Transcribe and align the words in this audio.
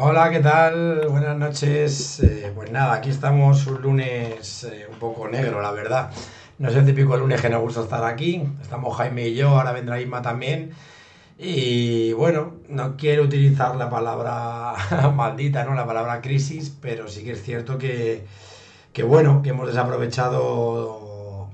Hola, 0.00 0.30
¿qué 0.30 0.38
tal? 0.38 1.08
Buenas 1.08 1.36
noches. 1.36 2.20
Eh, 2.20 2.52
pues 2.54 2.70
nada, 2.70 2.94
aquí 2.94 3.10
estamos 3.10 3.66
un 3.66 3.82
lunes 3.82 4.62
eh, 4.62 4.86
un 4.88 4.96
poco 5.00 5.26
negro, 5.26 5.60
la 5.60 5.72
verdad. 5.72 6.12
No 6.58 6.68
es 6.68 6.76
el 6.76 6.86
típico 6.86 7.16
lunes 7.16 7.40
que 7.40 7.48
nos 7.48 7.60
gusta 7.62 7.80
estar 7.80 8.04
aquí. 8.04 8.44
Estamos 8.62 8.96
Jaime 8.96 9.26
y 9.26 9.34
yo, 9.34 9.48
ahora 9.48 9.72
vendrá 9.72 10.00
Isma 10.00 10.22
también. 10.22 10.70
Y 11.36 12.12
bueno, 12.12 12.54
no 12.68 12.96
quiero 12.96 13.24
utilizar 13.24 13.74
la 13.74 13.90
palabra 13.90 14.74
maldita, 15.16 15.64
¿no? 15.64 15.74
La 15.74 15.84
palabra 15.84 16.20
crisis, 16.20 16.72
pero 16.80 17.08
sí 17.08 17.24
que 17.24 17.32
es 17.32 17.42
cierto 17.42 17.76
que, 17.76 18.24
que 18.92 19.02
bueno, 19.02 19.42
que 19.42 19.50
hemos 19.50 19.66
desaprovechado 19.66 21.48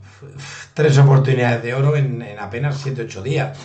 tres 0.75 0.99
oportunidades 0.99 1.63
de 1.63 1.73
oro 1.73 1.97
en, 1.97 2.21
en 2.21 2.39
apenas 2.39 2.85
7-8 2.85 3.23
días. 3.23 3.59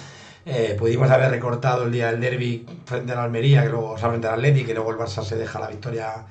Eh, 0.51 0.75
pudimos 0.79 1.11
haber 1.11 1.29
recortado 1.29 1.83
el 1.83 1.91
día 1.91 2.07
del 2.07 2.19
derby 2.19 2.65
frente 2.83 3.11
al 3.11 3.19
Almería, 3.19 3.61
que 3.61 3.69
luego, 3.69 3.91
o 3.91 3.97
sea, 3.99 4.09
frente 4.09 4.27
al 4.27 4.41
luego 4.41 4.91
el 4.91 4.97
Barça 4.97 5.23
se 5.23 5.35
deja 5.35 5.59
la 5.59 5.67
victoria 5.67 6.25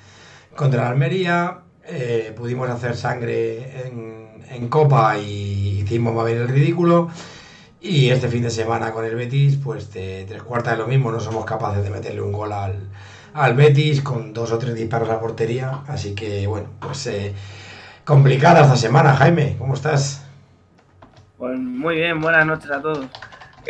contra 0.57 0.83
el 0.83 0.89
Almería. 0.89 1.59
Eh, 1.87 2.35
pudimos 2.37 2.69
hacer 2.69 2.97
sangre 2.97 3.87
en, 3.87 4.45
en 4.51 4.69
Copa 4.69 5.17
y 5.19 5.83
hicimos 5.83 6.13
más 6.17 6.27
bien 6.27 6.39
el 6.39 6.49
ridículo. 6.49 7.11
Y 7.81 8.11
este 8.11 8.27
fin 8.27 8.43
de 8.43 8.51
semana 8.51 8.91
con 8.91 9.05
el 9.05 9.15
Betis, 9.15 9.57
pues 9.57 9.93
de 9.93 10.25
tres 10.29 10.43
cuartas 10.43 10.73
de 10.73 10.79
lo 10.79 10.89
mismo, 10.89 11.13
no 11.13 11.21
somos 11.21 11.45
capaces 11.45 11.85
de 11.85 11.91
meterle 11.91 12.21
un 12.21 12.33
gol 12.33 12.53
al, 12.53 12.89
al 13.35 13.55
Betis 13.55 14.03
con 14.03 14.33
dos 14.33 14.51
o 14.51 14.59
tres 14.59 14.75
disparos 14.75 15.11
a 15.11 15.21
portería. 15.21 15.83
Así 15.87 16.17
que 16.17 16.45
bueno, 16.49 16.71
pues 16.81 17.07
eh, 17.07 17.35
complicada 18.05 18.63
esta 18.63 18.77
semana. 18.77 19.15
Jaime, 19.15 19.55
¿cómo 19.61 19.75
estás? 19.75 20.25
Pues 21.37 21.57
muy 21.57 21.95
bien, 21.95 22.21
buenas 22.21 22.45
noches 22.45 22.69
a 22.69 22.83
todos. 22.83 23.07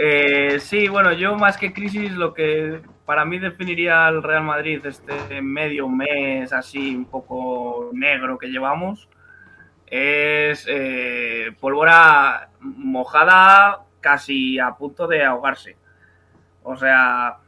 Eh, 0.01 0.59
sí, 0.61 0.87
bueno, 0.87 1.13
yo 1.13 1.35
más 1.35 1.57
que 1.59 1.73
crisis, 1.73 2.13
lo 2.13 2.33
que 2.33 2.81
para 3.05 3.25
mí 3.25 3.39
definiría 3.41 4.07
al 4.07 4.23
Real 4.23 4.45
Madrid 4.45 4.85
este 4.87 5.43
medio 5.43 5.89
mes 5.89 6.53
así 6.53 6.95
un 6.95 7.07
poco 7.07 7.91
negro 7.93 8.39
que 8.39 8.47
llevamos 8.47 9.09
es 9.87 10.67
eh, 10.69 11.51
pólvora 11.59 12.51
mojada 12.61 13.81
casi 14.01 14.59
a 14.61 14.77
punto 14.77 15.09
de 15.09 15.25
ahogarse. 15.25 15.77
O 16.63 16.77
sea, 16.77 17.39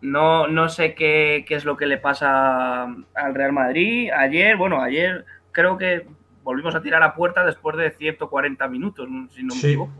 no, 0.00 0.48
no 0.48 0.68
sé 0.70 0.94
qué, 0.94 1.44
qué 1.46 1.54
es 1.54 1.64
lo 1.64 1.76
que 1.76 1.86
le 1.86 1.98
pasa 1.98 2.84
al 3.14 3.34
Real 3.34 3.52
Madrid. 3.52 4.10
Ayer, 4.10 4.56
bueno, 4.56 4.80
ayer 4.82 5.24
creo 5.52 5.78
que 5.78 6.06
volvimos 6.42 6.74
a 6.74 6.82
tirar 6.82 7.02
a 7.04 7.14
puerta 7.14 7.44
después 7.44 7.76
de 7.76 7.90
140 7.92 8.66
minutos, 8.68 9.08
si 9.32 9.42
no 9.42 9.54
me 9.54 9.60
Sí. 9.60 9.66
equivoco. 9.68 9.92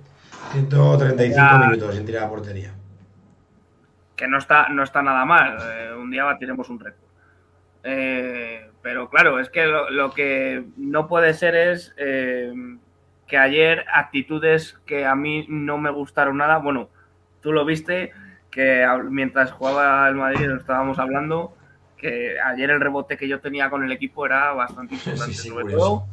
135 0.52 1.34
Ya. 1.36 1.58
minutos 1.58 1.94
sin 1.94 2.06
tirar 2.06 2.24
a 2.24 2.28
portería. 2.28 2.72
que 4.16 4.28
no 4.28 4.38
está, 4.38 4.68
no 4.68 4.84
está 4.84 5.02
nada 5.02 5.24
mal. 5.24 5.58
Eh, 5.60 5.92
un 5.96 6.08
día 6.10 6.22
batiremos 6.24 6.68
un 6.68 6.78
récord. 6.78 7.02
Eh, 7.82 8.70
pero 8.80 9.08
claro, 9.10 9.40
es 9.40 9.50
que 9.50 9.66
lo, 9.66 9.90
lo 9.90 10.12
que 10.12 10.64
no 10.76 11.08
puede 11.08 11.34
ser 11.34 11.56
es 11.56 11.92
eh, 11.96 12.52
que 13.26 13.36
ayer 13.36 13.84
actitudes 13.92 14.78
que 14.86 15.04
a 15.04 15.14
mí 15.16 15.46
no 15.48 15.78
me 15.78 15.90
gustaron 15.90 16.36
nada. 16.36 16.58
Bueno, 16.58 16.88
tú 17.42 17.52
lo 17.52 17.64
viste, 17.64 18.12
que 18.50 18.86
mientras 19.10 19.50
jugaba 19.50 20.08
el 20.08 20.14
Madrid 20.14 20.46
lo 20.46 20.56
estábamos 20.58 20.98
hablando, 21.00 21.56
que 21.96 22.38
ayer 22.40 22.70
el 22.70 22.80
rebote 22.80 23.16
que 23.16 23.26
yo 23.26 23.40
tenía 23.40 23.68
con 23.68 23.82
el 23.82 23.90
equipo 23.90 24.24
era 24.26 24.52
bastante 24.52 24.94
importante. 24.94 25.34
sí, 25.34 25.48
sobre 25.48 25.62
curioso. 25.64 25.84
todo, 25.84 26.06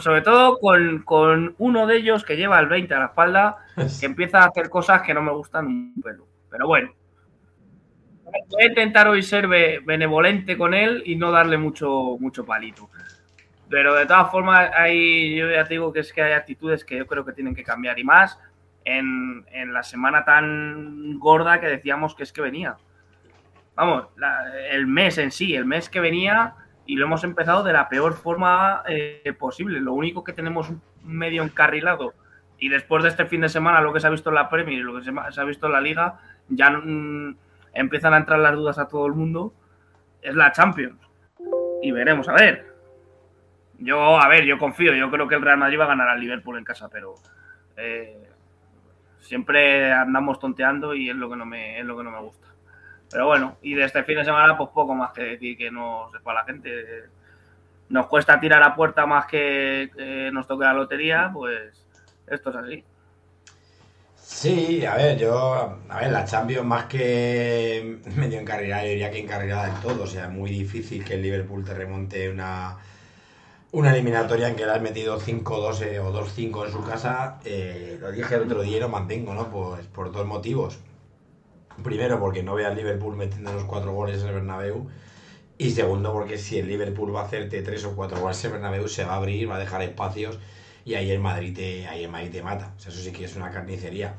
sobre 0.00 0.22
todo 0.22 0.58
con, 0.58 1.02
con 1.02 1.54
uno 1.58 1.86
de 1.86 1.96
ellos 1.96 2.24
que 2.24 2.36
lleva 2.36 2.58
el 2.60 2.66
20 2.66 2.94
a 2.94 2.98
la 2.98 3.04
espalda 3.06 3.56
que 4.00 4.06
empieza 4.06 4.42
a 4.42 4.46
hacer 4.46 4.68
cosas 4.70 5.02
que 5.02 5.14
no 5.14 5.22
me 5.22 5.32
gustan 5.32 5.66
un 5.66 5.94
pelo. 6.02 6.26
Pero 6.50 6.66
bueno. 6.66 6.92
Voy 8.50 8.62
a 8.62 8.66
intentar 8.66 9.08
hoy 9.08 9.22
ser 9.22 9.46
be- 9.46 9.80
benevolente 9.84 10.56
con 10.58 10.74
él 10.74 11.02
y 11.06 11.16
no 11.16 11.30
darle 11.30 11.56
mucho, 11.58 12.16
mucho 12.18 12.44
palito. 12.44 12.90
Pero 13.68 13.94
de 13.94 14.06
todas 14.06 14.30
formas, 14.30 14.70
hay, 14.76 15.36
yo 15.36 15.50
ya 15.50 15.64
te 15.64 15.74
digo 15.74 15.92
que 15.92 16.00
es 16.00 16.12
que 16.12 16.22
hay 16.22 16.32
actitudes 16.32 16.84
que 16.84 16.98
yo 16.98 17.06
creo 17.06 17.24
que 17.24 17.32
tienen 17.32 17.54
que 17.54 17.62
cambiar. 17.64 17.98
Y 17.98 18.04
más 18.04 18.38
en, 18.84 19.44
en 19.52 19.72
la 19.72 19.82
semana 19.82 20.24
tan 20.24 21.18
gorda 21.18 21.60
que 21.60 21.66
decíamos 21.66 22.14
que 22.14 22.24
es 22.24 22.32
que 22.32 22.40
venía. 22.42 22.76
Vamos, 23.74 24.06
la- 24.16 24.52
el 24.70 24.86
mes 24.86 25.18
en 25.18 25.30
sí, 25.30 25.54
el 25.54 25.64
mes 25.64 25.88
que 25.88 26.00
venía, 26.00 26.54
y 26.86 26.96
lo 26.96 27.06
hemos 27.06 27.24
empezado 27.24 27.62
de 27.62 27.72
la 27.72 27.88
peor 27.88 28.14
forma 28.14 28.82
eh, 28.86 29.34
posible. 29.38 29.80
Lo 29.80 29.92
único 29.92 30.24
que 30.24 30.32
tenemos 30.32 30.70
medio 31.02 31.42
encarrilado 31.42 32.14
y 32.58 32.68
después 32.68 33.02
de 33.02 33.10
este 33.10 33.26
fin 33.26 33.42
de 33.42 33.48
semana, 33.48 33.80
lo 33.80 33.92
que 33.92 34.00
se 34.00 34.06
ha 34.06 34.10
visto 34.10 34.30
en 34.30 34.36
la 34.36 34.48
Premier 34.48 34.78
y 34.78 34.82
lo 34.82 34.94
que 34.94 35.02
se 35.02 35.40
ha 35.40 35.44
visto 35.44 35.66
en 35.66 35.72
la 35.72 35.80
Liga, 35.80 36.18
ya 36.48 36.70
mm, 36.70 37.36
empiezan 37.74 38.14
a 38.14 38.18
entrar 38.18 38.38
las 38.38 38.54
dudas 38.54 38.78
a 38.78 38.88
todo 38.88 39.06
el 39.06 39.12
mundo. 39.12 39.52
Es 40.22 40.34
la 40.34 40.52
Champions. 40.52 41.00
Y 41.82 41.90
veremos, 41.90 42.28
a 42.28 42.32
ver. 42.32 42.74
Yo, 43.78 44.18
a 44.18 44.28
ver, 44.28 44.44
yo 44.44 44.58
confío. 44.58 44.94
Yo 44.94 45.10
creo 45.10 45.28
que 45.28 45.34
el 45.34 45.42
Real 45.42 45.58
Madrid 45.58 45.78
va 45.78 45.84
a 45.84 45.88
ganar 45.88 46.08
al 46.08 46.20
Liverpool 46.20 46.56
en 46.56 46.64
casa, 46.64 46.88
pero 46.88 47.14
eh, 47.76 48.26
siempre 49.18 49.92
andamos 49.92 50.38
tonteando 50.38 50.94
y 50.94 51.10
es 51.10 51.16
lo 51.16 51.28
que 51.28 51.36
no 51.36 51.44
me, 51.44 51.78
es 51.78 51.84
lo 51.84 51.96
que 51.96 52.04
no 52.04 52.10
me 52.10 52.20
gusta. 52.20 52.45
Pero 53.10 53.26
bueno, 53.26 53.56
y 53.62 53.74
de 53.74 53.84
este 53.84 54.02
fin 54.04 54.16
de 54.16 54.24
semana, 54.24 54.56
pues 54.56 54.70
poco 54.70 54.94
más 54.94 55.12
que 55.12 55.22
decir 55.22 55.56
que 55.56 55.70
no 55.70 56.10
sepa 56.12 56.34
la 56.34 56.44
gente. 56.44 57.04
Nos 57.88 58.06
cuesta 58.06 58.40
tirar 58.40 58.62
a 58.62 58.74
puerta 58.74 59.06
más 59.06 59.26
que 59.26 60.30
nos 60.32 60.46
toque 60.46 60.64
la 60.64 60.72
lotería, 60.72 61.30
pues 61.32 61.86
esto 62.26 62.50
es 62.50 62.56
así. 62.56 62.84
Sí, 64.28 64.84
a 64.84 64.96
ver, 64.96 65.16
yo, 65.16 65.78
a 65.88 66.00
ver, 66.00 66.10
la 66.10 66.24
Champions 66.24 66.66
más 66.66 66.86
que 66.86 68.00
medio 68.16 68.40
encarrilada, 68.40 68.82
yo 68.82 68.90
diría 68.90 69.10
que 69.10 69.20
encarrilada 69.20 69.66
del 69.66 69.80
todo, 69.80 70.02
o 70.02 70.06
sea, 70.06 70.28
muy 70.28 70.50
difícil 70.50 71.04
que 71.04 71.14
el 71.14 71.22
Liverpool 71.22 71.64
te 71.64 71.72
remonte 71.74 72.28
una, 72.28 72.76
una 73.70 73.92
eliminatoria 73.92 74.48
en 74.48 74.56
que 74.56 74.66
le 74.66 74.72
has 74.72 74.82
metido 74.82 75.20
5-2 75.20 75.82
eh, 75.82 76.00
o 76.00 76.12
2-5 76.12 76.66
en 76.66 76.72
su 76.72 76.82
casa, 76.84 77.38
eh, 77.44 77.98
lo 78.00 78.10
dije 78.10 78.34
el 78.34 78.42
otro 78.42 78.62
día 78.62 78.78
y 78.78 78.80
lo 78.80 78.88
mantengo, 78.88 79.32
¿no? 79.32 79.48
Pues 79.48 79.86
por 79.86 80.10
dos 80.10 80.26
motivos. 80.26 80.80
Primero, 81.82 82.18
porque 82.20 82.42
no 82.42 82.54
veo 82.54 82.66
al 82.68 82.76
Liverpool 82.76 83.16
metiendo 83.16 83.52
los 83.52 83.64
cuatro 83.64 83.92
goles 83.92 84.22
en 84.22 84.28
el 84.28 84.34
Bernabéu. 84.34 84.88
Y 85.58 85.70
segundo, 85.70 86.12
porque 86.12 86.38
si 86.38 86.58
el 86.58 86.68
Liverpool 86.68 87.14
va 87.14 87.22
a 87.22 87.24
hacerte 87.26 87.62
tres 87.62 87.84
o 87.84 87.94
cuatro 87.96 88.20
goles 88.20 88.42
en 88.44 88.48
el 88.48 88.52
Bernabéu, 88.58 88.88
se 88.88 89.04
va 89.04 89.14
a 89.14 89.16
abrir, 89.16 89.50
va 89.50 89.56
a 89.56 89.60
dejar 89.60 89.82
espacios 89.82 90.38
y 90.84 90.94
ahí 90.94 91.10
el 91.10 91.20
Madrid 91.20 91.54
te, 91.54 91.86
ahí 91.88 92.04
el 92.04 92.10
Madrid 92.10 92.30
te 92.32 92.42
mata. 92.42 92.74
O 92.76 92.80
sea, 92.80 92.92
eso 92.92 93.00
sí 93.02 93.12
que 93.12 93.24
es 93.24 93.36
una 93.36 93.50
carnicería. 93.50 94.16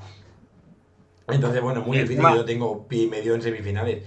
Entonces, 1.27 1.61
bueno, 1.61 1.81
muy 1.81 1.97
difícil. 1.99 2.23
Yo 2.35 2.45
tengo 2.45 2.87
pi 2.87 3.07
medio 3.07 3.35
en 3.35 3.41
semifinales. 3.41 4.03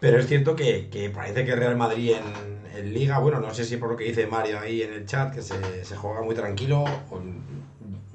Pero 0.00 0.18
es 0.18 0.26
cierto 0.26 0.56
que, 0.56 0.88
que 0.90 1.10
parece 1.10 1.44
que 1.44 1.56
Real 1.56 1.76
Madrid 1.76 2.12
en, 2.12 2.78
en 2.78 2.94
Liga, 2.94 3.18
bueno, 3.18 3.40
no 3.40 3.54
sé 3.54 3.64
si 3.64 3.76
por 3.78 3.90
lo 3.90 3.96
que 3.96 4.04
dice 4.04 4.26
Mario 4.26 4.60
ahí 4.60 4.82
en 4.82 4.92
el 4.92 5.06
chat, 5.06 5.34
que 5.34 5.42
se, 5.42 5.84
se 5.84 5.96
juega 5.96 6.22
muy 6.22 6.34
tranquilo. 6.34 6.84
o- 6.84 7.22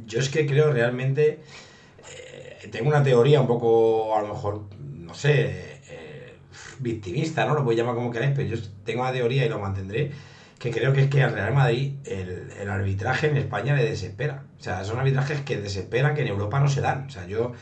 yo 0.06 0.20
es 0.20 0.30
que 0.30 0.46
creo 0.46 0.72
realmente. 0.72 1.40
Tengo 2.72 2.90
una 2.90 3.04
teoría 3.04 3.42
un 3.42 3.48
poco, 3.48 4.16
a 4.16 4.22
lo 4.22 4.30
mejor, 4.30 4.64
no 4.80 5.14
sé, 5.14 5.82
eh, 5.90 6.36
victimista, 6.80 7.46
¿no? 7.46 7.56
Lo 7.56 7.64
puedes 7.64 7.80
llamar 7.80 7.96
como 7.96 8.12
queráis, 8.12 8.34
pero 8.36 8.48
yo 8.56 8.62
tengo 8.86 9.02
una 9.02 9.12
teoría 9.12 9.46
y 9.46 9.50
lo 9.50 9.60
mantendré. 9.60 10.12
Que 10.60 10.72
creo 10.72 10.92
que 10.92 11.04
es 11.04 11.10
que 11.10 11.24
al 11.24 11.32
Real 11.32 11.54
Madrid 11.54 11.96
el, 12.06 12.52
el 12.60 12.70
arbitraje 12.70 13.30
en 13.30 13.38
España 13.38 13.76
le 13.76 13.86
desespera. 13.86 14.44
O 14.60 14.64
sea, 14.64 14.84
son 14.84 15.00
arbitrajes 15.00 15.42
que 15.42 15.58
desesperan, 15.58 16.16
que 16.16 16.22
en 16.22 16.28
Europa 16.28 16.60
no 16.60 16.68
se 16.68 16.82
dan. 16.82 17.06
O 17.08 17.10
sea, 17.10 17.26
yo, 17.28 17.54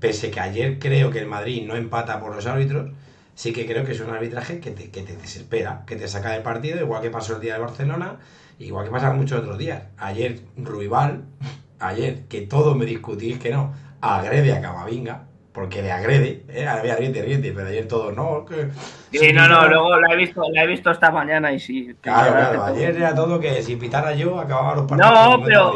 pese 0.00 0.30
que 0.30 0.40
ayer 0.40 0.78
creo 0.78 1.10
que 1.10 1.18
el 1.18 1.26
Madrid 1.26 1.66
no 1.66 1.76
empata 1.76 2.20
por 2.20 2.34
los 2.34 2.46
árbitros, 2.46 2.92
sí 3.34 3.52
que 3.52 3.66
creo 3.66 3.84
que 3.84 3.92
es 3.92 4.00
un 4.00 4.10
arbitraje 4.10 4.60
que 4.60 4.70
te, 4.70 4.90
que 4.90 5.02
te 5.02 5.16
desespera, 5.16 5.84
que 5.86 5.96
te 5.96 6.08
saca 6.08 6.32
del 6.32 6.42
partido, 6.42 6.80
igual 6.80 7.02
que 7.02 7.10
pasó 7.10 7.36
el 7.36 7.40
día 7.40 7.54
de 7.54 7.60
Barcelona, 7.60 8.18
igual 8.58 8.84
que 8.84 8.90
pasa 8.90 9.12
muchos 9.12 9.40
otros 9.40 9.58
días. 9.58 9.84
Ayer 9.96 10.40
Ruibal, 10.56 11.24
ayer 11.78 12.24
que 12.28 12.42
todos 12.42 12.76
me 12.76 12.86
discutís 12.86 13.38
que 13.38 13.50
no, 13.50 13.74
agrede 14.04 14.52
a 14.52 14.60
Camavinga, 14.60 15.24
porque 15.52 15.82
le 15.82 15.92
agrede, 15.92 16.44
¿eh? 16.48 16.66
Había 16.66 16.96
riete, 16.96 17.22
riete, 17.22 17.52
pero 17.52 17.68
ayer 17.68 17.86
todo 17.88 18.12
no. 18.12 18.44
Que, 18.44 18.70
sí, 19.12 19.32
no, 19.32 19.48
no, 19.48 19.68
luego 19.68 20.00
la 20.00 20.12
he, 20.12 20.16
visto, 20.16 20.42
la 20.52 20.64
he 20.64 20.66
visto 20.66 20.90
esta 20.90 21.10
mañana 21.10 21.52
y 21.52 21.60
sí. 21.60 21.94
Claro, 22.00 22.32
claro, 22.32 22.64
ayer 22.64 22.96
era 22.96 23.14
todo 23.14 23.40
que 23.40 23.62
si 23.62 23.76
pitara 23.76 24.14
yo 24.14 24.38
acababa 24.38 24.76
los 24.76 24.86
partidos. 24.86 25.38
No, 25.38 25.44
pero. 25.44 25.74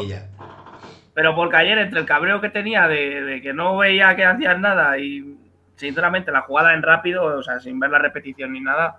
Pero 1.14 1.34
porque 1.34 1.56
ayer, 1.56 1.78
entre 1.78 1.98
el 1.98 2.06
cabreo 2.06 2.40
que 2.40 2.48
tenía 2.48 2.86
de, 2.86 3.22
de 3.22 3.42
que 3.42 3.52
no 3.52 3.76
veía 3.76 4.14
que 4.14 4.24
hacían 4.24 4.60
nada 4.60 4.98
y 4.98 5.36
sinceramente 5.74 6.30
la 6.30 6.42
jugada 6.42 6.74
en 6.74 6.82
rápido, 6.82 7.24
o 7.24 7.42
sea, 7.42 7.58
sin 7.58 7.80
ver 7.80 7.90
la 7.90 7.98
repetición 7.98 8.52
ni 8.52 8.60
nada, 8.60 8.98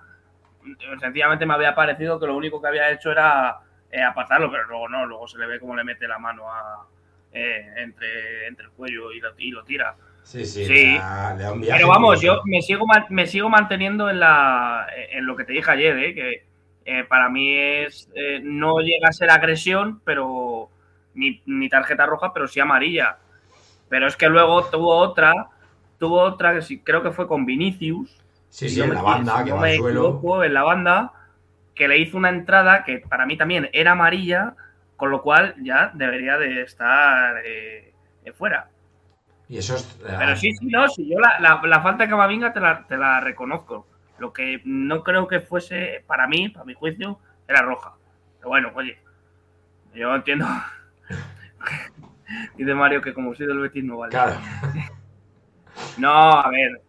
sencillamente 1.00 1.46
me 1.46 1.54
había 1.54 1.76
parecido 1.76 2.20
que 2.20 2.28
lo 2.28 2.36
único 2.36 2.62
que 2.62 2.68
había 2.68 2.92
hecho 2.92 3.12
era 3.12 3.60
eh, 3.92 4.02
apartarlo, 4.02 4.52
pero 4.52 4.66
luego 4.66 4.90
no, 4.90 5.06
luego 5.06 5.28
se 5.28 5.38
le 5.38 5.48
ve 5.48 5.60
cómo 5.60 5.76
le 5.76 5.84
mete 5.84 6.08
la 6.08 6.20
mano 6.20 6.50
a, 6.52 6.86
eh, 7.34 7.74
entre, 7.78 8.48
entre 8.48 8.66
el 8.66 8.72
cuello 8.72 9.12
y 9.12 9.20
lo, 9.20 9.30
y 9.38 9.52
lo 9.52 9.64
tira. 9.64 9.96
Sí, 10.24 10.46
sí, 10.46 10.68
Pero 11.68 11.88
vamos, 11.88 12.22
yo 12.22 12.42
me 12.46 12.62
sigo, 12.62 12.86
me 13.10 13.26
sigo 13.26 13.50
manteniendo 13.50 14.12
en, 14.12 14.20
la, 14.20 14.86
en 15.12 15.26
lo 15.26 15.36
que 15.36 15.44
te 15.44 15.54
dije 15.54 15.72
ayer, 15.72 15.98
¿eh? 15.98 16.14
que 16.14 16.44
eh, 16.86 17.04
para 17.04 17.30
mí 17.30 17.56
es 17.56 18.10
eh, 18.14 18.40
no 18.44 18.80
llega 18.80 19.10
a 19.10 19.12
ser 19.12 19.32
agresión, 19.32 20.02
pero 20.06 20.70
ni, 21.16 21.42
ni, 21.48 21.68
tarjeta 21.68 22.06
roja, 22.06 22.32
pero 22.32 22.48
sí 22.48 22.60
amarilla. 22.60 23.18
Pero 23.90 24.08
es 24.08 24.16
que 24.16 24.30
luego 24.30 24.66
tuvo 24.66 24.96
otra, 24.98 25.34
tuvo 25.98 26.22
otra 26.22 26.54
que 26.54 26.62
sí, 26.62 26.80
creo 26.80 27.02
que 27.02 27.10
fue 27.10 27.28
con 27.28 27.48
Vinicius. 27.48 28.16
Sí, 28.50 28.70
sí, 28.70 28.82
en 28.82 28.94
la 28.94 29.02
banda, 29.02 29.44
que 29.44 29.52
va 29.52 29.68
suelo. 29.76 30.44
en 30.44 30.54
la 30.54 30.64
banda, 30.64 31.12
que 31.74 31.88
le 31.88 31.98
hizo 31.98 32.18
una 32.18 32.30
entrada 32.30 32.84
que 32.84 33.00
para 33.00 33.26
mí 33.26 33.36
también 33.36 33.70
era 33.74 33.94
amarilla, 33.94 34.56
con 35.00 35.10
lo 35.10 35.22
cual 35.22 35.56
ya 35.64 35.92
debería 35.96 36.38
de 36.38 36.62
estar 36.62 37.42
fuera. 38.36 38.70
Y 39.48 39.58
eso 39.58 39.76
es. 39.76 40.00
Pero 40.06 40.36
sí, 40.36 40.54
sí, 40.54 40.68
no, 40.68 40.88
sí, 40.90 41.10
yo 41.10 41.18
la, 41.20 41.60
la, 41.64 41.82
falta 41.82 42.04
de 42.04 42.10
Camavinga 42.10 42.54
te 42.54 42.60
la, 42.60 42.86
te 42.86 42.98
la 42.98 43.20
reconozco. 43.22 43.88
Lo 44.20 44.34
que 44.34 44.62
no 44.66 45.04
creo 45.04 45.28
que 45.28 45.40
fuese, 45.40 46.04
para 46.06 46.28
mí, 46.28 46.50
para 46.50 46.66
mi 46.66 46.74
juicio, 46.74 47.18
era 47.48 47.62
roja. 47.62 47.94
Pero 48.38 48.50
bueno, 48.50 48.72
oye, 48.76 49.00
yo 49.96 50.14
entiendo. 50.14 50.46
Dice 52.58 52.74
Mario 52.76 53.02
que 53.02 53.14
como 53.14 53.34
soy 53.34 53.48
del 53.48 53.60
Betis 53.60 53.84
no 53.84 53.98
vale. 53.98 54.12
Claro. 54.12 54.36
No, 55.98 56.12
a 56.12 56.50
ver. 56.50 56.82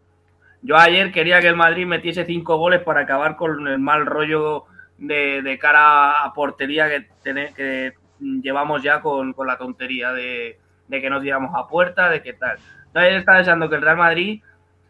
Yo 0.62 0.76
ayer 0.76 1.12
quería 1.12 1.40
que 1.40 1.46
el 1.46 1.54
Madrid 1.54 1.86
metiese 1.86 2.24
cinco 2.24 2.56
goles 2.56 2.82
para 2.82 3.02
acabar 3.02 3.36
con 3.36 3.68
el 3.68 3.78
mal 3.78 4.04
rollo 4.04 4.64
de, 5.00 5.58
cara 5.60 6.22
a 6.22 6.32
portería 6.32 6.88
que, 6.88 7.08
que 7.56 7.94
llevamos 8.20 8.82
ya 8.82 9.00
con, 9.00 9.32
con 9.32 9.46
la 9.46 9.56
tontería 9.56 10.12
de, 10.12 10.58
de 10.86 11.00
que 11.00 11.10
nos 11.10 11.22
tiramos 11.22 11.50
a 11.54 11.66
puerta, 11.66 12.08
de 12.08 12.22
qué 12.22 12.34
tal. 12.34 12.58
Entonces 12.86 13.14
está 13.14 13.34
deseando 13.34 13.68
que 13.68 13.76
el 13.76 13.82
Real 13.82 13.96
Madrid, 13.96 14.42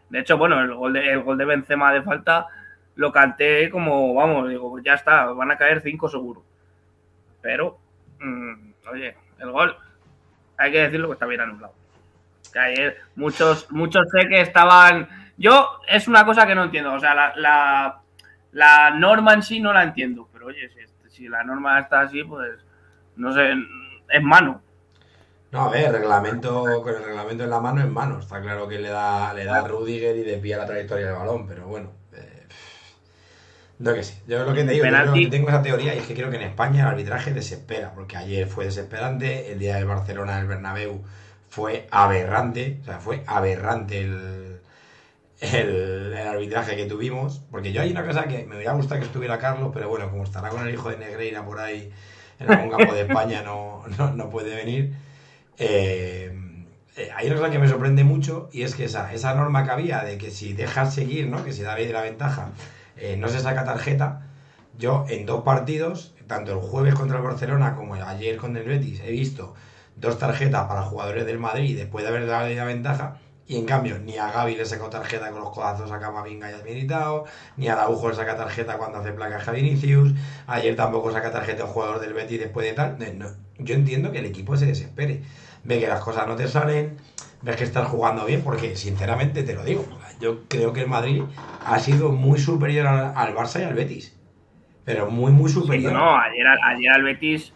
de 0.08 0.18
hecho, 0.20 0.36
bueno, 0.36 0.60
el 0.60 0.74
gol 0.74 0.92
de, 0.92 1.12
el 1.12 1.22
gol 1.22 1.38
de 1.38 1.44
Benzema 1.44 1.92
de 1.92 2.02
falta 2.02 2.46
lo 2.96 3.12
canté 3.12 3.70
como, 3.70 4.14
vamos, 4.14 4.48
digo, 4.48 4.78
ya 4.80 4.94
está, 4.94 5.26
van 5.26 5.50
a 5.50 5.56
caer 5.56 5.80
cinco 5.80 6.08
seguro. 6.08 6.42
Pero, 7.40 7.78
mmm, 8.18 8.72
oye, 8.90 9.16
el 9.38 9.50
gol, 9.50 9.76
hay 10.58 10.72
que 10.72 10.82
decirlo 10.82 11.08
que 11.08 11.14
está 11.14 11.26
bien 11.26 11.40
anulado. 11.40 11.74
Que 12.52 12.58
ayer 12.58 12.96
muchos, 13.14 13.70
muchos 13.70 14.06
sé 14.10 14.28
que 14.28 14.40
estaban. 14.40 15.08
Yo, 15.38 15.80
es 15.86 16.08
una 16.08 16.26
cosa 16.26 16.46
que 16.46 16.54
no 16.54 16.64
entiendo. 16.64 16.92
O 16.92 17.00
sea, 17.00 17.32
la, 17.36 17.99
la 18.52 18.90
norma 18.90 19.34
en 19.34 19.42
sí 19.42 19.60
no 19.60 19.72
la 19.72 19.82
entiendo. 19.82 20.28
Pero 20.32 20.46
oye, 20.46 20.68
si, 20.68 21.10
si 21.10 21.28
la 21.28 21.44
norma 21.44 21.78
está 21.78 22.02
así, 22.02 22.22
pues 22.24 22.50
no 23.16 23.32
sé, 23.32 23.52
es 24.08 24.22
mano. 24.22 24.62
No, 25.52 25.62
a 25.62 25.70
ver, 25.70 25.90
reglamento, 25.90 26.80
con 26.82 26.94
el 26.94 27.04
reglamento 27.04 27.44
en 27.44 27.50
la 27.50 27.60
mano 27.60 27.80
en 27.80 27.92
mano. 27.92 28.20
Está 28.20 28.40
claro 28.40 28.68
que 28.68 28.78
le 28.78 28.88
da, 28.88 29.34
le 29.34 29.44
da 29.44 29.58
a 29.58 29.68
Rudiger 29.68 30.16
y 30.16 30.22
desvía 30.22 30.58
la 30.58 30.66
trayectoria 30.66 31.06
del 31.06 31.16
balón, 31.16 31.46
pero 31.46 31.66
bueno. 31.66 31.90
Eh, 32.12 32.46
no 33.80 33.92
que 33.92 34.04
sé. 34.04 34.22
Yo 34.28 34.44
lo 34.44 34.54
que 34.54 34.64
te 34.64 34.72
digo, 34.72 34.86
yo 34.86 35.30
tengo 35.30 35.48
esa 35.48 35.62
teoría 35.62 35.94
y 35.94 35.98
es 35.98 36.06
que 36.06 36.14
creo 36.14 36.30
que 36.30 36.36
en 36.36 36.42
España 36.42 36.82
el 36.82 36.88
arbitraje 36.88 37.32
desespera, 37.32 37.92
porque 37.94 38.16
ayer 38.16 38.46
fue 38.46 38.66
desesperante, 38.66 39.52
el 39.52 39.58
día 39.58 39.76
del 39.76 39.86
Barcelona 39.86 40.38
el 40.38 40.46
Bernabéu 40.46 41.02
fue 41.48 41.88
aberrante, 41.90 42.78
o 42.82 42.84
sea, 42.84 43.00
fue 43.00 43.24
aberrante 43.26 44.02
el, 44.02 44.49
el, 45.40 46.14
arbitraje 46.16 46.76
que 46.76 46.86
tuvimos, 46.86 47.42
porque 47.50 47.72
yo 47.72 47.82
hay 47.82 47.90
una 47.90 48.04
cosa 48.04 48.24
que 48.24 48.46
me 48.46 48.56
hubiera 48.56 48.72
gustado 48.72 49.00
que 49.00 49.06
estuviera 49.06 49.38
Carlos, 49.38 49.70
pero 49.74 49.88
bueno, 49.88 50.10
como 50.10 50.24
estará 50.24 50.48
con 50.48 50.66
el 50.66 50.72
hijo 50.72 50.90
de 50.90 50.98
Negreira 50.98 51.44
por 51.44 51.58
ahí 51.58 51.90
en 52.38 52.50
algún 52.50 52.70
campo 52.70 52.94
de 52.94 53.02
España, 53.02 53.42
no, 53.42 53.82
no, 53.98 54.12
no 54.12 54.30
puede 54.30 54.54
venir. 54.54 54.94
Eh, 55.58 56.32
eh, 56.96 57.10
hay 57.14 57.26
una 57.28 57.36
cosa 57.36 57.50
que 57.50 57.58
me 57.58 57.68
sorprende 57.68 58.04
mucho 58.04 58.48
y 58.52 58.62
es 58.62 58.74
que 58.74 58.84
esa, 58.84 59.12
esa 59.12 59.34
norma 59.34 59.64
que 59.64 59.70
había 59.70 60.02
de 60.02 60.18
que 60.18 60.30
si 60.30 60.52
dejas 60.52 60.94
seguir, 60.94 61.28
¿no? 61.28 61.44
que 61.44 61.52
si 61.52 61.62
da 61.62 61.74
de 61.74 61.92
la 61.92 62.02
ventaja, 62.02 62.48
eh, 62.96 63.16
no 63.16 63.28
se 63.28 63.40
saca 63.40 63.64
tarjeta. 63.64 64.26
Yo 64.78 65.04
en 65.08 65.26
dos 65.26 65.42
partidos, 65.44 66.14
tanto 66.26 66.52
el 66.52 66.58
jueves 66.58 66.94
contra 66.94 67.18
el 67.18 67.22
Barcelona 67.22 67.74
como 67.76 67.94
ayer 67.94 68.36
con 68.36 68.56
el 68.56 68.64
Betis, 68.64 69.00
he 69.00 69.10
visto 69.10 69.54
dos 69.96 70.18
tarjetas 70.18 70.66
para 70.66 70.82
jugadores 70.82 71.26
del 71.26 71.38
Madrid 71.38 71.76
después 71.76 72.04
de 72.04 72.10
haber 72.10 72.26
dado 72.26 72.48
la 72.48 72.64
ventaja. 72.64 73.18
Y 73.50 73.56
en 73.56 73.64
cambio, 73.66 73.98
ni 73.98 74.16
a 74.16 74.30
Gaby 74.30 74.54
le 74.54 74.64
sacó 74.64 74.88
tarjeta 74.90 75.28
con 75.32 75.40
los 75.40 75.50
codazos 75.50 75.90
a 75.90 75.98
Camavinga 75.98 76.52
y 76.52 76.54
a 76.54 76.62
Militao, 76.62 77.24
ni 77.56 77.66
a 77.66 77.72
Araujo 77.72 78.08
le 78.08 78.14
saca 78.14 78.36
tarjeta 78.36 78.78
cuando 78.78 78.98
hace 78.98 79.10
placas 79.10 79.48
a 79.48 79.50
Vinicius, 79.50 80.12
ayer 80.46 80.76
tampoco 80.76 81.10
saca 81.10 81.32
tarjeta 81.32 81.64
un 81.64 81.70
jugador 81.70 81.98
del 81.98 82.12
Betis 82.12 82.38
después 82.38 82.64
de 82.64 82.74
tal. 82.74 82.96
yo 83.58 83.74
entiendo 83.74 84.12
que 84.12 84.20
el 84.20 84.26
equipo 84.26 84.56
se 84.56 84.66
desespere 84.66 85.22
ve 85.64 85.80
que 85.80 85.88
las 85.88 86.00
cosas 86.00 86.28
no 86.28 86.36
te 86.36 86.46
salen, 86.46 86.96
ves 87.42 87.56
que 87.56 87.64
estás 87.64 87.88
jugando 87.88 88.24
bien, 88.24 88.42
porque 88.42 88.76
sinceramente 88.76 89.42
te 89.42 89.54
lo 89.54 89.64
digo, 89.64 89.84
yo 90.20 90.44
creo 90.46 90.72
que 90.72 90.82
el 90.82 90.88
Madrid 90.88 91.24
ha 91.66 91.80
sido 91.80 92.12
muy 92.12 92.38
superior 92.38 92.86
al, 92.86 93.34
Barça 93.34 93.58
y 93.58 93.64
al 93.64 93.74
Betis. 93.74 94.16
Pero 94.84 95.10
muy, 95.10 95.32
muy 95.32 95.50
superior. 95.50 95.92
no, 95.92 96.16
ayer, 96.16 96.46
ayer 96.46 96.92
al 96.92 97.02
Betis 97.02 97.52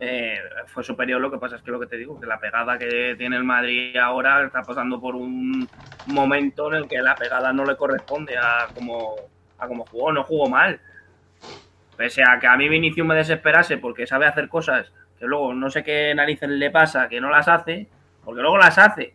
eh, 0.00 0.38
fue 0.66 0.82
superior, 0.82 1.20
lo 1.20 1.30
que 1.30 1.38
pasa 1.38 1.56
es 1.56 1.62
que 1.62 1.70
lo 1.70 1.78
que 1.78 1.86
te 1.86 1.96
digo, 1.96 2.20
que 2.20 2.26
la 2.26 2.38
pegada 2.38 2.76
que 2.78 3.14
tiene 3.16 3.36
el 3.36 3.44
Madrid 3.44 3.96
ahora 3.96 4.44
está 4.44 4.62
pasando 4.62 5.00
por 5.00 5.14
un 5.14 5.68
momento 6.06 6.68
en 6.72 6.82
el 6.82 6.88
que 6.88 7.00
la 7.00 7.14
pegada 7.14 7.52
no 7.52 7.64
le 7.64 7.76
corresponde 7.76 8.36
a 8.36 8.68
como, 8.74 9.14
a 9.58 9.66
como 9.66 9.86
jugó, 9.86 10.12
no 10.12 10.24
jugó 10.24 10.48
mal. 10.48 10.80
Pese 11.96 12.22
a 12.22 12.40
que 12.40 12.46
a 12.48 12.56
mí 12.56 12.68
Vinicius 12.68 13.06
me 13.06 13.14
desesperase 13.14 13.78
porque 13.78 14.06
sabe 14.06 14.26
hacer 14.26 14.48
cosas 14.48 14.92
que 15.18 15.26
luego 15.26 15.54
no 15.54 15.70
sé 15.70 15.84
qué 15.84 16.12
narices 16.14 16.48
le 16.48 16.70
pasa, 16.70 17.08
que 17.08 17.20
no 17.20 17.30
las 17.30 17.46
hace, 17.46 17.86
porque 18.24 18.42
luego 18.42 18.58
las 18.58 18.76
hace, 18.78 19.14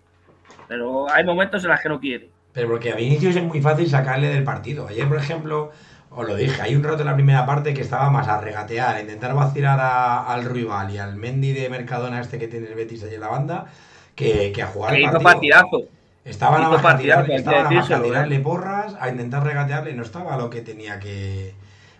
pero 0.68 1.12
hay 1.12 1.26
momentos 1.26 1.64
en 1.64 1.72
los 1.72 1.80
que 1.82 1.90
no 1.90 2.00
quiere. 2.00 2.30
Pero 2.54 2.70
porque 2.70 2.92
a 2.92 2.96
Vinicius 2.96 3.36
es 3.36 3.44
muy 3.44 3.62
fácil 3.62 3.88
sacarle 3.88 4.30
del 4.30 4.44
partido. 4.44 4.88
Ayer, 4.88 5.08
por 5.08 5.18
ejemplo, 5.18 5.72
os 6.20 6.28
lo 6.28 6.36
dije, 6.36 6.62
hay 6.62 6.76
un 6.76 6.84
rato 6.84 7.00
en 7.00 7.06
la 7.06 7.16
primera 7.16 7.46
parte 7.46 7.74
que 7.74 7.82
estaba 7.82 8.10
más 8.10 8.28
a 8.28 8.42
regatear, 8.42 8.98
a 8.98 9.02
intentar 9.02 9.34
vacilar 9.34 9.80
al 10.28 10.44
rival 10.44 10.92
y 10.92 10.98
al 10.98 11.16
Mendy 11.16 11.54
de 11.54 11.70
Mercadona 11.70 12.20
este 12.20 12.38
que 12.38 12.50
tiene 12.50 12.68
el 12.68 12.76
Betis 12.76 13.04
allí 13.04 13.16
en 13.16 13.22
la 13.22 13.30
banda, 13.30 13.68
que, 14.16 14.54
a 14.62 14.68
jugar 14.68 14.96
el 14.96 15.04
partido. 15.04 15.24
partidazo. 15.24 15.84
Estaban, 16.26 16.62
a, 16.64 16.98
tirarle 16.98 18.40
porras, 18.42 18.98
a 19.00 19.10
intentar 19.10 19.46
regatearle, 19.46 19.94
no 19.94 20.04
estaba 20.04 20.34
a 20.34 20.38
lo 20.38 20.50
que 20.50 20.62
tenía 20.62 21.00
que 21.00 21.54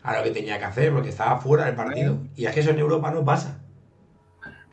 a 0.04 0.18
lo 0.18 0.24
que 0.24 0.32
tenía 0.32 0.60
que 0.60 0.66
hacer, 0.66 0.92
porque 0.92 1.10
estaba 1.10 1.38
fuera 1.38 1.66
del 1.66 1.76
partido. 1.76 2.18
Y 2.36 2.46
es 2.46 2.54
que 2.54 2.60
eso 2.60 2.72
en 2.72 2.80
Europa 2.80 3.12
no 3.12 3.24
pasa. 3.24 3.58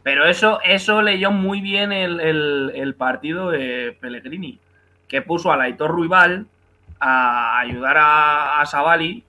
Pero 0.02 0.26
eso, 0.26 0.58
eso 0.64 1.02
leyó 1.02 1.30
muy 1.30 1.60
bien 1.60 1.92
el, 1.92 2.94
partido 2.98 3.50
de 3.50 3.96
Pellegrini, 4.00 4.58
que 5.06 5.22
puso 5.22 5.52
a 5.52 5.56
Laitor 5.56 5.92
Ruibal 5.92 6.46
a 6.98 7.60
ayudar 7.60 7.96
a, 7.96 8.60
a 8.60 8.66
Savali 8.66 9.22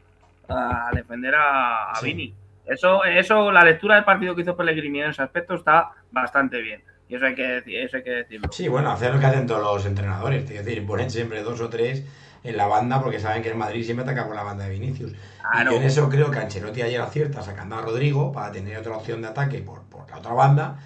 a 0.50 0.90
defender 0.94 1.36
a, 1.36 1.94
Vini. 2.02 2.34
Eso, 2.66 3.04
eso, 3.06 3.52
la 3.52 3.64
lectura 3.64 3.96
del 3.96 4.04
partido 4.04 4.36
que 4.36 4.42
hizo 4.42 4.56
Pellegrini 4.56 5.02
en 5.02 5.10
ese 5.12 5.22
aspecto 5.22 5.56
está 5.56 5.92
bastante 6.12 6.62
bien. 6.62 6.84
Y 7.10 7.16
eso 7.16 7.26
hay 7.26 7.36
que, 7.36 7.64
eso 7.84 7.98
hay 7.98 8.04
que 8.04 8.12
decirlo. 8.12 8.50
Sí, 8.52 8.68
bueno, 8.68 8.92
hacer 8.92 9.14
lo 9.14 9.20
que 9.20 9.26
hacen 9.26 9.48
todos 9.48 9.62
los 9.62 9.86
entrenadores. 9.86 10.50
Es 10.50 10.66
decir, 10.66 10.86
ponen 10.86 11.10
siempre 11.10 11.42
dos 11.44 11.62
o 11.62 11.70
tres 11.70 12.04
en 12.44 12.58
la 12.58 12.68
banda 12.68 13.02
porque 13.02 13.20
saben 13.20 13.42
que 13.42 13.50
el 13.50 13.56
Madrid 13.56 13.84
siempre 13.84 14.04
ataca 14.04 14.28
con 14.28 14.36
la 14.36 14.44
banda 14.44 14.66
de 14.66 14.72
Vinicius. 14.72 15.12
Y 15.12 15.66
yo 15.66 15.72
en 15.72 15.84
eso 15.84 16.10
creo 16.10 16.30
que 16.32 16.40
Ancelotti 16.40 16.82
ayer 16.82 17.00
acierta 17.00 17.42
sacando 17.42 17.78
a 17.78 17.82
Rodrigo 17.82 18.32
para 18.32 18.52
tener 18.52 18.78
otra 18.78 18.98
opción 18.98 19.22
de 19.22 19.30
ataque 19.30 19.60
por, 19.60 19.84
por 19.84 20.10
la 20.10 20.18
otra 20.18 20.34
banda, 20.34 20.80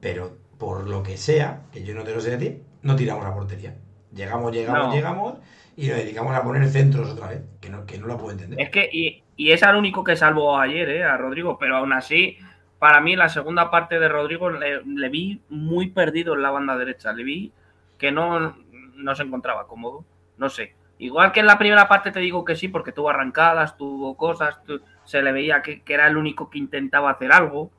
pero 0.00 0.36
por 0.56 0.88
lo 0.88 1.02
que 1.02 1.16
sea, 1.16 1.62
que 1.70 1.84
yo 1.84 1.94
no 1.94 2.02
te 2.02 2.14
lo 2.14 2.20
sé 2.20 2.30
decir, 2.30 2.62
no 2.82 2.96
tiramos 2.96 3.24
a 3.26 3.34
portería. 3.34 3.74
Llegamos, 4.14 4.52
llegamos, 4.52 4.94
llegamos 4.94 5.34
y 5.78 5.86
nos 5.86 5.98
dedicamos 5.98 6.34
a 6.34 6.42
poner 6.42 6.68
centros 6.68 7.10
otra 7.10 7.28
vez, 7.28 7.42
que 7.60 7.70
no, 7.70 7.86
que 7.86 7.98
no 7.98 8.08
lo 8.08 8.18
puedo 8.18 8.32
entender. 8.32 8.60
Es 8.60 8.68
que, 8.70 8.90
y, 8.92 9.22
y 9.36 9.52
es 9.52 9.62
el 9.62 9.76
único 9.76 10.02
que 10.02 10.16
salvo 10.16 10.58
ayer, 10.58 10.88
¿eh? 10.88 11.04
a 11.04 11.16
Rodrigo, 11.16 11.56
pero 11.56 11.76
aún 11.76 11.92
así, 11.92 12.36
para 12.80 13.00
mí 13.00 13.14
la 13.14 13.28
segunda 13.28 13.70
parte 13.70 14.00
de 14.00 14.08
Rodrigo 14.08 14.50
le, 14.50 15.08
vi 15.08 15.40
muy 15.48 15.90
perdido 15.90 16.34
en 16.34 16.42
la 16.42 16.50
banda 16.50 16.76
derecha, 16.76 17.12
le 17.12 17.22
vi 17.22 17.52
que 17.96 18.10
no, 18.10 18.58
no 18.96 19.14
se 19.14 19.22
encontraba 19.22 19.68
cómodo, 19.68 20.04
no 20.36 20.48
sé. 20.48 20.74
Igual 20.98 21.30
que 21.30 21.38
en 21.38 21.46
la 21.46 21.58
primera 21.58 21.86
parte 21.86 22.10
te 22.10 22.18
digo 22.18 22.44
que 22.44 22.56
sí, 22.56 22.66
porque 22.66 22.90
tuvo 22.90 23.10
arrancadas, 23.10 23.76
tuvo 23.76 24.16
cosas, 24.16 24.58
se 25.04 25.22
le 25.22 25.30
veía 25.30 25.62
que, 25.62 25.84
era 25.86 26.08
el 26.08 26.16
único 26.16 26.50
que 26.50 26.58
intentaba 26.58 27.10
hacer 27.10 27.30
algo. 27.30 27.70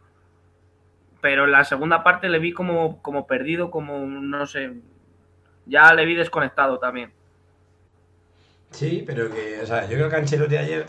Pero 1.19 1.43
en 1.43 1.51
la 1.51 1.65
segunda 1.65 2.01
parte 2.01 2.29
le 2.29 2.39
vi 2.39 2.53
como, 2.53 3.01
como 3.01 3.27
perdido, 3.27 3.69
como 3.69 4.05
no 4.05 4.45
sé. 4.45 4.71
ya 5.65 5.93
le 5.93 6.05
vi 6.05 6.15
desconectado 6.15 6.79
también. 6.79 7.11
Sí, 8.71 9.03
pero 9.05 9.29
que, 9.29 9.61
o 9.61 9.65
sea, 9.65 9.83
yo 9.83 9.95
creo 9.95 10.09
que 10.09 10.15
Ancelotti 10.15 10.57
ayer. 10.57 10.85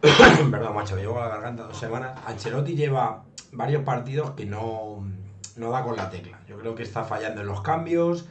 Perdón, 0.50 0.74
macho, 0.74 0.96
llevo 0.96 1.20
la 1.20 1.28
garganta 1.28 1.64
dos 1.64 1.78
semanas. 1.78 2.18
Ancelotti 2.26 2.74
lleva 2.74 3.24
varios 3.52 3.84
partidos 3.84 4.32
que 4.32 4.46
no, 4.46 5.04
no 5.56 5.70
da 5.70 5.82
con 5.82 5.96
la 5.96 6.10
tecla. 6.10 6.40
Yo 6.48 6.58
creo 6.58 6.74
que 6.74 6.82
está 6.82 7.04
fallando 7.04 7.42
en 7.42 7.46
los 7.46 7.60
cambios. 7.60 8.26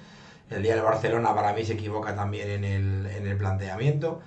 El 0.49 0.63
día 0.63 0.75
de 0.75 0.81
Barcelona 0.81 1.33
para 1.33 1.53
mí 1.53 1.63
se 1.63 1.73
equivoca 1.73 2.15
también 2.15 2.49
en 2.49 2.63
el, 2.63 3.05
en 3.05 3.27
el 3.27 3.37
planteamiento. 3.37 4.21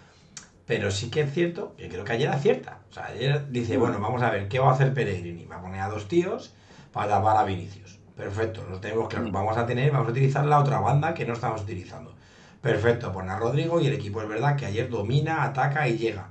Pero 0.66 0.90
sí 0.90 1.10
que 1.10 1.20
es 1.22 1.32
cierto 1.32 1.74
que 1.76 1.88
creo 1.88 2.04
que 2.04 2.12
ayer 2.12 2.28
acierta. 2.28 2.80
O 2.90 2.92
sea, 2.92 3.06
ayer 3.06 3.48
dice, 3.50 3.76
bueno, 3.76 4.00
vamos 4.00 4.22
a 4.22 4.30
ver, 4.30 4.48
¿qué 4.48 4.58
va 4.58 4.70
a 4.70 4.72
hacer 4.72 4.92
Pellegrini? 4.92 5.46
Va 5.46 5.56
a 5.56 5.62
poner 5.62 5.80
a 5.80 5.88
dos 5.88 6.08
tíos 6.08 6.54
para 6.92 7.08
tapar 7.08 7.36
a 7.36 7.44
Vinicius. 7.44 8.00
Perfecto, 8.16 8.66
lo 8.68 8.80
tenemos 8.80 9.08
claro. 9.08 9.30
Vamos 9.30 9.56
a 9.56 9.66
tener, 9.66 9.92
vamos 9.92 10.08
a 10.08 10.10
utilizar 10.10 10.44
la 10.44 10.58
otra 10.58 10.80
banda 10.80 11.14
que 11.14 11.24
no 11.24 11.34
estamos 11.34 11.62
utilizando. 11.62 12.14
Perfecto, 12.62 13.12
pone 13.12 13.30
a 13.30 13.36
Rodrigo 13.38 13.80
y 13.80 13.86
el 13.86 13.94
equipo 13.94 14.20
es 14.22 14.28
verdad 14.28 14.56
que 14.56 14.66
ayer 14.66 14.88
domina, 14.90 15.44
ataca 15.44 15.88
y 15.88 15.96
llega. 15.98 16.28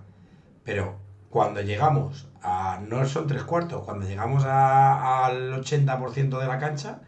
Pero 0.66 0.98
cuando 1.30 1.62
llegamos 1.62 2.30
a, 2.44 2.82
no 2.88 3.06
son 3.06 3.28
tres 3.28 3.44
cuartos, 3.44 3.84
cuando 3.86 4.06
llegamos 4.08 4.46
a- 4.46 5.26
al 5.26 5.54
80% 5.54 6.40
de 6.40 6.48
la 6.48 6.60
cancha, 6.60 7.02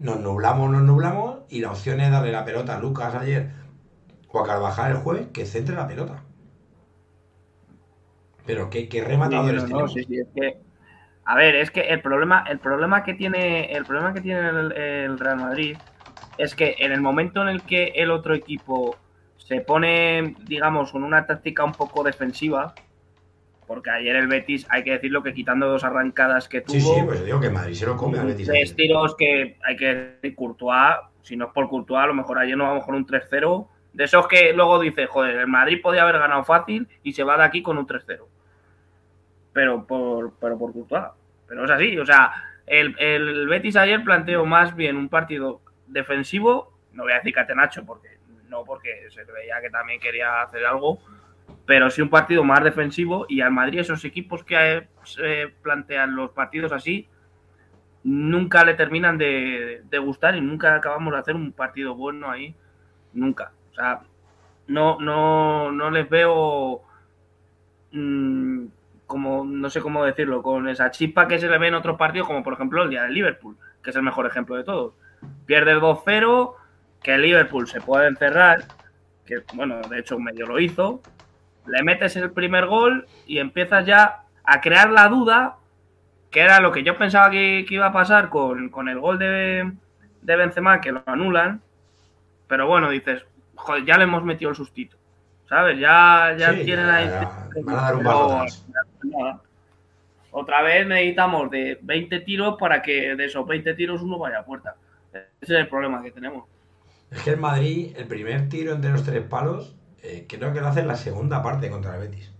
nos 0.00 0.20
nublamos, 0.20 0.70
nos 0.70 0.82
nublamos 0.82 1.40
y 1.50 1.60
la 1.60 1.72
opción 1.72 2.00
es 2.00 2.10
darle 2.12 2.32
la 2.32 2.44
pelota 2.46 2.76
a 2.76 2.80
Lucas 2.80 3.14
ayer 3.16 3.50
o 4.30 4.40
a 4.40 4.46
Carvajal 4.46 4.92
el 4.92 4.98
jueves 4.98 5.28
que 5.32 5.46
centre 5.46 5.76
la 5.76 5.88
pelota. 5.88 6.22
Pero 8.46 8.70
qué, 8.70 8.88
qué 8.88 9.02
rematadores 9.02 9.64
Sí, 9.64 9.74
no, 9.74 9.86
tenemos. 9.86 9.88
sí, 9.88 10.04
sí, 10.04 10.18
es 10.18 10.28
que- 10.34 10.58
a 11.24 11.36
ver, 11.36 11.56
es 11.56 11.70
que 11.70 11.82
el 11.82 12.02
problema, 12.02 12.44
el 12.48 12.60
problema 12.60 13.04
que 13.04 13.14
tiene, 13.14 13.72
el 13.74 13.86
problema 13.86 14.14
que 14.14 14.20
tiene 14.22 14.48
el, 14.48 14.72
el 14.72 15.18
Real 15.18 15.38
Madrid 15.38 15.78
es 16.38 16.54
que 16.54 16.76
en 16.78 16.92
el 16.92 17.00
momento 17.00 17.42
en 17.42 17.48
el 17.48 17.62
que 17.62 17.92
el 17.96 18.10
otro 18.10 18.34
equipo 18.34 18.96
se 19.36 19.60
pone, 19.60 20.36
digamos, 20.44 20.92
con 20.92 21.04
una 21.04 21.26
táctica 21.26 21.64
un 21.64 21.72
poco 21.72 22.02
defensiva, 22.02 22.74
porque 23.66 23.90
ayer 23.90 24.16
el 24.16 24.26
Betis, 24.26 24.66
hay 24.70 24.84
que 24.84 24.92
decirlo 24.92 25.22
que 25.22 25.34
quitando 25.34 25.68
dos 25.68 25.84
arrancadas 25.84 26.48
que 26.48 26.60
tuvo, 26.60 26.74
Sí, 26.74 26.80
sí, 26.80 27.02
pues 27.04 27.24
digo 27.24 27.40
que 27.40 27.50
Madrid 27.50 27.74
se 27.74 27.86
lo 27.86 27.96
come 27.96 28.18
al 28.18 28.26
Betis. 28.26 28.46
tres 28.46 28.76
tiros 28.76 29.16
que 29.16 29.56
hay 29.64 29.76
que 29.76 29.94
decir, 29.94 30.34
Courtois, 30.34 30.96
si 31.22 31.36
no 31.36 31.46
es 31.46 31.52
por 31.52 31.68
Courtois, 31.68 32.04
a 32.04 32.06
lo 32.06 32.14
mejor 32.14 32.38
ayer 32.38 32.56
nos 32.56 32.68
vamos 32.68 32.84
con 32.84 32.94
un 32.94 33.06
3-0, 33.06 33.68
de 33.94 34.04
esos 34.04 34.26
que 34.28 34.52
luego 34.52 34.80
dice, 34.80 35.06
joder, 35.06 35.36
el 35.36 35.46
Madrid 35.46 35.80
podía 35.82 36.02
haber 36.02 36.18
ganado 36.18 36.44
fácil 36.44 36.88
y 37.02 37.12
se 37.12 37.22
va 37.22 37.36
de 37.36 37.44
aquí 37.44 37.62
con 37.62 37.78
un 37.78 37.86
3-0 37.86 38.24
pero 39.54 39.86
por, 39.86 40.34
pero 40.38 40.58
por 40.58 40.72
Courtois. 40.72 41.04
Pero 41.46 41.64
es 41.64 41.70
así, 41.70 41.96
o 41.98 42.04
sea, 42.04 42.32
el, 42.66 42.94
el 42.98 43.46
Betis 43.48 43.76
ayer 43.76 44.02
planteó 44.02 44.44
más 44.44 44.74
bien 44.74 44.96
un 44.96 45.08
partido 45.08 45.60
defensivo, 45.94 46.76
no 46.92 47.04
voy 47.04 47.12
a 47.12 47.16
decir 47.16 47.32
catenacho, 47.32 47.86
porque 47.86 48.18
no 48.48 48.64
porque 48.64 49.08
se 49.08 49.24
veía 49.24 49.60
que 49.62 49.70
también 49.70 49.98
quería 49.98 50.42
hacer 50.42 50.66
algo, 50.66 50.98
pero 51.64 51.88
sí 51.90 52.02
un 52.02 52.10
partido 52.10 52.44
más 52.44 52.62
defensivo 52.62 53.24
y 53.28 53.40
al 53.40 53.52
Madrid 53.52 53.80
esos 53.80 54.04
equipos 54.04 54.44
que 54.44 54.56
eh, 54.76 54.88
se 55.04 55.48
plantean 55.62 56.14
los 56.14 56.30
partidos 56.30 56.72
así 56.72 57.08
nunca 58.04 58.64
le 58.64 58.74
terminan 58.74 59.16
de, 59.16 59.82
gustar 60.04 60.36
y 60.36 60.40
nunca 60.40 60.74
acabamos 60.74 61.12
de 61.14 61.20
hacer 61.20 61.34
un 61.34 61.52
partido 61.52 61.94
bueno 61.94 62.30
ahí, 62.30 62.54
nunca. 63.14 63.52
O 63.72 63.74
sea, 63.74 64.02
no, 64.66 65.00
no, 65.00 65.72
no 65.72 65.90
les 65.90 66.08
veo 66.08 66.82
mm, 67.92 68.66
como, 69.06 69.44
no 69.44 69.70
sé 69.70 69.80
cómo 69.80 70.04
decirlo, 70.04 70.42
con 70.42 70.68
esa 70.68 70.90
chispa 70.90 71.26
que 71.26 71.38
se 71.38 71.48
le 71.48 71.56
ve 71.56 71.68
en 71.68 71.74
otros 71.74 71.96
partidos, 71.96 72.26
como 72.28 72.42
por 72.42 72.52
ejemplo 72.52 72.82
el 72.82 72.90
día 72.90 73.04
del 73.04 73.14
Liverpool, 73.14 73.56
que 73.82 73.90
es 73.90 73.96
el 73.96 74.02
mejor 74.02 74.26
ejemplo 74.26 74.54
de 74.56 74.64
todos. 74.64 74.94
Pierdes 75.46 75.76
2-0, 75.76 76.54
que 77.02 77.18
Liverpool 77.18 77.66
se 77.68 77.80
puede 77.80 78.08
encerrar, 78.08 78.64
que 79.26 79.42
bueno, 79.54 79.80
de 79.82 79.98
hecho 79.98 80.18
medio 80.18 80.46
lo 80.46 80.58
hizo, 80.58 81.02
le 81.66 81.82
metes 81.82 82.16
el 82.16 82.30
primer 82.30 82.66
gol 82.66 83.06
y 83.26 83.38
empiezas 83.38 83.86
ya 83.86 84.22
a 84.44 84.60
crear 84.60 84.90
la 84.90 85.08
duda, 85.08 85.56
que 86.30 86.40
era 86.40 86.60
lo 86.60 86.72
que 86.72 86.82
yo 86.82 86.96
pensaba 86.96 87.30
que, 87.30 87.64
que 87.68 87.74
iba 87.74 87.86
a 87.86 87.92
pasar 87.92 88.28
con, 88.28 88.68
con 88.68 88.88
el 88.88 88.98
gol 88.98 89.18
de, 89.18 89.72
de 90.22 90.36
Benzema, 90.36 90.80
que 90.80 90.92
lo 90.92 91.02
anulan, 91.06 91.60
pero 92.48 92.66
bueno, 92.66 92.90
dices, 92.90 93.24
joder, 93.54 93.84
ya 93.84 93.96
le 93.98 94.04
hemos 94.04 94.24
metido 94.24 94.50
el 94.50 94.56
sustito, 94.56 94.96
¿sabes? 95.48 95.78
Ya, 95.78 96.34
ya 96.38 96.52
Sí, 96.52 96.64
tienen 96.64 96.86
ahí... 96.86 97.06
ya 97.06 97.38
pero-. 99.00 99.40
Otra 100.36 100.62
vez 100.62 100.84
necesitamos 100.86 101.48
de 101.48 101.78
20 101.80 102.20
tiros 102.20 102.56
para 102.58 102.82
que 102.82 103.14
de 103.14 103.24
esos 103.24 103.46
20 103.46 103.72
tiros 103.74 104.02
uno 104.02 104.18
vaya 104.18 104.40
a 104.40 104.44
puerta. 104.44 104.74
Ese 105.40 105.54
es 105.54 105.60
el 105.60 105.68
problema 105.68 106.02
que 106.02 106.10
tenemos. 106.10 106.46
Es 107.10 107.22
que 107.22 107.30
el 107.30 107.38
Madrid, 107.38 107.94
el 107.96 108.06
primer 108.06 108.48
tiro 108.48 108.72
entre 108.72 108.90
los 108.90 109.04
tres 109.04 109.22
palos, 109.22 109.76
eh, 110.02 110.26
creo 110.28 110.52
que 110.52 110.60
lo 110.60 110.68
hace 110.68 110.80
en 110.80 110.88
la 110.88 110.96
segunda 110.96 111.42
parte 111.42 111.70
contra 111.70 111.94
el 111.94 112.08
Betis. 112.08 112.32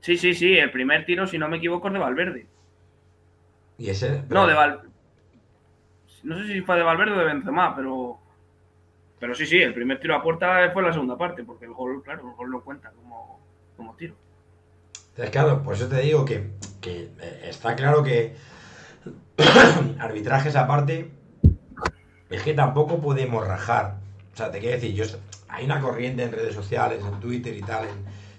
Sí, 0.00 0.16
sí, 0.16 0.34
sí, 0.34 0.56
el 0.56 0.70
primer 0.70 1.04
tiro, 1.04 1.26
si 1.26 1.36
no 1.38 1.48
me 1.48 1.58
equivoco, 1.58 1.88
es 1.88 1.92
de 1.92 1.98
Valverde. 1.98 2.46
Y 3.76 3.90
ese. 3.90 4.22
No, 4.28 4.46
de 4.46 4.54
Val... 4.54 4.82
No 6.22 6.38
sé 6.38 6.46
si 6.52 6.60
fue 6.60 6.76
de 6.76 6.82
Valverde 6.82 7.12
o 7.12 7.18
de 7.18 7.24
Benzema, 7.24 7.74
pero... 7.74 8.18
Pero 9.18 9.34
sí, 9.34 9.46
sí, 9.46 9.60
el 9.60 9.74
primer 9.74 10.00
tiro 10.00 10.14
a 10.14 10.22
puerta 10.22 10.70
fue 10.70 10.82
en 10.82 10.88
la 10.88 10.94
segunda 10.94 11.18
parte, 11.18 11.44
porque 11.44 11.66
el 11.66 11.72
gol, 11.72 12.02
claro, 12.02 12.28
el 12.30 12.34
gol 12.36 12.50
no 12.50 12.62
cuenta 12.62 12.90
como, 12.90 13.40
como 13.76 13.94
tiro. 13.96 14.14
Entonces, 15.10 15.30
claro, 15.30 15.62
por 15.62 15.74
eso 15.74 15.88
te 15.88 16.00
digo 16.00 16.24
que, 16.24 16.52
que, 16.80 17.10
eh, 17.20 17.40
está 17.44 17.76
claro 17.76 18.02
que 18.02 18.34
arbitrajes 19.98 20.56
aparte, 20.56 21.10
es 22.30 22.42
que 22.42 22.54
tampoco 22.54 23.00
podemos 23.00 23.46
rajar. 23.46 23.96
O 24.32 24.36
sea, 24.36 24.50
te 24.50 24.60
quiero 24.60 24.76
decir, 24.76 24.94
yo, 24.94 25.04
hay 25.48 25.64
una 25.64 25.80
corriente 25.80 26.22
en 26.22 26.32
redes 26.32 26.54
sociales, 26.54 27.02
en 27.04 27.20
Twitter 27.20 27.54
y 27.54 27.62
tal, 27.62 27.86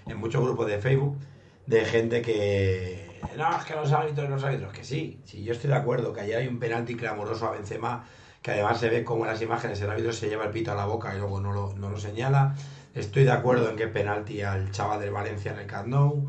en, 0.06 0.16
muchos 0.16 0.42
grupos 0.42 0.66
de 0.66 0.78
Facebook, 0.78 1.18
de 1.66 1.84
gente 1.84 2.22
que. 2.22 3.20
No, 3.36 3.56
es 3.56 3.64
que 3.64 3.74
los 3.74 3.92
árbitros, 3.92 4.28
los 4.28 4.42
árbitros, 4.42 4.72
que 4.72 4.84
sí, 4.84 5.20
sí, 5.24 5.44
yo 5.44 5.52
estoy 5.52 5.70
de 5.70 5.76
acuerdo, 5.76 6.12
que 6.12 6.22
ayer 6.22 6.38
hay 6.38 6.48
un 6.48 6.58
penalti 6.58 6.96
clamoroso 6.96 7.46
a 7.46 7.52
Benzema, 7.52 8.04
que 8.42 8.50
además 8.50 8.80
se 8.80 8.88
ve 8.88 9.04
como 9.04 9.24
en 9.24 9.30
las 9.30 9.40
imágenes 9.42 9.80
el 9.80 9.90
árbitro 9.90 10.12
se 10.12 10.28
lleva 10.28 10.44
el 10.44 10.50
pito 10.50 10.72
a 10.72 10.74
la 10.74 10.86
boca 10.86 11.14
y 11.14 11.18
luego 11.18 11.40
no 11.40 11.52
lo, 11.52 11.72
no 11.74 11.88
lo 11.88 11.98
señala. 11.98 12.54
Estoy 12.94 13.24
de 13.24 13.32
acuerdo 13.32 13.70
en 13.70 13.76
que 13.76 13.86
penalti 13.86 14.42
al 14.42 14.70
chaval 14.70 15.00
del 15.00 15.10
Valencia 15.10 15.52
en 15.52 15.60
el 15.60 15.66
Camp 15.66 15.88
Nou. 15.88 16.28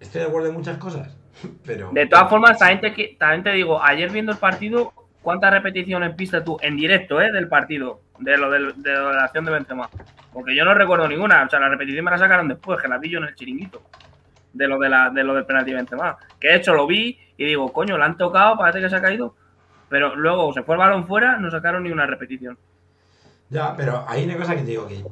Estoy 0.00 0.22
de 0.22 0.26
acuerdo 0.28 0.48
en 0.48 0.54
muchas 0.54 0.78
cosas, 0.78 1.14
pero... 1.64 1.90
De 1.92 2.06
todas 2.06 2.28
formas, 2.28 2.58
también 2.58 2.80
te, 2.80 3.16
también 3.18 3.42
te 3.42 3.52
digo, 3.52 3.82
ayer 3.82 4.10
viendo 4.10 4.32
el 4.32 4.38
partido, 4.38 4.92
¿cuántas 5.24 5.50
repeticiones 5.50 6.14
viste 6.14 6.42
tú 6.42 6.58
en 6.60 6.76
directo, 6.76 7.20
eh, 7.20 7.32
del 7.32 7.48
partido? 7.48 8.02
De 8.18 8.36
lo, 8.36 8.50
de, 8.50 8.60
la 8.60 9.24
acción 9.24 9.44
de 9.44 9.50
Benzema. 9.50 9.90
Porque 10.32 10.54
yo 10.54 10.64
no 10.64 10.74
recuerdo 10.74 11.08
ninguna. 11.08 11.42
O 11.42 11.50
sea, 11.50 11.58
la 11.58 11.68
repetición 11.68 12.04
me 12.04 12.12
la 12.12 12.18
sacaron 12.18 12.46
después, 12.46 12.80
que 12.80 12.86
la 12.86 12.98
vi 12.98 13.10
yo 13.10 13.18
en 13.18 13.24
el 13.24 13.34
chiringuito. 13.34 13.82
De 14.52 14.68
lo, 14.68 14.78
de 14.78 14.88
la, 14.88 15.10
de 15.10 15.24
del 15.24 15.46
penalti 15.46 15.72
de 15.72 15.78
Benzema. 15.78 16.16
Que 16.38 16.48
de 16.48 16.56
hecho 16.56 16.74
lo 16.74 16.86
vi 16.86 17.18
y 17.36 17.44
digo, 17.44 17.72
coño, 17.72 17.98
la 17.98 18.04
han 18.04 18.16
tocado, 18.16 18.56
parece 18.56 18.80
que 18.80 18.88
se 18.88 18.96
ha 18.96 19.02
caído. 19.02 19.34
Pero 19.88 20.14
luego 20.14 20.52
se 20.52 20.62
fue 20.62 20.76
el 20.76 20.78
balón 20.78 21.06
fuera, 21.06 21.38
no 21.38 21.50
sacaron 21.50 21.82
ni 21.82 21.90
una 21.90 22.06
repetición. 22.06 22.56
Ya, 23.48 23.74
pero 23.76 24.04
hay 24.06 24.24
una 24.24 24.36
cosa 24.36 24.54
que 24.54 24.62
te 24.62 24.70
digo 24.70 24.86
que 24.86 25.04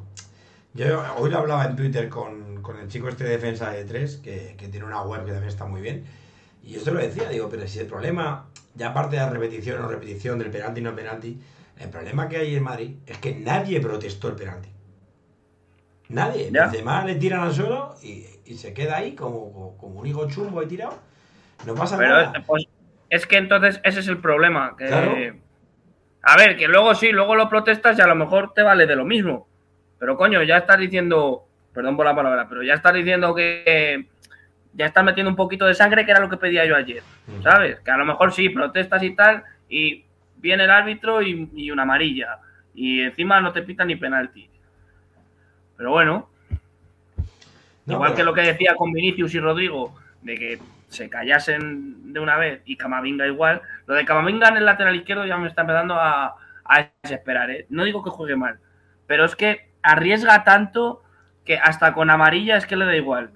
yo 0.73 1.03
hoy 1.17 1.29
lo 1.29 1.39
hablaba 1.39 1.65
en 1.65 1.75
Twitter 1.75 2.09
con, 2.09 2.61
con 2.61 2.77
el 2.79 2.87
chico 2.87 3.09
este 3.09 3.25
de 3.25 3.31
defensa 3.31 3.71
de 3.71 3.85
3, 3.85 4.17
que, 4.17 4.55
que 4.57 4.67
tiene 4.69 4.85
una 4.85 5.01
web 5.01 5.25
que 5.25 5.31
también 5.31 5.49
está 5.49 5.65
muy 5.65 5.81
bien, 5.81 6.03
y 6.63 6.73
yo 6.73 6.79
se 6.79 6.91
lo 6.91 6.99
decía, 6.99 7.29
digo, 7.29 7.49
pero 7.49 7.67
si 7.67 7.79
el 7.79 7.87
problema, 7.87 8.45
ya 8.73 8.89
aparte 8.89 9.17
de 9.17 9.21
la 9.21 9.29
repetición 9.29 9.83
o 9.83 9.87
repetición 9.87 10.39
del 10.39 10.49
penalti 10.49 10.81
no 10.81 10.95
penalti, 10.95 11.39
el 11.79 11.89
problema 11.89 12.29
que 12.29 12.37
hay 12.37 12.55
en 12.55 12.63
Madrid 12.63 12.95
es 13.05 13.17
que 13.17 13.35
nadie 13.35 13.79
protestó 13.81 14.29
el 14.29 14.35
penalti. 14.35 14.69
Nadie. 16.09 16.49
Ya. 16.51 16.63
Benzema 16.63 17.03
le 17.05 17.15
tiran 17.15 17.41
al 17.41 17.53
suelo 17.53 17.95
y, 18.01 18.25
y 18.45 18.55
se 18.55 18.73
queda 18.73 18.97
ahí 18.97 19.15
como, 19.15 19.51
como, 19.51 19.77
como 19.77 19.99
un 19.99 20.07
higo 20.07 20.27
chumbo 20.29 20.59
ahí 20.59 20.67
tirado. 20.67 20.99
No 21.65 21.75
pasa 21.75 21.97
Pero 21.97 22.09
nada. 22.09 22.33
es, 22.37 22.45
pues, 22.45 22.65
es 23.09 23.25
que 23.27 23.37
entonces 23.37 23.79
ese 23.83 23.99
es 24.01 24.07
el 24.07 24.19
problema. 24.19 24.75
Que, 24.77 24.87
Claro. 24.87 25.15
A 26.25 26.37
ver, 26.37 26.55
que 26.55 26.67
luego 26.69 26.95
sí, 26.95 27.11
luego 27.11 27.35
lo 27.35 27.49
protestas 27.49 27.97
y 27.97 28.01
a 28.01 28.07
lo 28.07 28.15
mejor 28.15 28.53
te 28.53 28.61
vale 28.63 28.85
de 28.85 28.95
lo 28.95 29.03
mismo. 29.03 29.47
Pero 29.99 30.15
coño, 30.17 30.41
ya 30.43 30.57
estás 30.57 30.77
diciendo, 30.79 31.47
perdón 31.73 31.97
por 31.97 32.05
la 32.05 32.15
palabra, 32.15 32.47
pero 32.47 32.63
ya 32.63 32.75
estás 32.75 32.93
diciendo 32.93 33.35
que 33.35 34.07
ya 34.73 34.85
estás 34.87 35.03
metiendo 35.03 35.29
un 35.29 35.35
poquito 35.35 35.65
de 35.65 35.73
sangre, 35.73 36.05
que 36.05 36.11
era 36.11 36.19
lo 36.19 36.29
que 36.29 36.37
pedía 36.37 36.65
yo 36.65 36.75
ayer. 36.75 37.03
¿Sabes? 37.41 37.79
Que 37.79 37.91
a 37.91 37.97
lo 37.97 38.05
mejor 38.05 38.31
sí, 38.33 38.49
protestas 38.49 39.01
y 39.03 39.15
tal, 39.15 39.43
y 39.69 40.03
viene 40.37 40.63
el 40.65 40.71
árbitro 40.71 41.21
y, 41.21 41.49
y 41.55 41.71
una 41.71 41.83
amarilla. 41.83 42.39
Y 42.73 43.01
encima 43.01 43.39
no 43.39 43.51
te 43.51 43.61
pitan 43.61 43.87
ni 43.87 43.95
penalti. 43.95 44.49
Pero 45.77 45.91
bueno, 45.91 46.29
No, 47.85 47.95
Igual 47.95 48.11
pero- 48.11 48.15
que 48.17 48.23
lo 48.23 48.33
que 48.33 48.41
decía 48.41 48.75
con 48.75 48.91
Vinicius 48.91 49.33
y 49.35 49.39
Rodrigo, 49.39 49.93
de 50.21 50.35
que 50.37 50.59
se 50.87 51.09
callasen 51.09 52.13
de 52.13 52.19
una 52.19 52.37
vez 52.37 52.61
y 52.65 52.75
Camavinga 52.77 53.27
igual. 53.27 53.61
Lo 53.87 53.95
de 53.95 54.05
Camavinga 54.05 54.47
en 54.49 54.57
el 54.57 54.65
lateral 54.65 54.95
izquierdo 54.95 55.25
ya 55.25 55.37
me 55.37 55.47
está 55.47 55.61
empezando 55.61 55.95
a, 55.95 56.35
a 56.65 56.89
desesperar. 57.01 57.49
¿eh? 57.51 57.65
No 57.69 57.83
digo 57.83 58.03
que 58.03 58.09
juegue 58.11 58.35
mal, 58.35 58.59
pero 59.07 59.25
es 59.25 59.35
que 59.35 59.69
arriesga 59.81 60.43
tanto 60.43 61.03
que 61.43 61.57
hasta 61.57 61.93
con 61.93 62.09
amarilla 62.09 62.55
es 62.57 62.65
que 62.65 62.75
le 62.77 62.85
da 62.85 62.95
igual. 62.95 63.31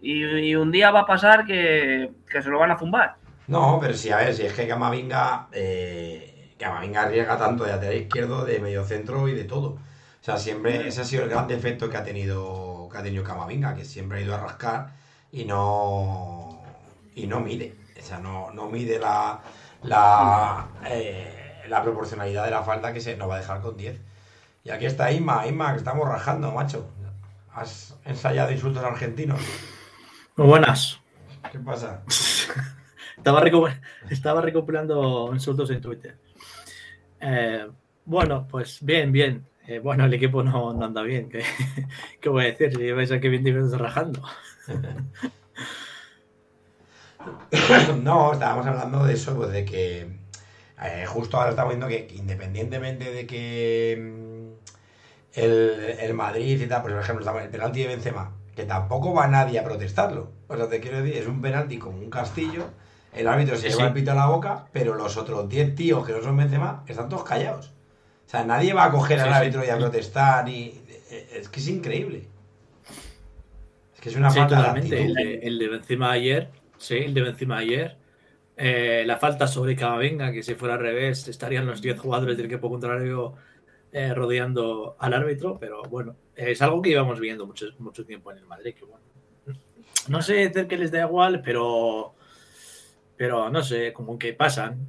Y, 0.00 0.24
y 0.24 0.54
un 0.56 0.70
día 0.72 0.90
va 0.90 1.00
a 1.00 1.06
pasar 1.06 1.44
que, 1.46 2.12
que 2.30 2.42
se 2.42 2.48
lo 2.50 2.58
van 2.58 2.70
a 2.72 2.78
zumbar. 2.78 3.16
No, 3.46 3.78
pero 3.80 3.94
sí, 3.94 4.10
a 4.10 4.18
ver, 4.18 4.34
si 4.34 4.44
es 4.44 4.52
que 4.52 4.68
Camavinga, 4.68 5.48
eh, 5.52 6.54
Camavinga 6.58 7.02
arriesga 7.02 7.38
tanto 7.38 7.64
de 7.64 7.70
lateral 7.70 7.96
izquierdo, 7.96 8.44
de 8.44 8.60
medio 8.60 8.84
centro 8.84 9.26
y 9.28 9.34
de 9.34 9.44
todo. 9.44 9.68
O 9.70 9.80
sea, 10.20 10.36
siempre 10.36 10.86
ese 10.86 11.00
ha 11.00 11.04
sido 11.04 11.24
el 11.24 11.30
gran 11.30 11.46
defecto 11.48 11.88
que 11.88 11.96
ha 11.96 12.04
tenido, 12.04 12.88
que 12.92 12.98
ha 12.98 13.02
tenido 13.02 13.24
Camavinga, 13.24 13.74
que 13.74 13.84
siempre 13.86 14.18
ha 14.18 14.22
ido 14.22 14.34
a 14.34 14.38
rascar 14.38 14.94
y 15.32 15.44
no, 15.46 16.62
y 17.14 17.26
no 17.26 17.40
mide. 17.40 17.80
O 17.98 18.02
sea, 18.02 18.18
no, 18.18 18.50
no 18.52 18.68
mide 18.68 18.98
la, 18.98 19.40
la, 19.82 20.68
eh, 20.86 21.64
la 21.68 21.82
proporcionalidad 21.82 22.44
de 22.44 22.50
la 22.50 22.62
falta 22.62 22.92
que 22.92 23.00
se 23.00 23.16
nos 23.16 23.30
va 23.30 23.36
a 23.36 23.38
dejar 23.38 23.62
con 23.62 23.76
10. 23.78 23.98
Y 24.64 24.70
aquí 24.70 24.86
está 24.86 25.10
Isma, 25.10 25.46
Isma, 25.46 25.72
que 25.72 25.78
estamos 25.78 26.06
rajando, 26.08 26.52
macho. 26.52 26.90
¿Has 27.52 27.96
ensayado 28.04 28.52
insultos 28.52 28.84
argentinos? 28.84 29.40
Muy 30.38 30.46
buenas. 30.46 30.98
¿Qué 31.50 31.58
pasa? 31.58 32.04
estaba, 33.16 33.42
estaba 34.08 34.40
recopilando 34.40 35.30
insultos 35.32 35.68
en 35.70 35.80
Twitter. 35.80 36.16
Eh, 37.20 37.66
bueno, 38.04 38.46
pues 38.48 38.78
bien, 38.80 39.10
bien. 39.10 39.48
Eh, 39.66 39.80
bueno, 39.80 40.04
el 40.04 40.14
equipo 40.14 40.44
no, 40.44 40.72
no 40.72 40.84
anda 40.84 41.02
bien. 41.02 41.28
¿Qué, 41.28 41.42
¿Qué, 42.20 42.28
voy 42.28 42.44
a 42.44 42.52
decir? 42.52 42.72
Si 42.72 42.92
vais 42.92 43.10
aquí 43.10 43.28
20 43.28 43.50
minutos 43.50 43.80
rajando. 43.80 44.22
no, 48.00 48.32
estábamos 48.32 48.64
hablando 48.64 49.06
de 49.06 49.14
eso, 49.14 49.34
pues 49.34 49.50
de 49.50 49.64
que 49.64 50.20
eh, 50.80 51.04
justo 51.08 51.36
ahora 51.36 51.50
estamos 51.50 51.70
viendo 51.70 51.88
que, 51.88 52.06
independientemente 52.14 53.10
de 53.10 53.26
que 53.26 53.98
mm, 54.00 54.52
el, 55.32 55.96
el, 55.98 56.14
Madrid 56.14 56.62
y 56.62 56.68
tal, 56.68 56.82
pues, 56.82 56.94
por 56.94 57.02
ejemplo, 57.02 57.40
el 57.40 57.50
penalti 57.50 57.80
de 57.80 57.88
Benzema, 57.88 58.37
que 58.58 58.64
tampoco 58.64 59.14
va 59.14 59.28
nadie 59.28 59.60
a 59.60 59.62
protestarlo. 59.62 60.32
O 60.48 60.56
sea, 60.56 60.68
te 60.68 60.80
quiero 60.80 61.00
decir, 61.00 61.16
es 61.16 61.28
un 61.28 61.40
penalti 61.40 61.78
como 61.78 61.96
un 61.98 62.10
castillo, 62.10 62.64
el 63.12 63.28
árbitro 63.28 63.56
se 63.56 63.68
lleva 63.68 63.86
el 63.86 63.92
pito 63.92 64.10
a 64.10 64.16
la 64.16 64.26
boca, 64.26 64.66
pero 64.72 64.96
los 64.96 65.16
otros 65.16 65.48
10 65.48 65.76
tíos 65.76 66.04
que 66.04 66.12
no 66.12 66.20
son 66.20 66.36
Benzema 66.36 66.82
están 66.88 67.08
todos 67.08 67.22
callados. 67.22 67.68
O 68.26 68.28
sea, 68.28 68.42
nadie 68.42 68.72
va 68.72 68.86
a 68.86 68.90
coger 68.90 69.20
al 69.20 69.32
árbitro 69.32 69.64
y 69.64 69.68
a 69.68 69.76
protestar 69.78 70.48
y... 70.48 70.82
Es 71.08 71.48
que 71.48 71.60
es 71.60 71.68
increíble. 71.68 72.26
Es 73.94 74.00
que 74.00 74.08
es 74.08 74.16
una 74.16 74.28
falta 74.28 74.72
de 74.72 74.80
el, 74.80 75.14
de, 75.14 75.34
el 75.34 75.56
de 75.60 75.68
Benzema 75.68 76.10
ayer, 76.10 76.50
sí, 76.78 76.96
el 76.96 77.14
de 77.14 77.22
Benzema 77.22 77.58
ayer, 77.58 77.96
eh, 78.56 79.04
la 79.06 79.18
falta 79.18 79.46
sobre 79.46 79.76
Camavinga, 79.76 80.32
que 80.32 80.42
si 80.42 80.56
fuera 80.56 80.74
al 80.74 80.80
revés 80.80 81.28
estarían 81.28 81.64
los 81.64 81.80
10 81.80 82.00
jugadores 82.00 82.36
del 82.36 82.46
equipo 82.46 82.68
contrario 82.68 83.34
eh, 83.92 84.12
rodeando 84.12 84.96
al 84.98 85.14
árbitro, 85.14 85.58
pero 85.60 85.80
bueno, 85.84 86.16
es 86.38 86.62
algo 86.62 86.80
que 86.80 86.90
íbamos 86.90 87.18
viendo 87.18 87.46
mucho, 87.46 87.66
mucho 87.78 88.04
tiempo 88.06 88.30
en 88.30 88.38
el 88.38 88.46
Madrid, 88.46 88.74
que 88.74 88.84
bueno, 88.84 89.04
no 90.08 90.22
sé 90.22 90.50
que 90.68 90.78
les 90.78 90.90
da 90.90 91.02
igual, 91.02 91.42
pero 91.42 92.14
pero 93.16 93.50
no 93.50 93.62
sé, 93.62 93.92
como 93.92 94.16
que 94.16 94.32
pasan, 94.32 94.86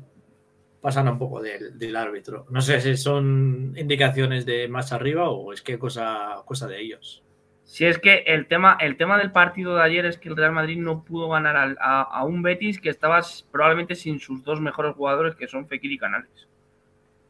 pasan 0.81 1.07
un 1.07 1.17
poco 1.17 1.41
del, 1.41 1.77
del, 1.79 1.95
árbitro. 1.95 2.45
No 2.51 2.61
sé 2.61 2.79
si 2.79 2.95
son 2.95 3.73
indicaciones 3.75 4.45
de 4.45 4.67
más 4.67 4.93
arriba 4.93 5.29
o 5.29 5.51
es 5.51 5.63
que 5.63 5.79
cosa, 5.79 6.43
cosa 6.45 6.67
de 6.67 6.79
ellos. 6.79 7.23
Si 7.63 7.85
es 7.85 7.97
que 7.97 8.23
el 8.27 8.47
tema, 8.47 8.77
el 8.79 8.97
tema 8.97 9.17
del 9.17 9.31
partido 9.31 9.75
de 9.75 9.81
ayer 9.81 10.05
es 10.05 10.19
que 10.19 10.29
el 10.29 10.37
Real 10.37 10.51
Madrid 10.51 10.77
no 10.77 11.03
pudo 11.03 11.29
ganar 11.29 11.57
a, 11.57 11.75
a, 11.79 12.01
a 12.03 12.23
un 12.23 12.43
Betis 12.43 12.79
que 12.79 12.89
estaba 12.89 13.21
probablemente 13.51 13.95
sin 13.95 14.19
sus 14.19 14.43
dos 14.43 14.61
mejores 14.61 14.95
jugadores, 14.95 15.35
que 15.35 15.47
son 15.47 15.67
Fekir 15.67 15.91
y 15.91 15.97
Canales. 15.97 16.47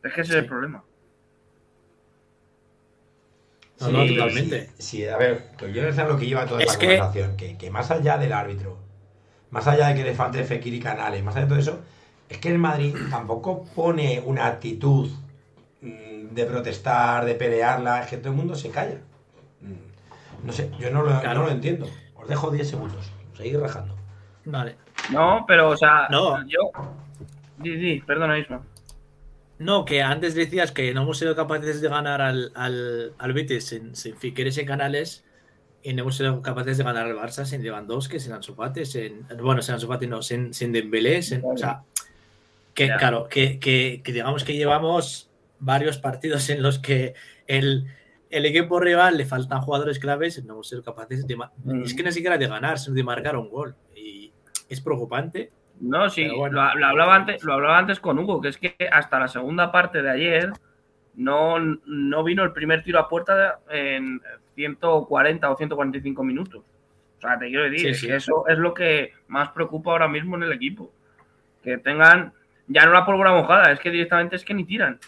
Es 0.04 0.14
que 0.14 0.22
ese 0.22 0.32
sí. 0.32 0.38
es 0.38 0.44
el 0.44 0.50
problema. 0.50 0.84
No, 3.80 3.88
sí, 3.88 3.94
no, 3.94 4.08
totalmente. 4.08 4.70
Sí, 4.78 4.98
sí, 4.98 5.08
a 5.08 5.18
ver, 5.18 5.46
pues 5.58 5.74
yo 5.74 5.84
no 5.84 5.94
sé 5.94 6.04
lo 6.04 6.18
que 6.18 6.26
lleva 6.26 6.46
toda 6.46 6.62
esta 6.62 6.78
conversación, 6.78 7.38
que, 7.38 7.58
que 7.58 7.72
más 7.72 7.90
allá 7.92 8.18
del 8.18 8.34
árbitro, 8.34 8.78
más 9.52 9.68
allá 9.68 9.88
de 9.88 9.96
que 9.96 10.04
le 10.04 10.14
falte 10.14 10.44
Fekir 10.44 10.74
y 10.74 10.80
Canales, 10.80 11.24
más 11.24 11.36
allá 11.36 11.46
de 11.46 11.50
todo 11.50 11.60
eso, 11.60 11.80
es 12.28 12.38
que 12.38 12.50
el 12.50 12.60
Madrid 12.60 12.94
tampoco 13.10 13.66
pone 13.76 14.22
una 14.26 14.48
actitud 14.48 15.10
mm, 15.82 16.34
de 16.34 16.46
protestar, 16.46 17.26
de 17.26 17.36
pelearla, 17.36 18.02
es 18.02 18.08
que 18.10 18.18
todo 18.18 18.30
el 18.30 18.36
mundo 18.36 18.56
se 18.56 18.70
calla. 18.70 19.00
Mm, 19.62 20.46
no 20.46 20.54
sé, 20.54 20.72
yo 20.80 20.92
no 20.92 21.02
lo, 21.02 21.20
claro. 21.20 21.42
no 21.42 21.46
lo 21.46 21.52
entiendo. 21.52 21.88
Os 22.16 22.28
dejo 22.28 22.52
10 22.52 22.70
segundos, 22.70 23.12
seguir 23.36 23.60
rajando. 23.60 23.96
Vale. 24.46 24.76
No, 25.12 25.46
pero, 25.48 25.70
o 25.70 25.78
sea, 25.78 26.08
no. 26.10 26.46
yo. 26.48 26.72
Sí, 27.64 27.80
sí, 27.80 28.04
perdona, 28.06 28.38
Isma. 28.38 28.62
No, 29.60 29.84
que 29.84 30.02
antes 30.02 30.36
decías 30.36 30.72
que 30.72 30.94
no 30.94 31.04
hemos 31.04 31.20
sido 31.20 31.36
capaces 31.36 31.82
de 31.82 31.90
ganar 31.90 32.22
al, 32.22 32.52
al, 32.56 33.14
al 33.18 33.34
Betis 33.34 33.66
sin, 33.66 33.94
sin 33.94 34.16
Figueres 34.16 34.58
y 34.58 34.66
Canales 34.66 35.26
y 35.84 35.94
no 35.94 36.02
hemos 36.04 36.18
sido 36.18 36.42
capaces 36.42 36.78
de 36.78 36.84
ganar 36.84 37.06
al 37.06 37.16
Barça 37.16 37.46
sin 37.46 37.62
Lewandowski, 37.62 38.20
sin 38.20 38.34
Ansu 38.34 38.56
Fati, 38.56 38.86
sin, 38.86 39.26
bueno, 39.42 39.62
sin 39.62 39.76
Ansu 39.76 39.88
Fati 39.88 40.08
no, 40.08 40.22
sin, 40.22 40.54
sin 40.54 40.72
Dembélé, 40.72 41.22
sin, 41.22 41.44
o 41.44 41.58
sea, 41.58 41.84
que 42.74 42.86
yeah. 42.86 42.98
claro, 42.98 43.28
que, 43.30 43.60
que, 43.60 44.02
que, 44.04 44.14
digamos 44.14 44.44
que 44.44 44.56
llevamos 44.56 45.30
varios 45.60 45.98
partidos 45.98 46.50
en 46.50 46.62
los 46.62 46.80
que 46.80 47.14
el, 47.48 47.86
el 48.30 48.46
equipo 48.46 48.80
rival 48.80 49.18
le 49.18 49.26
faltan 49.26 49.62
jugadores 49.62 50.00
claves 50.00 50.38
y 50.38 50.44
no 50.44 50.54
hemos 50.54 50.70
sido 50.70 50.84
capaces 50.84 51.26
de, 51.28 51.36
mm. 51.36 51.84
es 51.84 51.94
que 51.94 52.04
ni 52.04 52.12
siquiera 52.12 52.38
de 52.38 52.48
ganar, 52.48 52.80
sino 52.80 52.96
de 52.96 53.04
marcar 53.04 53.36
un 53.36 53.50
gol 53.50 53.76
y 53.96 54.32
es 54.70 54.82
preocupante. 54.82 55.52
No, 55.80 56.10
sí, 56.10 56.28
bueno. 56.28 56.62
lo, 56.62 56.80
lo, 56.80 56.86
hablaba 56.88 57.16
antes, 57.16 57.44
lo 57.44 57.54
hablaba 57.54 57.78
antes 57.78 58.00
con 58.00 58.20
Hugo, 58.20 58.42
que 58.42 58.50
es 58.50 58.58
que 58.58 58.76
hasta 58.92 59.20
la 59.20 59.28
segunda 59.28 59.72
parte 59.72 60.02
de 60.02 60.10
ayer 60.10 60.52
no, 61.16 61.58
no 61.60 62.24
vino 62.24 62.44
el 62.44 62.52
primer 62.52 62.84
tiro 62.84 63.00
a 63.00 63.08
puerta 63.08 63.60
en 63.70 64.22
140 64.56 65.50
o 65.50 65.56
145 65.56 66.24
minutos. 66.24 66.64
O 67.18 67.22
sea, 67.22 67.38
te 67.38 67.48
quiero 67.48 67.64
decir, 67.64 67.94
sí, 67.96 68.02
sí. 68.02 68.08
que 68.08 68.16
eso 68.16 68.46
es 68.48 68.58
lo 68.58 68.74
que 68.74 69.14
más 69.28 69.50
preocupa 69.50 69.92
ahora 69.92 70.08
mismo 70.08 70.36
en 70.36 70.44
el 70.44 70.54
equipo. 70.54 70.92
Que 71.64 71.78
tengan 71.78 72.34
ya 72.70 72.86
no 72.86 72.94
la 72.94 73.06
pólvora 73.06 73.34
mojada, 73.34 73.72
es 73.72 73.80
que 73.80 73.90
directamente 73.90 74.36
es 74.36 74.46
que 74.46 74.54
ni 74.54 74.64
tiran. 74.64 75.00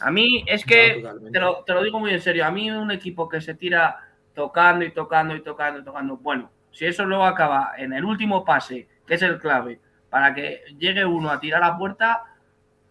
A 0.00 0.10
mí 0.10 0.44
es 0.46 0.64
que, 0.64 1.00
no, 1.00 1.30
te, 1.30 1.40
lo, 1.40 1.64
te, 1.64 1.72
lo, 1.72 1.82
digo 1.82 2.00
muy 2.00 2.10
en 2.10 2.20
serio, 2.20 2.44
a 2.44 2.50
mí 2.50 2.70
un 2.70 2.90
equipo 2.90 3.28
que 3.28 3.40
se 3.40 3.54
tira 3.54 3.96
tocando 4.34 4.84
y 4.84 4.90
tocando 4.90 5.34
y 5.36 5.42
tocando 5.42 5.80
y 5.80 5.84
tocando, 5.84 6.16
bueno, 6.16 6.50
si 6.72 6.84
eso 6.84 7.04
luego 7.04 7.24
acaba 7.24 7.72
en 7.78 7.92
el 7.92 8.04
último 8.04 8.44
pase, 8.44 8.88
que 9.06 9.14
es 9.14 9.22
el 9.22 9.38
clave, 9.38 9.80
para 10.10 10.34
que 10.34 10.62
llegue 10.78 11.04
uno 11.04 11.30
a 11.30 11.40
tirar 11.40 11.60
la 11.60 11.76
puerta, 11.76 12.24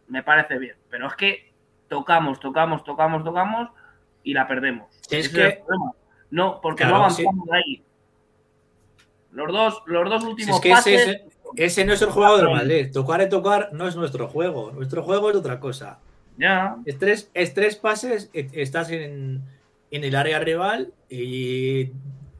me 0.08 0.24
parece 0.24 0.58
bien. 0.58 0.76
Pero 0.90 1.08
es 1.08 1.16
que 1.16 1.54
tocamos, 1.88 2.40
tocamos, 2.40 2.84
tocamos, 2.84 3.24
tocamos 3.24 3.70
y 4.24 4.34
la 4.34 4.48
perdemos. 4.48 4.88
Es 5.10 5.30
que 5.30 5.48
es 5.48 5.60
no, 6.32 6.60
porque 6.62 6.84
claro, 6.84 6.98
no 6.98 7.04
avanzamos 7.04 7.46
sí. 7.46 7.52
ahí. 7.54 7.84
Los 9.32 9.52
dos, 9.52 9.84
los 9.86 10.10
dos 10.10 10.24
últimos 10.24 10.56
es 10.56 10.62
que 10.62 10.70
pases. 10.70 11.02
Ese, 11.02 11.26
ese, 11.56 11.86
no 11.86 11.94
es 11.94 12.02
el 12.02 12.10
juego 12.10 12.38
del 12.38 12.50
Madrid. 12.50 12.92
Tocar 12.92 13.22
y 13.22 13.30
tocar 13.30 13.70
no 13.74 13.88
es 13.88 13.96
nuestro 13.96 14.28
juego. 14.28 14.72
Nuestro 14.72 15.04
juego 15.04 15.30
es 15.30 15.36
otra 15.36 15.60
cosa. 15.60 16.00
Ya. 16.38 16.78
Es 16.86 16.98
tres, 17.00 17.30
es 17.34 17.54
tres 17.54 17.78
pases, 17.78 18.30
estás 18.34 18.90
en, 18.92 19.42
en 19.92 20.04
el 20.04 20.16
área 20.16 20.40
rival 20.40 20.94
y 21.10 21.92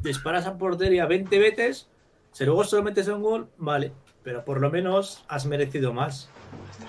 disparas 0.02 0.46
a 0.46 0.58
portería 0.58 1.06
20 1.06 1.40
veces. 1.40 1.88
Si 2.36 2.44
luego 2.44 2.66
solo 2.66 2.84
metes 2.84 3.08
un 3.08 3.22
gol, 3.22 3.48
vale. 3.56 3.94
Pero 4.22 4.44
por 4.44 4.60
lo 4.60 4.70
menos 4.70 5.24
has 5.30 5.46
merecido 5.46 5.94
más. 5.94 6.30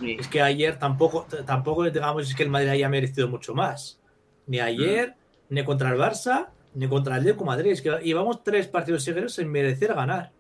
Sí. 0.01 0.17
Es 0.19 0.27
que 0.27 0.43
ayer 0.43 0.77
tampoco, 0.77 1.25
tampoco 1.47 1.85
digamos 1.85 2.29
es 2.29 2.35
que 2.35 2.43
el 2.43 2.51
Madrid 2.51 2.71
haya 2.71 2.89
merecido 2.89 3.29
mucho 3.29 3.55
más. 3.55 4.01
Ni 4.49 4.59
ayer, 4.59 5.11
mm. 5.11 5.55
ni 5.55 5.65
contra 5.65 5.91
el 5.91 6.01
Barça, 6.01 6.49
ni 6.75 6.89
contra 6.89 7.15
el 7.15 7.21
Atlético 7.21 7.45
Madrid. 7.45 7.71
Es 7.71 7.81
que 7.81 7.91
llevamos 8.03 8.43
tres 8.43 8.67
partidos 8.67 9.05
seguidos 9.05 9.35
sin 9.35 9.49
merecer 9.49 9.95
ganar. 9.95 10.33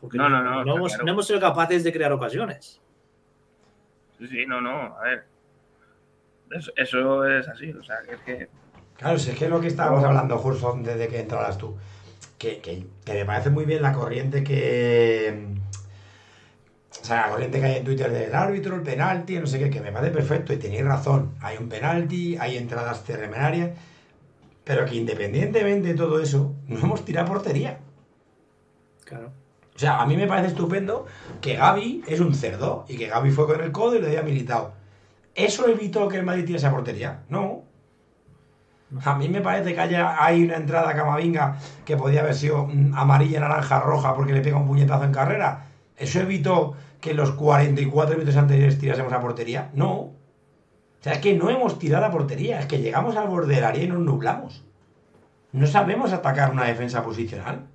Porque 0.00 0.16
no, 0.16 0.30
no, 0.30 0.42
no, 0.42 0.64
no, 0.64 0.76
hemos, 0.76 0.92
claro. 0.92 1.04
no 1.04 1.12
hemos 1.12 1.26
sido 1.26 1.38
capaces 1.38 1.84
de 1.84 1.92
crear 1.92 2.12
ocasiones. 2.12 2.80
Sí, 4.18 4.28
sí, 4.28 4.46
no, 4.46 4.62
no, 4.62 4.96
a 4.96 5.02
ver. 5.02 5.24
Eso, 6.52 6.72
eso 6.74 7.26
es 7.26 7.46
así, 7.48 7.70
o 7.70 7.82
sea, 7.82 7.96
que 8.00 8.14
es 8.14 8.20
que. 8.22 8.48
Claro, 8.96 9.18
si 9.18 9.30
es 9.32 9.36
que 9.36 9.44
es 9.44 9.50
lo 9.50 9.60
que 9.60 9.66
estábamos 9.66 10.02
hablando, 10.02 10.38
Jurson, 10.38 10.82
desde 10.82 11.08
que 11.08 11.20
entraras 11.20 11.58
tú. 11.58 11.76
Que, 12.42 12.60
que, 12.60 12.84
que 13.04 13.14
me 13.14 13.24
parece 13.24 13.50
muy 13.50 13.64
bien 13.64 13.82
la 13.82 13.92
corriente 13.92 14.42
que 14.42 15.52
o 17.00 17.04
sea, 17.04 17.26
la 17.26 17.30
corriente 17.30 17.60
que 17.60 17.66
hay 17.66 17.76
en 17.76 17.84
Twitter 17.84 18.10
del 18.10 18.34
árbitro, 18.34 18.74
el 18.74 18.82
penalti, 18.82 19.38
no 19.38 19.46
sé 19.46 19.60
qué, 19.60 19.70
que 19.70 19.80
me 19.80 19.92
parece 19.92 20.12
perfecto 20.12 20.52
y 20.52 20.56
tenéis 20.56 20.84
razón. 20.84 21.36
Hay 21.40 21.56
un 21.56 21.68
penalti, 21.68 22.36
hay 22.36 22.56
entradas 22.56 23.04
terremenarias, 23.04 23.70
pero 24.64 24.84
que 24.84 24.96
independientemente 24.96 25.88
de 25.88 25.94
todo 25.94 26.20
eso, 26.20 26.52
no 26.66 26.80
hemos 26.80 27.04
tirado 27.04 27.28
portería. 27.28 27.78
Claro. 29.04 29.30
O 29.74 29.78
sea, 29.78 30.02
a 30.02 30.06
mí 30.06 30.16
me 30.16 30.26
parece 30.26 30.48
estupendo 30.48 31.06
que 31.40 31.54
Gaby 31.54 32.02
es 32.08 32.18
un 32.18 32.34
cerdo 32.34 32.86
y 32.88 32.96
que 32.96 33.06
Gaby 33.06 33.30
fue 33.30 33.46
con 33.46 33.60
el 33.60 33.70
codo 33.70 33.94
y 33.94 34.00
lo 34.00 34.08
había 34.08 34.22
militado. 34.22 34.74
¿Eso 35.36 35.68
evitó 35.68 36.08
que 36.08 36.16
el 36.16 36.24
Madrid 36.24 36.44
tirase 36.44 36.66
esa 36.66 36.74
portería? 36.74 37.22
No. 37.28 37.62
A 39.04 39.14
mí 39.14 39.28
me 39.28 39.40
parece 39.40 39.74
que 39.74 39.80
haya, 39.80 40.22
hay 40.22 40.44
una 40.44 40.56
entrada 40.56 40.90
a 40.90 40.94
Camavinga 40.94 41.56
que 41.84 41.96
podía 41.96 42.20
haber 42.20 42.34
sido 42.34 42.68
amarilla, 42.94 43.40
naranja, 43.40 43.80
roja 43.80 44.14
porque 44.14 44.32
le 44.32 44.42
pega 44.42 44.58
un 44.58 44.66
puñetazo 44.66 45.04
en 45.04 45.12
carrera. 45.12 45.66
¿Eso 45.96 46.20
evitó 46.20 46.76
que 47.00 47.14
los 47.14 47.32
44 47.32 48.16
minutos 48.16 48.36
anteriores 48.36 48.78
tirásemos 48.78 49.12
a 49.12 49.20
portería? 49.20 49.70
No. 49.72 49.92
O 49.92 50.14
sea, 51.00 51.14
es 51.14 51.18
que 51.18 51.34
no 51.34 51.50
hemos 51.50 51.78
tirado 51.78 52.04
a 52.04 52.10
portería, 52.10 52.60
es 52.60 52.66
que 52.66 52.78
llegamos 52.78 53.16
al 53.16 53.28
borde 53.28 53.54
del 53.54 53.64
área 53.64 53.82
y 53.82 53.88
nos 53.88 53.98
nublamos. 53.98 54.64
No 55.52 55.66
sabemos 55.66 56.12
atacar 56.12 56.50
una 56.50 56.64
defensa 56.64 57.02
posicional. 57.02 57.66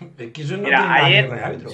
Es 0.18 0.32
que 0.32 0.42
eso 0.42 0.56
no 0.56 0.64
Mira, 0.64 0.78
tiene 0.78 0.94
ayer, 0.94 1.24
nada 1.24 1.28
que 1.28 1.34
ver 1.34 1.44
árbitro. 1.44 1.70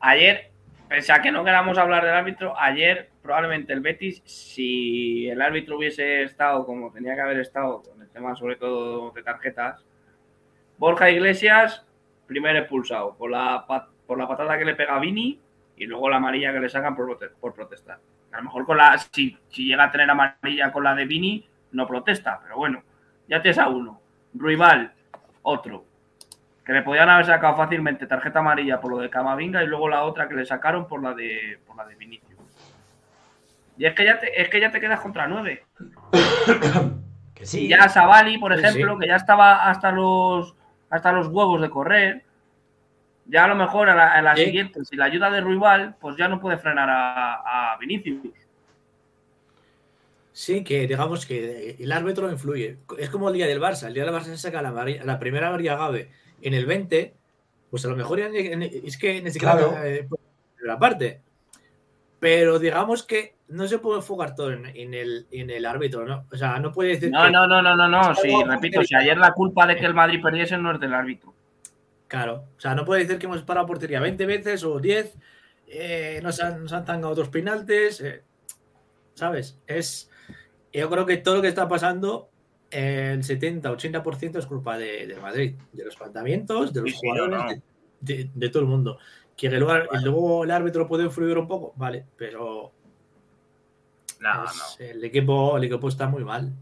Ayer, 0.00 0.50
pese 0.88 1.12
a 1.12 1.20
que 1.20 1.30
no 1.30 1.44
queramos 1.44 1.76
hablar 1.76 2.04
del 2.04 2.14
árbitro, 2.14 2.58
ayer 2.58 3.09
probablemente 3.22 3.72
el 3.72 3.80
Betis, 3.80 4.22
si 4.24 5.28
el 5.28 5.40
árbitro 5.40 5.76
hubiese 5.76 6.22
estado 6.22 6.64
como 6.64 6.90
tenía 6.90 7.14
que 7.14 7.20
haber 7.20 7.40
estado, 7.40 7.82
con 7.82 8.00
el 8.00 8.08
tema 8.08 8.34
sobre 8.34 8.56
todo 8.56 9.10
de 9.10 9.22
tarjetas, 9.22 9.84
Borja 10.78 11.10
Iglesias, 11.10 11.84
primer 12.26 12.56
expulsado 12.56 13.14
por 13.16 13.30
la, 13.30 13.66
por 14.06 14.18
la 14.18 14.26
patada 14.26 14.58
que 14.58 14.64
le 14.64 14.74
pega 14.74 14.96
a 14.96 15.00
Vini 15.00 15.38
y 15.76 15.86
luego 15.86 16.08
la 16.08 16.16
amarilla 16.16 16.52
que 16.52 16.60
le 16.60 16.68
sacan 16.68 16.94
por, 16.94 17.18
protestar. 17.54 17.98
A 18.32 18.36
lo 18.36 18.44
mejor 18.44 18.66
con 18.66 18.76
la, 18.76 18.96
si, 18.98 19.36
si, 19.48 19.66
llega 19.66 19.84
a 19.84 19.90
tener 19.90 20.10
amarilla 20.10 20.70
con 20.70 20.84
la 20.84 20.94
de 20.94 21.06
Vini, 21.06 21.46
no 21.72 21.86
protesta, 21.86 22.38
pero 22.42 22.56
bueno, 22.56 22.82
ya 23.28 23.40
tienes 23.40 23.58
a 23.58 23.68
uno. 23.68 24.00
Ruibal, 24.34 24.92
otro. 25.42 25.84
Que 26.64 26.72
le 26.72 26.82
podían 26.82 27.08
haber 27.08 27.26
sacado 27.26 27.56
fácilmente 27.56 28.06
tarjeta 28.06 28.40
amarilla 28.40 28.80
por 28.80 28.90
lo 28.90 28.98
de 28.98 29.10
Camavinga 29.10 29.64
y 29.64 29.66
luego 29.66 29.88
la 29.88 30.04
otra 30.04 30.28
que 30.28 30.34
le 30.34 30.44
sacaron 30.44 30.86
por 30.86 31.02
la 31.02 31.14
de, 31.14 31.58
por 31.66 31.76
la 31.76 31.86
de 31.86 31.94
Vinicius. 31.94 32.29
Y 33.80 33.86
es 33.86 33.94
que 33.94 34.04
ya 34.04 34.20
te, 34.20 34.42
es 34.42 34.50
que 34.50 34.60
ya 34.60 34.70
te 34.70 34.78
quedas 34.78 35.00
contra 35.00 35.26
nueve. 35.26 35.64
que 37.34 37.46
sí. 37.46 37.66
ya 37.66 37.88
Savali, 37.88 38.36
por 38.36 38.52
ejemplo, 38.52 38.98
que 38.98 39.06
ya 39.06 39.16
estaba 39.16 39.70
hasta 39.70 39.90
los 39.90 40.54
hasta 40.90 41.12
los 41.12 41.28
huevos 41.28 41.62
de 41.62 41.70
correr. 41.70 42.22
Ya 43.24 43.44
a 43.44 43.48
lo 43.48 43.54
mejor 43.54 43.88
a 43.88 44.20
la, 44.20 44.36
siguiente, 44.36 44.84
si 44.84 44.96
la 44.96 45.06
ayuda 45.06 45.30
de 45.30 45.40
Ruibal, 45.40 45.96
pues 45.98 46.14
ya 46.18 46.28
no 46.28 46.40
puede 46.40 46.58
frenar 46.58 46.90
a, 46.90 47.72
a 47.72 47.78
Vinicius. 47.78 48.20
Sí, 50.30 50.62
que 50.62 50.86
digamos 50.86 51.24
que 51.24 51.76
el 51.78 51.92
árbitro 51.92 52.30
influye. 52.30 52.76
Es 52.98 53.08
como 53.08 53.28
el 53.28 53.34
día 53.34 53.46
del 53.46 53.62
Barça. 53.62 53.86
El 53.86 53.94
día 53.94 54.04
del 54.04 54.12
Barça 54.12 54.24
se 54.24 54.36
saca 54.36 54.60
la, 54.60 54.72
la 54.72 55.18
primera 55.18 55.50
María 55.50 55.76
Gabe 55.76 56.10
en 56.42 56.52
el 56.52 56.66
20, 56.66 57.14
pues 57.70 57.86
a 57.86 57.88
lo 57.88 57.96
mejor 57.96 58.20
es 58.20 58.98
que 58.98 59.22
ni 59.22 59.30
siquiera 59.30 59.56
claro. 59.56 59.74
Eh, 59.84 60.06
la 60.60 60.78
parte. 60.78 61.22
Pero 62.20 62.58
digamos 62.58 63.02
que 63.02 63.34
no 63.48 63.66
se 63.66 63.78
puede 63.78 63.98
enfocar 63.98 64.34
todo 64.34 64.52
en, 64.52 64.66
el, 64.94 65.26
en, 65.30 65.50
el, 65.50 65.66
árbitro, 65.66 66.04
¿no? 66.04 66.26
O 66.30 66.36
sea, 66.36 66.58
no 66.58 66.70
puede 66.70 66.90
decir. 66.90 67.10
No, 67.10 67.28
no, 67.30 67.46
no, 67.46 67.62
no, 67.62 67.74
no, 67.74 67.88
no. 67.88 68.14
Sí, 68.14 68.30
repito, 68.46 68.84
si 68.84 68.94
ayer 68.94 69.16
la 69.18 69.32
culpa 69.32 69.66
de 69.66 69.76
que 69.76 69.86
el 69.86 69.94
Madrid 69.94 70.20
perdiese 70.22 70.56
no 70.58 70.72
es 70.72 70.78
del 70.78 70.94
árbitro. 70.94 71.34
Claro, 72.06 72.44
o 72.56 72.60
sea, 72.60 72.74
no 72.74 72.84
puede 72.84 73.02
decir 73.02 73.18
que 73.18 73.26
hemos 73.26 73.42
parado 73.42 73.66
portería 73.66 74.00
20 74.00 74.26
veces 74.26 74.64
o 74.64 74.78
10, 74.78 75.16
eh, 75.68 76.20
nos, 76.22 76.40
han, 76.40 76.62
nos 76.62 76.72
han 76.72 76.84
tangado 76.84 77.12
otros 77.12 77.28
penaltes, 77.28 78.00
eh, 78.00 78.22
¿sabes? 79.14 79.58
Es, 79.66 80.10
yo 80.72 80.90
creo 80.90 81.06
que 81.06 81.18
todo 81.18 81.36
lo 81.36 81.42
que 81.42 81.48
está 81.48 81.68
pasando 81.68 82.30
el 82.70 83.22
70-80% 83.22 84.38
es 84.38 84.46
culpa 84.46 84.78
de, 84.78 85.16
Madrid, 85.20 85.54
de 85.72 85.84
los 85.84 85.96
planteamientos, 85.96 86.72
de 86.72 86.82
los 86.82 86.94
jugadores, 86.94 87.62
De, 88.00 88.48
todo 88.48 88.62
el 88.62 88.68
mundo. 88.68 88.98
Que 89.40 89.48
luego, 89.48 90.44
el 90.44 90.50
árbitro 90.50 90.86
puede 90.86 91.04
influir 91.04 91.38
un 91.38 91.48
poco, 91.48 91.72
vale, 91.76 92.04
pero 92.14 92.72
El, 94.78 95.02
equipo, 95.02 95.56
el 95.56 95.64
equipo 95.64 95.88
está 95.88 96.06
muy 96.08 96.22
mal. 96.24 96.52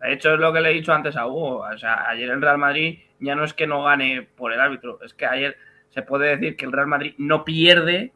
De 0.00 0.12
hecho, 0.12 0.34
es 0.34 0.40
lo 0.40 0.52
que 0.52 0.60
le 0.60 0.72
he 0.72 0.74
dicho 0.74 0.92
antes 0.92 1.14
a 1.14 1.28
Hugo. 1.28 1.58
O 1.60 1.78
sea, 1.78 2.08
ayer 2.08 2.28
el 2.28 2.42
Real 2.42 2.58
Madrid 2.58 2.98
ya 3.20 3.36
no 3.36 3.44
es 3.44 3.54
que 3.54 3.68
no 3.68 3.84
gane 3.84 4.26
por 4.36 4.52
el 4.52 4.58
árbitro, 4.58 4.98
es 5.04 5.14
que 5.14 5.26
ayer 5.26 5.56
se 5.90 6.02
puede 6.02 6.30
decir 6.30 6.56
que 6.56 6.64
el 6.64 6.72
Real 6.72 6.88
Madrid 6.88 7.14
no 7.18 7.44
pierde 7.44 8.10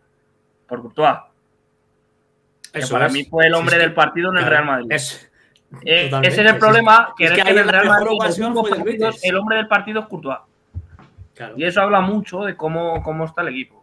por 0.66 0.82
Courtois. 0.82 1.18
Eso 2.72 2.94
para 2.94 3.08
mí 3.08 3.24
fue 3.24 3.46
el 3.46 3.54
hombre 3.54 3.78
del 3.78 3.94
partido 3.94 4.32
en 4.32 4.38
el 4.38 4.46
Real 4.46 4.64
Madrid. 4.64 4.90
Eh, 4.90 6.10
ese 6.24 6.26
es 6.26 6.38
el 6.38 6.58
problema, 6.58 7.14
que, 7.16 7.26
es 7.26 7.30
el 7.30 7.68
Real 7.68 7.86
Madrid, 7.86 8.18
el 9.22 9.36
hombre 9.36 9.58
del 9.58 9.68
partido 9.68 10.00
es 10.00 10.06
Courtois. 10.06 10.40
Y 11.56 11.62
eso 11.62 11.82
habla 11.82 12.00
mucho 12.00 12.42
de 12.42 12.56
cómo, 12.56 13.00
cómo 13.04 13.24
está 13.24 13.42
el 13.42 13.48
equipo. 13.48 13.77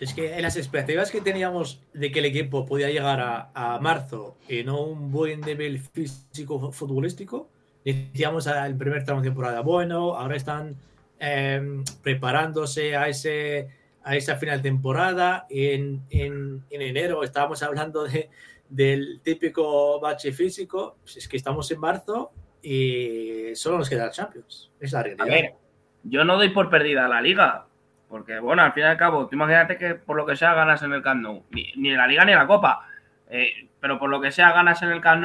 Es 0.00 0.12
que 0.12 0.40
las 0.42 0.56
expectativas 0.56 1.10
que 1.10 1.20
teníamos 1.20 1.82
de 1.92 2.10
que 2.10 2.18
el 2.18 2.24
equipo 2.26 2.66
podía 2.66 2.90
llegar 2.90 3.20
a, 3.20 3.78
marzo 3.80 4.36
en 4.48 4.68
un 4.68 5.10
buen 5.10 5.40
nivel 5.40 5.78
físico 5.78 6.72
futbolístico, 6.72 7.48
decíamos 7.84 8.46
el 8.46 8.76
primer 8.76 9.04
tramo 9.04 9.20
de 9.20 9.28
temporada 9.28 9.60
bueno, 9.60 10.16
ahora 10.16 10.36
están 10.36 10.76
em, 11.18 11.84
preparándose 12.02 12.96
a 12.96 13.08
ese 13.08 13.68
a 14.02 14.16
esa 14.16 14.36
final 14.36 14.60
temporada. 14.60 15.46
En, 15.48 16.02
en, 16.10 16.62
en 16.70 16.82
enero 16.82 17.22
estábamos 17.24 17.62
hablando 17.62 18.04
de, 18.04 18.28
del 18.68 19.20
típico 19.22 20.00
bache 20.00 20.32
físico, 20.32 20.96
pues 21.02 21.16
es 21.18 21.28
que 21.28 21.36
estamos 21.36 21.70
en 21.70 21.80
marzo 21.80 22.32
y 22.62 23.54
solo 23.54 23.78
nos 23.78 23.88
queda 23.88 24.06
el 24.06 24.10
Champions. 24.10 24.70
Es 24.80 24.92
la 24.92 25.02
realidad. 25.02 25.54
Yo 26.02 26.24
no 26.24 26.36
doy 26.36 26.50
por 26.50 26.68
perdida 26.70 27.08
la 27.08 27.22
liga, 27.22 27.66
porque 28.14 28.38
bueno, 28.38 28.62
al 28.62 28.72
fin 28.72 28.84
y 28.84 28.86
al 28.86 28.96
cabo, 28.96 29.28
imagínate 29.32 29.76
que 29.76 29.96
por 29.96 30.16
lo 30.16 30.24
que 30.24 30.36
sea 30.36 30.54
ganas 30.54 30.80
en 30.84 30.92
el 30.92 31.02
Camp 31.02 31.20
Nou, 31.20 31.42
ni, 31.50 31.72
en 31.90 31.96
la 31.96 32.06
liga 32.06 32.24
ni 32.24 32.32
la 32.32 32.46
Copa, 32.46 32.86
eh, 33.28 33.68
pero 33.80 33.98
por 33.98 34.08
lo 34.08 34.20
que 34.20 34.30
sea 34.30 34.52
ganas 34.52 34.80
en 34.82 34.90
el 34.90 35.00
Camp 35.00 35.20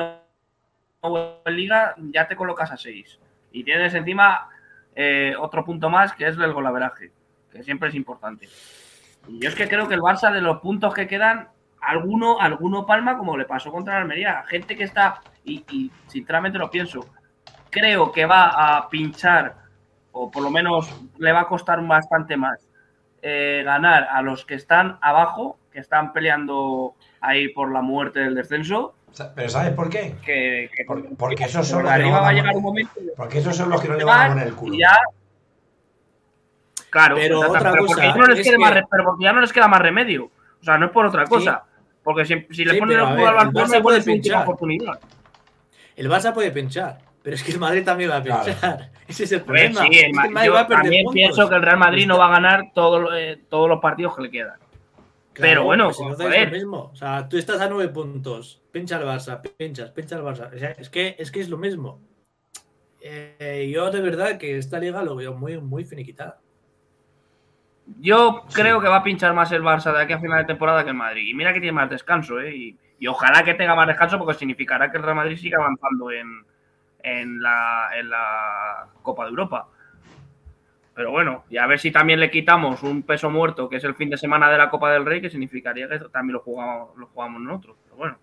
Nou 1.04 1.42
en 1.46 1.56
liga, 1.56 1.94
ya 2.00 2.28
te 2.28 2.36
colocas 2.36 2.72
a 2.72 2.78
6. 2.78 3.20
Y 3.52 3.64
tienes 3.64 3.94
encima 3.94 4.50
eh, 4.96 5.36
otro 5.38 5.64
punto 5.64 5.92
más 5.92 6.14
que 6.14 6.26
es 6.26 6.36
el 6.36 6.52
golaveraje, 6.52 7.12
que 7.52 7.62
siempre 7.62 7.90
es 7.90 7.94
importante. 7.94 8.50
Y 9.28 9.40
yo 9.40 9.50
es 9.50 9.56
que 9.56 9.68
creo 9.68 9.88
que 9.88 9.94
el 9.94 10.02
Barça 10.02 10.34
de 10.34 10.42
los 10.42 10.58
puntos 10.58 10.92
que 10.92 11.06
quedan 11.06 11.50
alguno, 11.82 12.40
alguno 12.40 12.88
palma 12.88 13.20
como 13.20 13.38
le 13.38 13.46
pasó 13.46 13.72
contra 13.72 13.94
la 13.94 14.02
Almería. 14.02 14.44
Gente 14.48 14.76
que 14.76 14.86
está, 14.86 15.22
y, 15.44 15.92
sinceramente 16.08 16.58
lo 16.58 16.72
pienso, 16.72 17.06
creo 17.70 18.12
que 18.12 18.26
va 18.26 18.48
a 18.48 18.90
pinchar, 18.90 19.58
o 20.12 20.32
por 20.32 20.42
lo 20.42 20.50
menos 20.50 20.90
le 21.20 21.32
va 21.32 21.42
a 21.42 21.48
costar 21.48 21.86
bastante 21.86 22.36
más 22.36 22.69
eh, 23.22 23.62
ganar 23.66 24.08
a 24.12 24.22
los 24.22 24.46
que 24.46 24.56
están 24.56 24.98
abajo, 25.02 25.58
que 25.72 25.80
están 25.80 26.14
peleando 26.14 26.96
ahí 27.22 27.50
por 27.50 27.72
la 27.72 27.82
muerte 27.82 28.20
del 28.20 28.36
descenso. 28.36 28.96
Pero 29.36 29.50
¿sabes 29.50 29.74
por 29.74 29.90
qué? 29.90 30.16
Que, 30.24 30.70
porque, 31.18 31.44
esos 31.44 31.68
son 31.68 31.84
los 31.84 31.94
que 31.94 32.04
no 32.04 32.12
va 32.12 32.30
a 32.30 32.34
llegar 32.34 32.56
un 32.56 32.64
momento. 32.64 32.92
Porque 33.18 33.40
esos 33.40 33.56
son 33.56 33.70
los 33.70 33.82
que 33.82 33.88
no 33.88 33.96
le 33.96 34.04
van 34.04 34.22
a 34.22 34.30
poner 34.30 34.48
el 34.48 34.56
culo. 34.56 34.78
claro, 36.90 37.16
pero, 37.16 37.40
otra 37.40 37.72
cosa 37.78 37.96
porque, 37.96 38.20
no 38.20 38.26
les 38.28 38.48
queda 38.48 38.58
más, 38.58 38.84
pero 38.90 39.04
porque 39.06 39.24
ya 39.24 39.34
no 39.34 39.42
les 39.42 39.52
queda 39.52 39.68
más 39.68 39.82
remedio. 39.82 40.26
O 40.62 40.64
sea, 40.64 40.78
no 40.78 40.88
es 40.88 40.92
por 40.92 41.06
otra 41.06 41.26
cosa. 41.26 41.64
Porque 42.04 42.26
si, 42.26 42.66
le 42.66 42.80
ponen 42.80 43.00
el 43.00 43.06
juego 43.06 43.28
al 43.28 43.52
Barça, 43.52 43.68
se 43.68 43.82
puede 43.82 44.02
pinchar. 44.02 44.44
Oportunidad. 44.44 45.00
El 45.96 46.10
Barça 46.10 46.34
puede 46.34 46.52
pinchar, 46.52 47.00
pero 47.30 47.36
es 47.36 47.44
que 47.44 47.52
el 47.52 47.60
Madrid 47.60 47.84
también 47.86 48.10
va 48.10 48.18
a 48.18 48.24
pinchar. 48.24 48.90
Ese 49.08 49.26
es 49.26 49.32
el 49.34 49.42
problema. 49.42 49.82
Sí, 49.84 50.00
el, 50.00 50.14
Madrid 50.14 50.52
va 50.52 50.62
a 50.62 50.68
también 50.68 51.06
pienso 51.14 51.48
que 51.48 51.56
el 51.56 51.62
Real 51.62 51.78
Madrid 51.78 52.08
no 52.08 52.18
va 52.18 52.26
a 52.26 52.32
ganar 52.32 52.72
eh, 53.14 53.38
todos 53.48 53.70
los 53.70 53.80
partidos 53.80 54.16
que 54.16 54.24
le 54.24 54.32
quedan. 54.32 54.58
pero 55.36 55.64
bueno, 55.64 55.92
pues 55.96 56.18
no 56.18 56.28
es 56.28 56.46
lo 56.46 56.52
mismo. 56.52 56.90
O 56.92 56.96
sea, 56.96 57.30
tú 57.30 57.38
estás 57.38 57.62
a 57.62 57.70
nueve 57.70 57.94
puntos, 57.94 58.64
pincha 58.72 58.98
el 58.98 59.06
Barça, 59.06 59.40
pinchas, 59.42 59.92
pincha 59.92 60.16
el 60.16 60.24
Barça. 60.24 60.52
O 60.52 60.58
sea, 60.58 60.72
es 60.72 60.90
que 60.90 61.16
es, 61.20 61.30
que 61.30 61.40
es 61.40 61.50
lo 61.50 61.60
mismo. 61.60 62.02
Eh, 63.00 63.70
yo 63.72 63.92
de 63.92 64.02
verdad 64.02 64.40
que 64.40 64.58
esta 64.58 64.80
liga 64.80 65.04
lo 65.04 65.16
veo 65.16 65.36
muy, 65.36 65.60
muy 65.60 65.84
finiquitada. 65.84 66.40
Yo 68.00 68.46
creo 68.52 68.82
que 68.82 68.88
va 68.88 68.98
a 68.98 69.04
pinchar 69.04 69.36
más 69.36 69.52
el 69.52 69.62
Barça 69.62 69.94
de 69.94 70.02
aquí 70.02 70.14
a 70.14 70.20
final 70.20 70.40
de 70.40 70.46
temporada 70.46 70.84
que 70.84 70.90
el 70.90 70.96
Madrid. 70.96 71.30
Y 71.30 71.36
mira 71.36 71.54
que 71.54 71.60
tiene 71.60 71.74
más 71.74 71.92
descanso, 71.92 72.40
¿eh? 72.40 72.56
Y, 72.56 73.08
ojalá 73.08 73.44
que 73.44 73.54
tenga 73.54 73.76
más 73.76 73.86
descanso 73.86 74.18
porque 74.18 74.34
significará 74.34 74.90
que 74.90 74.98
el 74.98 75.04
Real 75.04 75.16
Madrid 75.16 75.38
siga 75.38 75.60
avanzando 75.60 76.12
en, 76.12 76.44
en, 77.04 77.42
la, 77.42 77.90
en 77.96 78.10
la 78.10 78.88
Copa 79.02 79.24
de 79.24 79.30
Europa. 79.30 79.68
Pero 80.94 81.12
bueno, 81.12 81.46
y 81.50 81.58
a 81.58 81.66
ver 81.66 81.80
si 81.80 81.92
también 81.92 82.20
le 82.20 82.30
quitamos 82.30 82.84
un 82.84 83.04
peso 83.04 83.30
muerto, 83.30 83.70
que 83.70 83.78
es 83.78 83.84
el 83.84 83.96
fin 83.96 84.10
de 84.10 84.18
semana 84.18 84.50
de 84.50 84.58
la 84.58 84.70
Copa 84.70 84.92
del 84.92 85.06
Rey, 85.06 85.22
que 85.22 85.30
significaría 85.30 85.88
que 85.88 86.00
también 86.12 86.34
lo 86.34 86.40
jugamos, 86.42 86.98
lo 86.98 87.08
jugamos 87.08 87.42
nosotros. 87.42 87.78
Pero 87.86 87.96
bueno. 87.96 88.18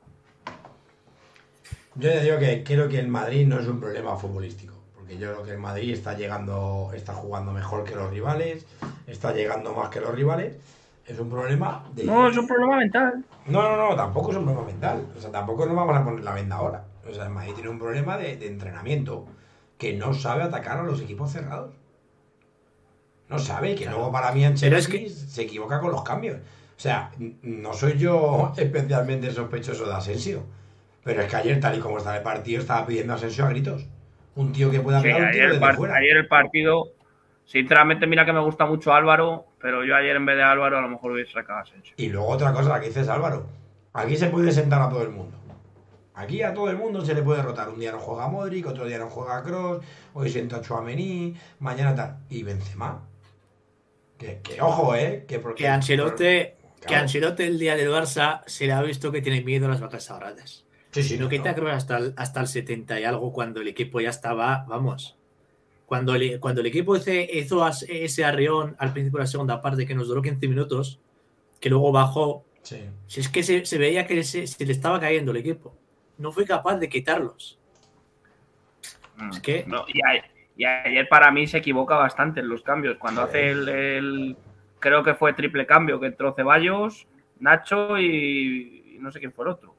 Yo 1.94 2.10
ya 2.10 2.20
digo 2.20 2.38
que 2.38 2.62
creo 2.62 2.88
que 2.88 2.98
el 2.98 3.08
Madrid 3.08 3.46
no 3.46 3.58
es 3.58 3.66
un 3.66 3.80
problema 3.80 4.16
futbolístico 4.16 4.76
porque 5.06 5.18
yo 5.18 5.32
creo 5.32 5.44
que 5.44 5.52
el 5.52 5.58
Madrid 5.58 5.92
está 5.92 6.14
llegando, 6.14 6.90
está 6.92 7.12
jugando 7.12 7.52
mejor 7.52 7.84
que 7.84 7.94
los 7.94 8.10
rivales, 8.10 8.66
está 9.06 9.32
llegando 9.32 9.72
más 9.72 9.88
que 9.88 10.00
los 10.00 10.12
rivales. 10.12 10.56
Es 11.06 11.16
un 11.20 11.30
problema 11.30 11.84
de... 11.94 12.02
No, 12.02 12.26
es 12.26 12.36
un 12.36 12.48
problema 12.48 12.78
mental. 12.78 13.24
No, 13.46 13.62
no, 13.62 13.76
no, 13.76 13.94
tampoco 13.94 14.32
es 14.32 14.38
un 14.38 14.44
problema 14.44 14.66
mental. 14.66 15.06
O 15.16 15.20
sea, 15.20 15.30
tampoco 15.30 15.64
nos 15.64 15.76
vamos 15.76 15.96
a 15.96 16.04
poner 16.04 16.24
la 16.24 16.34
venda 16.34 16.56
ahora. 16.56 16.84
O 17.08 17.14
sea, 17.14 17.24
el 17.24 17.30
Madrid 17.30 17.54
tiene 17.54 17.70
un 17.70 17.78
problema 17.78 18.16
de, 18.16 18.46
entrenamiento 18.46 19.26
que 19.78 19.92
no 19.94 20.14
sabe 20.14 20.42
atacar 20.42 20.78
a 20.78 20.82
los 20.82 21.00
equipos 21.00 21.32
cerrados. 21.32 21.74
No 23.28 23.38
sabe, 23.38 23.74
que 23.74 23.86
luego 23.86 24.12
para 24.12 24.32
mí 24.32 24.44
Ancelotti 24.44 25.08
se 25.08 25.42
equivoca 25.42 25.80
con 25.80 25.90
los 25.90 26.02
cambios. 26.02 26.36
O 26.36 26.80
sea, 26.80 27.10
no 27.42 27.72
soy 27.72 27.98
yo 27.98 28.52
especialmente 28.56 29.30
sospechoso 29.30 29.86
de 29.86 29.94
Asensio. 29.94 30.44
Pero 31.02 31.22
es 31.22 31.30
que 31.30 31.36
ayer, 31.36 31.60
tal 31.60 31.76
y 31.76 31.80
como 31.80 31.98
estaba 31.98 32.16
el 32.16 32.22
partido, 32.22 32.60
estaba 32.60 32.86
pidiendo 32.86 33.14
Asensio 33.14 33.44
a 33.44 33.50
gritos 33.50 33.86
un 34.36 34.52
tío 34.52 34.70
que 34.70 34.80
pueda 34.80 34.98
ayer, 34.98 35.50
el 36.16 36.28
partido, 36.28 36.92
sinceramente, 37.44 38.06
mira 38.06 38.24
que 38.24 38.32
me 38.32 38.40
gusta 38.40 38.66
mucho 38.66 38.92
Álvaro, 38.92 39.46
pero 39.60 39.84
yo 39.84 39.96
ayer 39.96 40.14
en 40.14 40.26
vez 40.26 40.36
de 40.36 40.42
Álvaro 40.42 40.78
a 40.78 40.82
lo 40.82 40.88
mejor 40.88 41.12
hubiese 41.12 41.32
sacado 41.32 41.58
a 41.58 41.62
Asensio. 41.62 41.94
Y 41.96 42.08
luego 42.10 42.28
otra 42.28 42.52
cosa, 42.52 42.68
la 42.68 42.80
que 42.80 42.88
dices 42.88 43.08
Álvaro. 43.08 43.46
Aquí 43.94 44.16
se 44.16 44.28
puede 44.28 44.52
sentar 44.52 44.82
a 44.82 44.88
todo 44.90 45.02
el 45.02 45.08
mundo. 45.08 45.38
Aquí 46.16 46.42
a 46.42 46.52
todo 46.52 46.70
el 46.70 46.76
mundo 46.76 47.04
se 47.04 47.14
le 47.14 47.22
puede 47.22 47.42
rotar. 47.42 47.68
Un 47.68 47.78
día 47.78 47.92
no 47.92 48.00
juega 48.00 48.26
Modric, 48.28 48.66
otro 48.66 48.86
día 48.86 48.98
no 48.98 49.08
juega 49.08 49.42
Cross, 49.42 49.84
hoy 50.14 50.30
siento 50.30 50.56
a 50.56 50.62
Chouameni, 50.62 51.34
mañana 51.60 51.94
tal. 51.94 52.16
Y 52.28 52.42
Benzema. 52.42 53.02
Que, 54.18 54.40
que 54.42 54.60
ojo, 54.60 54.94
¿eh? 54.94 55.24
Que, 55.28 55.38
porque, 55.38 55.64
que 55.64 55.68
Ancelotti, 55.68 56.24
Que 56.86 56.94
Ancelotti 56.94 57.42
el 57.42 57.58
día 57.58 57.76
del 57.76 57.90
Barça 57.90 58.42
se 58.46 58.66
le 58.66 58.72
ha 58.72 58.82
visto 58.82 59.12
que 59.12 59.22
tiene 59.22 59.42
miedo 59.42 59.66
a 59.66 59.68
las 59.68 59.80
vacas 59.80 60.04
sagradas. 60.04 60.64
Sí, 60.90 61.02
sí, 61.02 61.18
no 61.18 61.28
quita 61.28 61.54
creo 61.54 61.68
hasta 61.68 61.98
el, 61.98 62.14
hasta 62.16 62.40
el 62.40 62.48
70 62.48 62.98
y 63.00 63.04
algo 63.04 63.30
cuando 63.30 63.60
el 63.60 63.68
equipo 63.68 64.00
ya 64.00 64.08
estaba, 64.08 64.64
vamos, 64.66 65.16
cuando 65.86 66.14
el, 66.14 66.40
cuando 66.40 66.60
el 66.60 66.66
equipo 66.66 66.96
hizo, 66.96 67.68
ese 67.88 68.24
arrión 68.24 68.74
al 68.78 68.92
principio 68.92 69.18
de 69.18 69.24
la 69.24 69.28
segunda 69.28 69.60
parte 69.62 69.86
que 69.86 69.94
nos 69.94 70.08
duró 70.08 70.20
15 70.20 70.48
minutos, 70.48 70.98
que 71.60 71.70
luego 71.70 71.92
bajó, 71.92 72.44
si 72.62 73.20
es 73.20 73.28
que 73.28 73.42
se, 73.42 73.78
veía 73.78 74.06
que 74.06 74.24
se, 74.24 74.46
le 74.64 74.72
estaba 74.72 74.98
cayendo 74.98 75.30
el 75.30 75.36
equipo. 75.38 75.74
No 76.18 76.32
fue 76.32 76.46
capaz 76.46 76.76
de 76.76 76.88
quitarlos. 76.88 77.58
Mm. 79.16 79.30
Es 79.30 79.40
que... 79.40 79.66
y, 80.56 80.64
ayer 80.64 81.08
para 81.08 81.30
mí 81.30 81.46
se 81.46 81.58
equivoca 81.58 81.96
bastante 81.96 82.40
en 82.40 82.48
los 82.48 82.62
cambios. 82.62 82.96
Cuando 82.96 83.22
hace 83.22 83.50
el, 83.50 84.36
Creo 84.78 85.02
que 85.02 85.14
fue 85.14 85.32
triple 85.32 85.66
cambio, 85.66 85.98
que 85.98 86.06
entró 86.06 86.34
Ceballos, 86.34 87.06
Nacho 87.40 87.98
y, 87.98 88.96
no 89.00 89.10
sé 89.10 89.18
quién 89.18 89.32
fue 89.32 89.46
el 89.46 89.50
otro. 89.52 89.74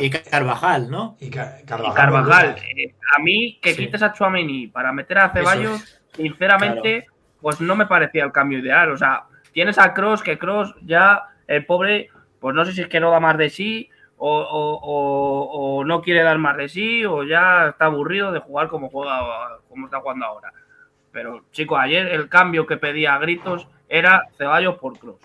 y 0.00 0.10
Carvajal, 0.10 0.90
¿no? 0.90 1.16
Y, 1.20 1.30
Carvajal. 1.30 2.56
Eh, 2.76 2.94
a 3.16 3.20
mí, 3.20 3.58
que 3.60 3.74
quites 3.74 4.02
a 4.02 4.12
Chuameni 4.12 4.68
para 4.68 4.92
meter 4.92 5.18
a 5.18 5.30
Ceballos, 5.30 6.00
sinceramente, 6.14 7.06
pues 7.40 7.60
no 7.60 7.74
me 7.74 7.86
parecía 7.86 8.24
el 8.24 8.32
cambio 8.32 8.60
ideal. 8.60 8.92
O 8.92 8.96
sea, 8.96 9.24
tienes 9.52 9.78
a 9.78 9.92
Cross, 9.92 10.22
que 10.22 10.38
Cross 10.38 10.74
ya, 10.82 11.24
el 11.46 11.66
pobre, 11.66 12.08
pues 12.42 12.56
no 12.56 12.64
sé 12.64 12.72
si 12.72 12.80
es 12.80 12.88
que 12.88 12.98
no 12.98 13.12
da 13.12 13.20
más 13.20 13.38
de 13.38 13.50
sí, 13.50 13.88
o, 14.18 15.84
no 15.86 16.02
quiere 16.02 16.24
dar 16.24 16.38
más 16.38 16.56
de 16.56 16.68
sí, 16.68 17.04
o 17.06 17.22
ya 17.22 17.68
está 17.68 17.84
aburrido 17.84 18.32
de 18.32 18.40
jugar 18.40 18.66
como 18.66 18.90
juega, 18.90 19.58
como 19.68 19.86
está 19.86 20.00
jugando 20.00 20.26
ahora. 20.26 20.52
Pero, 21.12 21.44
chicos, 21.52 21.78
ayer 21.80 22.08
el 22.08 22.28
cambio 22.28 22.66
que 22.66 22.76
pedía 22.76 23.14
a 23.14 23.18
gritos 23.18 23.68
era 23.88 24.26
Ceballos 24.36 24.76
por 24.78 24.98
Cross. 24.98 25.20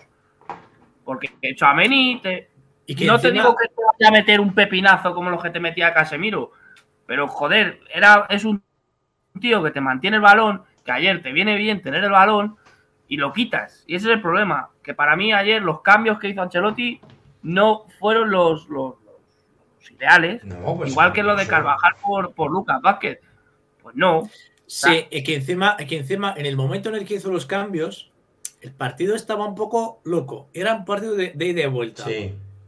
Porque 1.04 1.28
Chuameni 1.56 2.20
te, 2.22 2.50
y 2.86 2.94
no 3.04 3.18
te 3.18 3.32
digo 3.32 3.56
que 3.56 3.66
te 3.66 3.82
vaya 3.82 4.10
a 4.10 4.12
meter 4.12 4.40
un 4.40 4.54
pepinazo 4.54 5.12
como 5.12 5.30
los 5.30 5.42
que 5.42 5.50
te 5.50 5.58
metía 5.58 5.92
Casemiro, 5.92 6.52
pero 7.04 7.26
joder, 7.26 7.80
era, 7.92 8.26
es 8.30 8.44
un 8.44 8.62
tío 9.40 9.60
que 9.64 9.72
te 9.72 9.80
mantiene 9.80 10.18
el 10.18 10.22
balón, 10.22 10.62
que 10.84 10.92
ayer 10.92 11.20
te 11.20 11.32
viene 11.32 11.56
bien 11.56 11.82
tener 11.82 12.04
el 12.04 12.12
balón 12.12 12.57
y 13.08 13.16
lo 13.16 13.32
quitas. 13.32 13.84
Y 13.86 13.96
ese 13.96 14.08
es 14.08 14.14
el 14.14 14.22
problema, 14.22 14.70
que 14.82 14.94
para 14.94 15.16
mí 15.16 15.32
ayer 15.32 15.62
los 15.62 15.80
cambios 15.80 16.18
que 16.18 16.28
hizo 16.28 16.42
Ancelotti 16.42 17.00
no 17.42 17.86
fueron 17.98 18.30
los, 18.30 18.68
los, 18.68 18.94
ideales, 19.90 20.42
pues 20.76 20.90
igual 20.90 21.12
que 21.12 21.22
lo 21.22 21.34
de 21.34 21.46
Carvajal 21.46 21.94
por, 22.00 22.32
por 22.34 22.50
Lucas 22.50 22.80
Vázquez. 22.82 23.20
Pues 23.82 23.96
no. 23.96 24.28
Sí, 24.66 25.06
y 25.10 25.22
que 25.24 25.36
encima, 25.36 25.76
que 25.76 25.96
encima, 25.96 26.34
en 26.36 26.44
el 26.44 26.56
momento 26.56 26.90
en 26.90 26.96
el 26.96 27.06
que 27.06 27.14
hizo 27.14 27.30
los 27.30 27.46
cambios, 27.46 28.10
el 28.60 28.72
partido 28.72 29.14
estaba 29.14 29.46
un 29.46 29.54
poco 29.54 30.00
loco. 30.04 30.48
Era 30.52 30.74
un 30.74 30.84
partido 30.84 31.14
de, 31.14 31.32
ida 31.34 31.44
y 31.44 31.52
de 31.54 31.66
vuelta. 31.66 32.04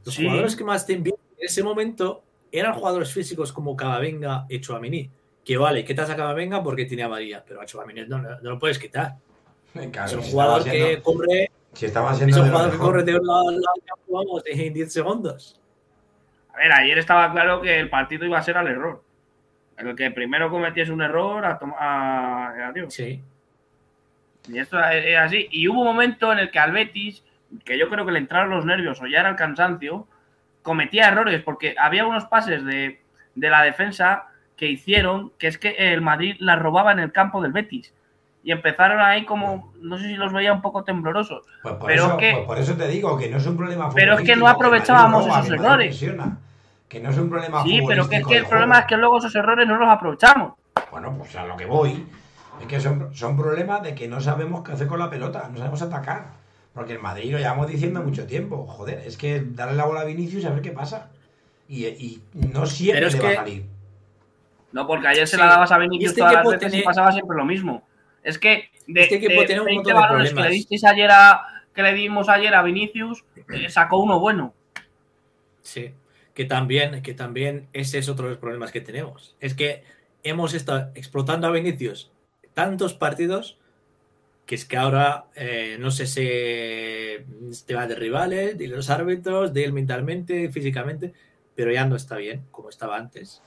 Los 0.04 0.16
jugadores 0.16 0.56
que 0.56 0.64
más 0.64 0.86
te 0.86 0.94
envían 0.94 1.18
en 1.38 1.46
ese 1.46 1.62
momento 1.62 2.22
eran 2.50 2.74
jugadores 2.74 3.12
físicos 3.12 3.52
como 3.52 3.76
Cavavenga 3.76 4.46
y 4.48 4.60
Chouamini. 4.60 5.10
Que 5.44 5.56
vale, 5.56 5.84
quitas 5.84 6.08
a 6.08 6.16
Cavavenga 6.16 6.62
porque 6.62 6.86
tiene 6.86 7.02
amarilla, 7.02 7.44
pero 7.46 7.60
a 7.60 7.66
Chouamini 7.66 8.06
no, 8.06 8.18
no, 8.18 8.40
lo 8.40 8.58
puedes 8.58 8.78
quitar. 8.78 9.16
Es 9.74 10.12
un 10.14 10.22
jugador 10.22 10.64
que 10.64 11.00
corre. 11.02 11.50
Si 11.72 11.86
estaba 11.86 12.12
es 12.12 12.20
un 12.20 12.32
jugador 12.32 12.70
que 12.72 12.78
corre 12.78 13.02
de 13.04 13.16
un 13.16 13.26
lado 13.26 13.48
al 13.48 13.60
lado 13.60 14.42
en 14.46 14.74
10 14.74 14.92
segundos. 14.92 15.60
A 16.52 16.58
ver, 16.58 16.72
ayer 16.72 16.98
estaba 16.98 17.30
claro 17.32 17.60
que 17.60 17.78
el 17.78 17.88
partido 17.88 18.24
iba 18.24 18.38
a 18.38 18.42
ser 18.42 18.56
al 18.56 18.66
error. 18.66 19.02
El 19.76 19.94
que 19.94 20.10
primero 20.10 20.50
cometiese 20.50 20.92
un 20.92 21.00
error 21.00 21.44
a, 21.44 21.58
a, 21.78 22.72
Sí. 22.88 23.22
Y 24.48 24.58
esto 24.58 24.78
es 24.78 25.16
así. 25.16 25.48
Y 25.50 25.68
hubo 25.68 25.80
un 25.80 25.86
momento 25.86 26.32
en 26.32 26.40
el 26.40 26.50
que 26.50 26.58
al 26.58 26.72
Betis 26.72 27.22
que 27.64 27.78
yo 27.78 27.88
creo 27.88 28.06
que 28.06 28.12
le 28.12 28.18
entraron 28.18 28.50
los 28.50 28.64
nervios 28.64 29.00
o 29.00 29.06
ya 29.06 29.20
era 29.20 29.30
el 29.30 29.36
cansancio, 29.36 30.06
cometía 30.62 31.08
errores 31.08 31.42
porque 31.42 31.74
había 31.78 32.06
unos 32.06 32.26
pases 32.26 32.64
de, 32.64 33.00
la 33.34 33.62
defensa 33.62 34.28
que 34.56 34.66
hicieron 34.66 35.32
que 35.38 35.46
es 35.46 35.58
que 35.58 35.70
el 35.70 36.00
Madrid 36.00 36.36
la 36.38 36.56
robaba 36.56 36.92
en 36.92 36.98
el 36.98 37.12
campo 37.12 37.42
del 37.42 37.52
Betis. 37.52 37.94
Y 38.42 38.52
empezaron 38.52 39.00
ahí 39.00 39.26
como, 39.26 39.72
no 39.80 39.98
sé 39.98 40.04
si 40.04 40.14
los 40.14 40.32
veía 40.32 40.52
un 40.52 40.62
poco 40.62 40.82
temblorosos. 40.82 41.44
Pues 41.62 41.74
por 41.74 41.86
pero 41.86 42.06
eso, 42.06 42.16
que, 42.16 42.32
pues 42.32 42.46
por 42.46 42.58
eso 42.58 42.74
te 42.74 42.88
digo 42.88 43.18
que 43.18 43.28
no 43.28 43.36
es 43.36 43.46
un 43.46 43.56
problema 43.56 43.90
Pero 43.94 44.14
es 44.14 44.22
que 44.22 44.34
no 44.34 44.48
aprovechábamos 44.48 45.26
esos 45.26 45.50
errores. 45.50 46.04
Que 46.88 47.00
no 47.00 47.10
es 47.10 47.18
un 47.18 47.28
problema 47.28 47.62
Sí, 47.62 47.80
pero 47.86 48.08
que 48.08 48.16
es 48.16 48.26
que 48.26 48.36
el 48.38 48.46
problema 48.46 48.80
es 48.80 48.86
que 48.86 48.96
luego 48.96 49.18
esos 49.18 49.34
errores 49.34 49.68
no 49.68 49.76
los 49.76 49.88
aprovechamos. 49.88 50.54
Bueno, 50.90 51.14
pues 51.16 51.36
a 51.36 51.44
lo 51.44 51.56
que 51.56 51.66
voy. 51.66 52.06
Es 52.60 52.66
que 52.66 52.80
son, 52.80 53.14
son 53.14 53.36
problemas 53.36 53.82
de 53.82 53.94
que 53.94 54.08
no 54.08 54.20
sabemos 54.20 54.62
qué 54.64 54.72
hacer 54.72 54.86
con 54.86 54.98
la 54.98 55.08
pelota, 55.08 55.48
no 55.50 55.58
sabemos 55.58 55.82
atacar. 55.82 56.40
Porque 56.74 56.94
el 56.94 57.00
Madrid 57.00 57.32
lo 57.32 57.38
llevamos 57.38 57.66
diciendo 57.66 58.00
mucho 58.02 58.26
tiempo. 58.26 58.66
Joder, 58.66 59.02
es 59.04 59.16
que 59.16 59.40
darle 59.40 59.74
la 59.74 59.84
bola 59.84 60.00
a 60.00 60.04
Vinicius 60.04 60.44
y 60.44 60.46
a 60.46 60.50
ver 60.50 60.62
qué 60.62 60.70
pasa. 60.70 61.10
Y, 61.68 62.22
no 62.34 62.66
siempre 62.66 63.10
le 63.10 63.20
va 63.20 63.28
a 63.28 63.34
salir. 63.34 63.66
No, 64.72 64.86
porque 64.86 65.08
ayer 65.08 65.26
se 65.26 65.36
la 65.36 65.46
dabas 65.46 65.72
a 65.72 65.78
Vinicius 65.78 66.10
este 66.10 66.20
todas 66.20 66.34
las 66.34 66.48
veces 66.48 66.74
y 66.74 66.82
pasaba 66.82 67.12
siempre 67.12 67.36
lo 67.36 67.44
mismo. 67.44 67.82
Es 68.22 68.38
que 68.38 68.70
de, 68.86 69.02
este 69.02 69.18
de 69.18 69.60
20 69.60 69.92
balones 69.92 70.34
que 70.34 70.40
le 70.40 70.50
disteis 70.50 70.84
ayer 70.84 71.10
a, 71.10 71.42
que 71.74 71.82
le 71.82 71.94
dimos 71.94 72.28
ayer 72.28 72.54
a 72.54 72.62
Vinicius, 72.62 73.24
eh, 73.52 73.68
sacó 73.68 73.98
uno 73.98 74.20
bueno. 74.20 74.54
Sí, 75.62 75.92
que 76.34 76.44
también, 76.44 77.02
que 77.02 77.14
también 77.14 77.68
ese 77.72 77.98
es 77.98 78.08
otro 78.08 78.26
de 78.26 78.32
los 78.32 78.40
problemas 78.40 78.72
que 78.72 78.80
tenemos. 78.80 79.36
Es 79.40 79.54
que 79.54 79.84
hemos 80.22 80.54
estado 80.54 80.90
explotando 80.94 81.46
a 81.46 81.50
Vinicius 81.50 82.10
tantos 82.54 82.94
partidos 82.94 83.58
que 84.50 84.56
es 84.56 84.64
que 84.64 84.76
ahora 84.76 85.26
eh, 85.36 85.76
no 85.78 85.92
sé 85.92 86.08
si 86.08 87.64
te 87.64 87.74
va 87.76 87.86
de 87.86 87.94
rivales, 87.94 88.58
de 88.58 88.66
los 88.66 88.90
árbitros, 88.90 89.54
de 89.54 89.62
él 89.62 89.72
mentalmente, 89.72 90.50
físicamente, 90.50 91.12
pero 91.54 91.70
ya 91.70 91.84
no 91.84 91.94
está 91.94 92.16
bien 92.16 92.42
como 92.50 92.68
estaba 92.68 92.96
antes. 92.96 93.42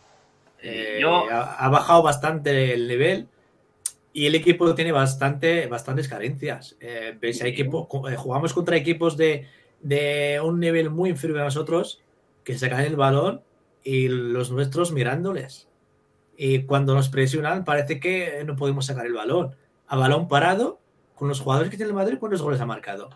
Eh, 0.62 1.02
ha, 1.04 1.68
bajado 1.68 2.04
bastante 2.04 2.74
el 2.74 2.88
nivel 2.88 3.28
y 4.14 4.28
el 4.28 4.36
equipo 4.36 4.74
tiene 4.76 4.92
bastante, 4.92 5.68
bastantes 5.68 6.08
carencias. 6.08 6.78
Eh, 6.80 7.18
jugamos 8.16 8.54
contra 8.54 8.78
equipos 8.78 9.18
de, 9.18 9.48
de, 9.82 10.40
un 10.44 10.60
nivel 10.60 10.90
muy 10.90 11.10
inferior 11.10 11.40
a 11.40 11.46
nosotros 11.46 12.02
que 12.44 12.58
sacan 12.58 12.82
el 12.82 12.96
balón 12.96 13.42
y 13.84 14.08
los 14.08 14.52
nuestros 14.52 14.92
mirándoles. 14.92 15.68
Y 16.38 16.64
cuando 16.64 16.94
nos 16.94 17.10
presionan 17.10 17.66
parece 17.66 18.00
que 18.00 18.44
no 18.46 18.56
podemos 18.56 18.86
sacar 18.86 19.06
el 19.08 19.14
balón. 19.14 19.56
A 19.88 19.98
balón 19.98 20.28
parado 20.28 20.80
con 21.16 21.28
los 21.28 21.40
jugadores 21.42 21.70
que 21.70 21.78
tiene 21.78 21.90
el 21.90 21.96
Madrid, 21.96 22.18
¿cuántos 22.20 22.42
goles 22.42 22.62
ha 22.62 22.66
marcado? 22.66 23.10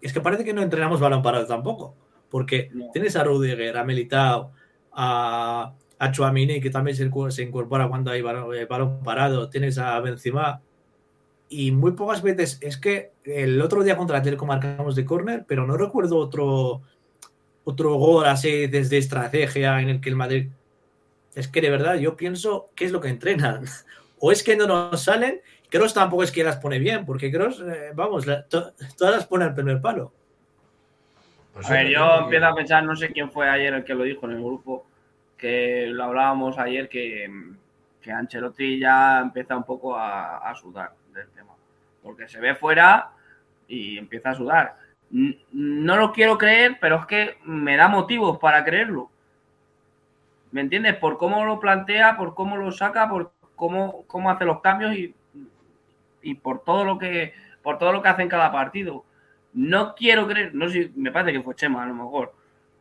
es 0.00 0.12
que 0.12 0.20
parece 0.20 0.44
que 0.44 0.52
no 0.52 0.62
entrenamos 0.62 1.00
balón 1.00 1.22
parado 1.22 1.46
tampoco, 1.46 1.94
porque 2.30 2.70
tienes 2.92 3.16
a 3.16 3.24
Rudiger, 3.24 3.76
a 3.76 3.84
Melitao, 3.84 4.52
a, 4.92 5.74
a 6.00 6.10
Chuamini, 6.10 6.60
que 6.60 6.70
también 6.70 6.96
se, 6.96 7.42
incorpora 7.42 7.88
cuando 7.88 8.10
hay 8.10 8.20
eh, 8.20 8.66
balón, 8.68 9.02
parado, 9.04 9.48
tienes 9.48 9.78
a 9.78 10.00
Benzema, 10.00 10.60
y 11.48 11.70
muy 11.70 11.92
pocas 11.92 12.22
veces, 12.22 12.58
es 12.60 12.76
que 12.76 13.12
el 13.24 13.60
otro 13.60 13.84
día 13.84 13.96
contra 13.96 14.16
el 14.16 14.20
Atlético 14.20 14.46
marcamos 14.46 14.96
de 14.96 15.04
córner, 15.04 15.44
pero 15.46 15.66
no 15.66 15.76
recuerdo 15.76 16.16
otro, 16.16 16.82
otro 17.64 17.94
gol 17.94 18.26
así 18.26 18.66
desde 18.66 18.98
estrategia 18.98 19.80
en 19.80 19.88
el 19.88 20.00
que 20.00 20.08
el 20.08 20.16
Madrid... 20.16 20.48
Es 21.36 21.46
que 21.46 21.60
de 21.60 21.70
verdad 21.70 21.94
yo 21.94 22.16
pienso, 22.16 22.70
¿qué 22.74 22.86
es 22.86 22.90
lo 22.90 23.00
que 23.00 23.08
entrenan? 23.08 23.64
o 24.18 24.32
es 24.32 24.42
que 24.42 24.56
no 24.56 24.66
nos 24.66 25.02
salen 25.02 25.40
Cross 25.70 25.94
tampoco 25.94 26.24
es 26.24 26.32
que 26.32 26.42
las 26.42 26.56
pone 26.56 26.78
bien, 26.78 27.06
porque 27.06 27.30
Cross, 27.30 27.60
eh, 27.60 27.92
vamos, 27.94 28.26
todas 28.48 28.74
las 28.98 29.26
pone 29.26 29.44
al 29.44 29.54
primer 29.54 29.80
palo. 29.80 30.12
Pues 31.54 31.70
a 31.70 31.74
ver, 31.74 31.88
yo 31.88 32.20
empiezo 32.22 32.46
a 32.46 32.54
pensar, 32.54 32.84
no 32.84 32.96
sé 32.96 33.10
quién 33.10 33.30
fue 33.30 33.48
ayer 33.48 33.72
el 33.74 33.84
que 33.84 33.94
lo 33.94 34.04
dijo 34.04 34.26
en 34.26 34.32
el 34.32 34.42
grupo, 34.42 34.86
que 35.40 35.86
lo 35.88 36.04
hablábamos 36.04 36.58
ayer, 36.58 36.88
que, 36.88 37.30
que 38.00 38.12
Ancelotti 38.12 38.78
ya 38.78 39.20
empieza 39.20 39.56
un 39.56 39.64
poco 39.64 39.96
a, 39.96 40.52
sudar 40.54 40.92
del 41.12 41.28
tema. 41.30 41.52
Porque 42.02 42.28
se 42.28 42.40
ve 42.40 42.54
fuera 42.54 43.10
y 43.66 43.98
empieza 43.98 44.30
a 44.30 44.34
sudar. 44.34 44.76
No 45.10 45.96
lo 45.96 46.12
quiero 46.12 46.38
creer, 46.38 46.78
pero 46.80 46.96
es 46.96 47.06
que 47.06 47.38
me 47.44 47.76
da 47.76 47.88
motivos 47.88 48.38
para 48.38 48.64
creerlo. 48.64 49.10
¿Me 50.52 50.60
entiendes? 50.60 50.96
Por 50.96 51.16
cómo 51.16 51.44
lo 51.44 51.58
plantea, 51.58 52.16
por 52.16 52.34
cómo 52.34 52.56
lo 52.56 52.70
saca, 52.70 53.08
por 53.08 53.32
cómo, 53.56 54.04
cómo 54.06 54.30
hace 54.30 54.44
los 54.44 54.60
cambios 54.60 54.94
y 54.94 55.14
y 56.22 56.34
por 56.34 56.62
todo 56.64 56.84
lo 56.84 56.98
que 56.98 57.32
por 57.62 57.78
todo 57.78 57.92
lo 57.92 58.02
que 58.02 58.08
hace 58.08 58.22
en 58.22 58.28
cada 58.28 58.52
partido. 58.52 59.04
No 59.52 59.94
quiero 59.94 60.26
creer, 60.26 60.54
no 60.54 60.68
sé, 60.68 60.90
me 60.94 61.10
parece 61.10 61.32
que 61.32 61.42
fue 61.42 61.54
Chema 61.54 61.82
a 61.82 61.86
lo 61.86 61.94
mejor, 61.94 62.32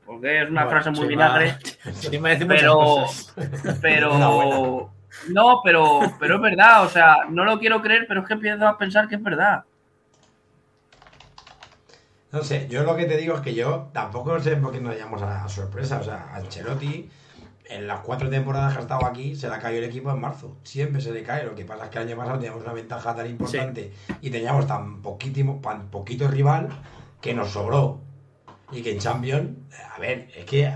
porque 0.09 0.41
es 0.41 0.49
una 0.49 0.65
frase 0.65 0.89
muy 0.89 1.07
vinagre, 1.07 1.55
pero 2.47 3.05
pero 3.81 4.91
no, 5.29 5.61
pero 5.63 5.99
pero 6.19 6.35
es 6.35 6.41
verdad, 6.41 6.83
o 6.83 6.89
sea, 6.89 7.17
no 7.29 7.45
lo 7.45 7.59
quiero 7.59 7.79
creer, 7.79 8.05
pero 8.07 8.21
es 8.21 8.27
que 8.27 8.33
empiezo 8.33 8.67
a 8.67 8.75
pensar 8.75 9.07
que 9.07 9.15
es 9.15 9.21
verdad. 9.21 9.65
No 12.31 12.41
sé, 12.41 12.67
yo 12.67 12.83
lo 12.83 12.95
que 12.95 13.05
te 13.05 13.17
digo 13.17 13.35
es 13.35 13.41
que 13.41 13.53
yo 13.53 13.89
tampoco 13.93 14.39
sé 14.39 14.55
por 14.55 14.71
qué 14.71 14.81
nos 14.81 14.97
llamamos 14.97 15.21
a 15.21 15.27
la 15.27 15.47
sorpresa. 15.47 15.99
O 15.99 16.03
sea, 16.03 16.29
Ancelotti 16.33 17.07
en 17.65 17.85
las 17.85 17.99
cuatro 17.99 18.31
temporadas 18.31 18.73
que 18.73 18.79
ha 18.79 18.81
estado 18.81 19.05
aquí 19.05 19.35
se 19.35 19.47
le 19.47 19.55
ha 19.55 19.59
caído 19.59 19.83
el 19.83 19.89
equipo 19.89 20.09
en 20.09 20.19
marzo. 20.19 20.57
Siempre 20.63 21.01
se 21.01 21.11
le 21.11 21.21
cae. 21.21 21.45
Lo 21.45 21.53
que 21.53 21.65
pasa 21.65 21.85
es 21.85 21.91
que 21.91 21.99
el 21.99 22.07
año 22.07 22.17
pasado 22.17 22.39
teníamos 22.39 22.63
una 22.63 22.73
ventaja 22.73 23.15
tan 23.15 23.27
importante 23.27 23.93
y 24.21 24.31
teníamos 24.31 24.65
tan 24.65 25.03
poquito, 25.03 25.59
tan 25.61 25.87
poquito 25.89 26.27
rival 26.27 26.69
que 27.21 27.35
nos 27.35 27.49
sobró. 27.49 28.08
Y 28.71 28.81
que 28.81 28.91
en 28.91 28.99
Champions, 28.99 29.49
a 29.95 29.99
ver, 29.99 30.27
es 30.35 30.45
que 30.45 30.67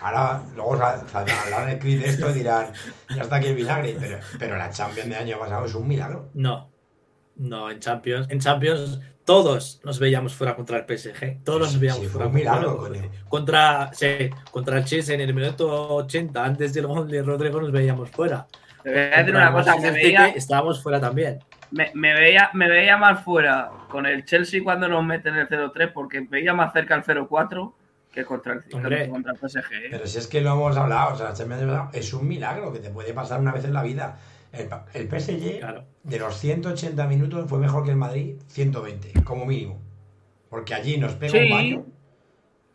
ahora 0.00 0.42
luego 0.54 0.74
hablarán 0.74 1.78
de 1.78 1.96
de 1.98 2.06
esto 2.06 2.30
y 2.30 2.34
dirán, 2.34 2.72
ya 3.14 3.22
está 3.22 3.36
aquí 3.36 3.46
el 3.48 3.56
vinagre, 3.56 3.96
pero, 3.98 4.18
pero 4.38 4.56
la 4.56 4.70
Champions 4.70 5.08
de 5.08 5.16
año 5.16 5.38
pasado 5.38 5.64
es 5.66 5.74
un 5.74 5.88
milagro. 5.88 6.28
No, 6.34 6.70
no, 7.36 7.70
en 7.70 7.80
Champions, 7.80 8.26
en 8.30 8.40
Champions 8.40 9.00
todos 9.28 9.80
nos 9.84 9.98
veíamos 9.98 10.34
fuera 10.34 10.56
contra 10.56 10.78
el 10.78 10.84
PSG. 10.84 11.44
Todos 11.44 11.60
nos 11.60 11.78
veíamos 11.78 12.06
fuera. 12.06 12.30
contra, 13.28 13.90
contra 14.50 14.78
el 14.78 14.84
Chelsea 14.86 15.14
en 15.14 15.20
el 15.20 15.34
minuto 15.34 15.96
80, 15.96 16.42
antes 16.42 16.72
del 16.72 16.86
gol 16.86 17.06
de 17.06 17.22
Rodrigo, 17.22 17.60
nos 17.60 17.70
veíamos 17.70 18.08
fuera. 18.10 18.46
Te 18.82 18.88
voy 18.88 18.98
a 18.98 19.18
decir 19.18 19.36
una 19.36 19.52
cosa, 19.52 19.76
veía, 19.90 20.28
estábamos 20.28 20.82
fuera 20.82 20.98
también. 20.98 21.40
Me, 21.70 22.14
veía, 22.14 22.50
me 22.54 22.68
veía 22.68 22.96
más 22.96 23.22
fuera 23.24 23.70
con 23.88 24.06
el 24.06 24.24
Chelsea 24.24 24.62
cuando 24.62 24.88
nos 24.88 25.04
meten 25.04 25.34
el 25.36 25.48
0-3, 25.48 25.92
porque 25.92 26.20
veía 26.20 26.54
más 26.54 26.72
cerca 26.72 26.94
el 26.94 27.04
0-4 27.04 27.72
que 28.12 28.24
contra 28.24 28.54
el, 28.54 29.10
contra 29.10 29.32
el 29.32 29.38
PSG. 29.38 29.72
¿eh? 29.72 29.88
Pero 29.90 30.06
si 30.06 30.18
es 30.18 30.26
que 30.26 30.40
lo 30.40 30.52
hemos 30.52 30.76
hablado, 30.76 31.14
o 31.14 31.16
sea, 31.16 31.32
es 31.92 32.12
un 32.12 32.26
milagro 32.26 32.72
que 32.72 32.78
te 32.78 32.90
puede 32.90 33.12
pasar 33.12 33.40
una 33.40 33.52
vez 33.52 33.64
en 33.64 33.74
la 33.74 33.82
vida. 33.82 34.18
El, 34.52 34.68
el 34.94 35.08
PSG, 35.08 35.60
de 36.04 36.18
los 36.18 36.38
180 36.38 37.06
minutos, 37.06 37.48
fue 37.48 37.58
mejor 37.58 37.84
que 37.84 37.90
el 37.90 37.96
Madrid 37.96 38.36
120, 38.48 39.22
como 39.24 39.44
mínimo. 39.44 39.78
Porque 40.48 40.74
allí 40.74 40.96
nos 40.96 41.12
pega 41.14 41.38
un 41.38 41.50
baño. 41.50 41.86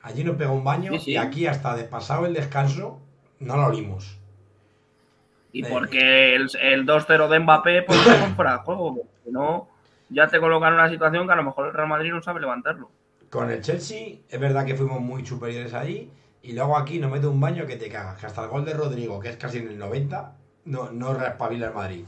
Allí 0.04 0.24
nos 0.24 0.36
pega 0.36 0.52
un 0.52 0.64
baño 0.64 0.92
y 1.06 1.16
aquí, 1.16 1.48
hasta 1.48 1.76
de 1.76 1.86
pasado 1.86 2.26
el 2.26 2.34
descanso, 2.34 3.02
no 3.40 3.58
lo 3.58 3.68
olimos. 3.68 4.20
Y 5.54 5.64
porque 5.64 6.36
el, 6.36 6.50
el 6.60 6.86
2-0 6.86 7.30
de 7.30 7.40
Mbappé, 7.40 7.84
pues 7.84 8.00
se 8.00 8.20
compra 8.22 8.58
juego. 8.58 8.98
Si 9.24 9.32
no, 9.32 9.70
ya 10.10 10.28
te 10.28 10.40
colocan 10.40 10.74
en 10.74 10.80
una 10.80 10.90
situación 10.90 11.26
que 11.28 11.34
a 11.34 11.38
lo 11.38 11.44
mejor 11.44 11.68
el 11.68 11.74
Real 11.74 11.88
Madrid 11.88 12.12
no 12.12 12.22
sabe 12.22 12.42
levantarlo. 12.42 12.90
Con 13.30 13.50
el 13.50 13.62
Chelsea, 13.62 14.18
es 14.28 14.40
verdad 14.40 14.66
que 14.66 14.76
fuimos 14.76 15.00
muy 15.00 15.26
superiores 15.26 15.74
allí. 15.74 16.10
Y 16.42 16.54
luego 16.54 16.78
aquí 16.78 17.00
nos 17.00 17.12
mete 17.12 17.28
un 17.28 17.40
baño 17.40 17.66
que 17.66 17.78
te 17.78 17.88
cagas. 17.88 18.20
Que 18.20 18.26
hasta 18.26 18.44
el 18.44 18.50
gol 18.50 18.66
de 18.66 18.74
Rodrigo, 18.74 19.20
que 19.20 19.30
es 19.30 19.38
casi 19.38 19.60
en 19.60 19.70
el 19.70 19.78
90, 19.78 20.36
no, 20.66 20.92
no 20.92 21.14
respabila 21.14 21.68
el 21.68 21.74
Madrid. 21.74 22.06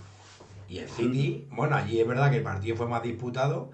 Y 0.67 0.79
el 0.79 0.89
City, 0.89 1.47
bueno, 1.51 1.75
allí 1.75 2.01
es 2.01 2.07
verdad 2.07 2.31
que 2.31 2.37
el 2.37 2.43
partido 2.43 2.75
fue 2.75 2.87
más 2.87 3.03
disputado 3.03 3.69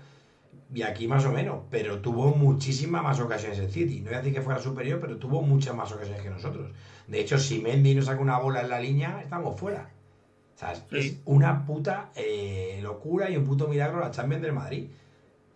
y 0.73 0.83
aquí 0.83 1.07
más 1.07 1.25
o 1.25 1.31
menos, 1.31 1.59
pero 1.69 1.99
tuvo 1.99 2.33
muchísimas 2.33 3.03
más 3.03 3.19
ocasiones 3.19 3.59
el 3.59 3.69
City. 3.69 3.99
No 3.99 4.05
voy 4.05 4.15
a 4.15 4.17
decir 4.19 4.33
que 4.33 4.41
fuera 4.41 4.59
superior, 4.59 4.99
pero 5.01 5.17
tuvo 5.17 5.41
muchas 5.41 5.75
más 5.75 5.91
ocasiones 5.91 6.21
que 6.21 6.29
nosotros. 6.29 6.71
De 7.07 7.19
hecho, 7.19 7.37
si 7.37 7.59
Mendy 7.59 7.93
no 7.93 8.01
saca 8.01 8.21
una 8.21 8.39
bola 8.39 8.61
en 8.61 8.69
la 8.69 8.79
línea, 8.79 9.19
estamos 9.21 9.59
fuera. 9.59 9.89
O 10.55 10.57
sea, 10.57 10.73
es 10.91 11.17
una 11.25 11.65
puta 11.65 12.11
eh, 12.15 12.79
locura 12.81 13.29
y 13.29 13.35
un 13.35 13.45
puto 13.45 13.67
milagro 13.67 13.99
la 13.99 14.11
Champions 14.11 14.43
del 14.43 14.53
Madrid. 14.53 14.89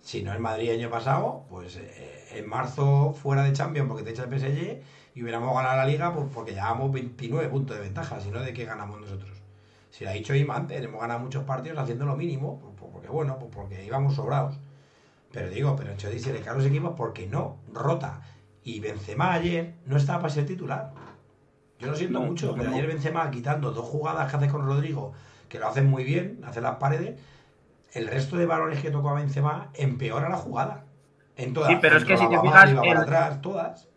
Si 0.01 0.21
no 0.21 0.33
el 0.33 0.39
Madrid 0.39 0.71
año 0.71 0.89
pasado, 0.89 1.45
pues 1.49 1.77
eh, 1.77 2.25
en 2.33 2.47
marzo 2.49 3.13
fuera 3.13 3.43
de 3.43 3.53
Champions 3.53 3.87
porque 3.87 4.03
te 4.03 4.11
echa 4.11 4.23
el 4.23 4.39
PSG 4.39 4.81
y 5.15 5.23
hubiéramos 5.23 5.55
ganado 5.55 5.77
la 5.77 5.85
liga 5.85 6.13
pues 6.13 6.27
porque 6.33 6.51
llevábamos 6.51 6.91
29 6.91 7.47
puntos 7.49 7.77
de 7.77 7.83
ventaja, 7.83 8.19
si 8.19 8.29
no 8.29 8.41
de 8.41 8.53
qué 8.53 8.65
ganamos 8.65 8.99
nosotros. 8.99 9.31
Si 9.89 10.03
lo 10.03 10.09
ha 10.09 10.13
dicho 10.13 10.35
Ima 10.35 10.57
antes, 10.57 10.83
hemos 10.83 10.99
ganado 10.99 11.21
muchos 11.21 11.45
partidos 11.45 11.79
haciendo 11.79 12.05
lo 12.05 12.17
mínimo, 12.17 12.59
pues, 12.59 12.91
porque 12.91 13.07
bueno, 13.07 13.39
pues 13.39 13.49
porque 13.55 13.85
íbamos 13.85 14.15
sobrados. 14.15 14.59
Pero 15.35 15.49
digo, 15.49 15.75
pero 15.75 15.91
hecho 15.91 16.09
se 16.17 16.31
le 16.31 16.39
caen 16.39 16.57
los 16.59 16.65
equipos 16.65 16.93
porque 16.95 17.27
no 17.27 17.57
rota. 17.73 18.21
Y 18.63 18.79
Benzema 18.79 19.33
ayer 19.33 19.73
no 19.85 19.97
estaba 19.97 20.21
para 20.21 20.33
ser 20.33 20.45
titular. 20.45 20.93
Yo 21.77 21.87
lo 21.87 21.95
siento 21.95 22.21
mucho, 22.21 22.55
pero 22.55 22.69
ayer 22.71 22.87
Benzema 22.87 23.29
quitando 23.29 23.71
dos 23.71 23.83
jugadas 23.83 24.31
que 24.31 24.37
hace 24.37 24.47
con 24.47 24.65
Rodrigo, 24.65 25.11
que 25.49 25.59
lo 25.59 25.67
hacen 25.67 25.89
muy 25.89 26.05
bien, 26.05 26.39
hace 26.45 26.61
las 26.61 26.77
paredes, 26.77 27.19
el 27.91 28.07
resto 28.07 28.37
de 28.37 28.45
balones 28.45 28.81
que 28.81 28.91
tocó 28.91 29.09
a 29.09 29.15
Benzema 29.15 29.71
empeora 29.73 30.29
la 30.29 30.37
jugada. 30.37 30.85
En 31.35 31.53
todas. 31.53 31.69
Sí, 31.69 31.79
pero 31.81 31.97
es 31.97 32.05
que 32.05 32.15
si 32.15 32.29
te 32.29 32.39
fijas 32.39 32.69
en, 32.69 33.41
todas. 33.41 33.89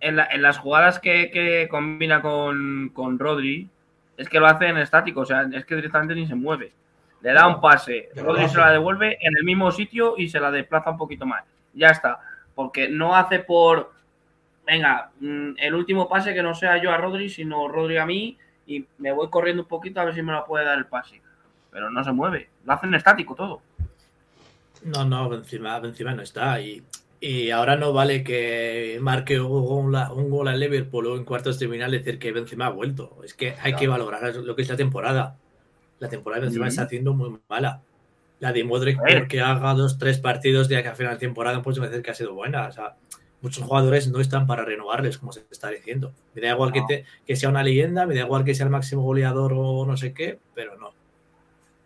En, 0.00 0.16
las 0.16 0.56
jugadas 0.56 0.98
que, 0.98 1.68
combina 1.70 2.22
con, 2.22 2.90
con 2.94 3.18
Rodri, 3.18 3.68
es 4.16 4.30
que 4.30 4.40
lo 4.40 4.46
hace 4.46 4.68
en 4.68 4.78
estático, 4.78 5.20
o 5.20 5.26
sea, 5.26 5.42
es 5.52 5.66
que 5.66 5.76
directamente 5.76 6.14
ni 6.14 6.26
se 6.26 6.36
mueve. 6.36 6.72
Le 7.22 7.32
da 7.32 7.46
un 7.46 7.60
pase, 7.60 8.08
Rodri 8.16 8.48
se 8.48 8.58
la 8.58 8.72
devuelve 8.72 9.18
en 9.20 9.36
el 9.36 9.44
mismo 9.44 9.70
sitio 9.70 10.14
y 10.16 10.28
se 10.28 10.40
la 10.40 10.50
desplaza 10.50 10.90
un 10.90 10.96
poquito 10.96 11.26
más. 11.26 11.44
Ya 11.74 11.88
está. 11.88 12.20
Porque 12.54 12.88
no 12.88 13.14
hace 13.14 13.40
por, 13.40 13.92
venga, 14.66 15.10
mm, 15.20 15.52
el 15.58 15.74
último 15.74 16.08
pase 16.08 16.34
que 16.34 16.42
no 16.42 16.54
sea 16.54 16.82
yo 16.82 16.90
a 16.90 16.96
Rodri, 16.96 17.28
sino 17.28 17.68
Rodri 17.68 17.98
a 17.98 18.06
mí 18.06 18.38
y 18.66 18.86
me 18.98 19.12
voy 19.12 19.28
corriendo 19.28 19.62
un 19.62 19.68
poquito 19.68 20.00
a 20.00 20.04
ver 20.04 20.14
si 20.14 20.22
me 20.22 20.32
lo 20.32 20.44
puede 20.44 20.64
dar 20.64 20.78
el 20.78 20.86
pase. 20.86 21.20
Pero 21.70 21.90
no 21.90 22.02
se 22.02 22.12
mueve, 22.12 22.48
lo 22.64 22.72
hacen 22.72 22.94
estático 22.94 23.34
todo. 23.34 23.60
No, 24.82 25.04
no, 25.04 25.32
encima, 25.34 25.76
encima 25.76 26.14
no 26.14 26.22
está. 26.22 26.60
Y 26.60 26.82
y 27.20 27.50
ahora 27.50 27.76
no 27.76 27.92
vale 27.92 28.24
que 28.24 28.98
marque 29.02 29.38
un, 29.38 29.92
gol 29.92 30.48
al 30.48 30.58
Liverpool 30.58 31.06
o 31.06 31.16
en 31.16 31.24
cuartos 31.24 31.58
de 31.58 31.68
final 31.68 31.90
decir 31.90 32.18
que 32.18 32.32
Benzema 32.32 32.66
ha 32.66 32.70
vuelto. 32.70 33.18
Es 33.22 33.34
que 33.34 33.54
hay 33.60 33.74
que 33.74 33.86
valorar 33.86 34.34
lo 34.36 34.56
que 34.56 34.62
es 34.62 34.68
la 34.70 34.76
temporada. 34.76 35.36
La 36.00 36.08
temporada 36.08 36.40
de 36.40 36.46
Benzema 36.46 36.68
está 36.68 36.82
haciendo 36.82 37.14
muy 37.14 37.38
mala. 37.48 37.82
La 38.40 38.52
de 38.52 38.64
Modric, 38.64 38.98
porque 38.98 39.40
haga 39.40 39.74
dos, 39.74 39.98
tres 39.98 40.18
partidos 40.18 40.66
de 40.68 40.78
acá 40.78 40.92
a 40.92 40.94
final 40.94 41.12
de 41.12 41.20
temporada, 41.20 41.62
pues 41.62 41.76
decir 41.76 42.02
que 42.02 42.10
ha 42.10 42.14
sido 42.14 42.34
buena. 42.34 42.66
O 42.66 42.72
sea, 42.72 42.96
muchos 43.42 43.62
jugadores 43.62 44.08
no 44.08 44.18
están 44.18 44.46
para 44.46 44.64
renovarles, 44.64 45.18
como 45.18 45.30
se 45.30 45.44
está 45.50 45.68
diciendo. 45.68 46.12
Me 46.34 46.40
da 46.40 46.52
igual 46.52 46.72
que, 46.72 47.04
que 47.26 47.36
sea 47.36 47.50
una 47.50 47.62
leyenda, 47.62 48.06
me 48.06 48.14
da 48.14 48.22
igual 48.22 48.44
que 48.44 48.54
sea 48.54 48.64
el 48.64 48.72
máximo 48.72 49.02
goleador 49.02 49.52
o 49.54 49.84
no 49.86 49.96
sé 49.96 50.14
qué, 50.14 50.38
pero 50.54 50.76
no. 50.78 50.92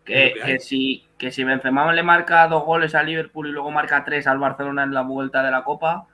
Que, 0.05 0.59
si, 0.61 1.07
que 1.17 1.33
si 1.33 1.45
Benzema 1.45 1.91
le 1.93 2.03
marca 2.03 2.47
dos 2.47 2.65
goles 2.65 2.95
al 2.95 3.07
Liverpool 3.07 3.49
y 3.49 3.53
luego 3.53 3.71
marca 3.71 4.05
tres 4.05 4.27
al 4.27 4.39
Barcelona 4.39 4.83
en 4.83 4.93
la 4.93 5.01
vuelta 5.01 5.43
de 5.43 5.51
la 5.51 5.65
Copa, 5.65 6.07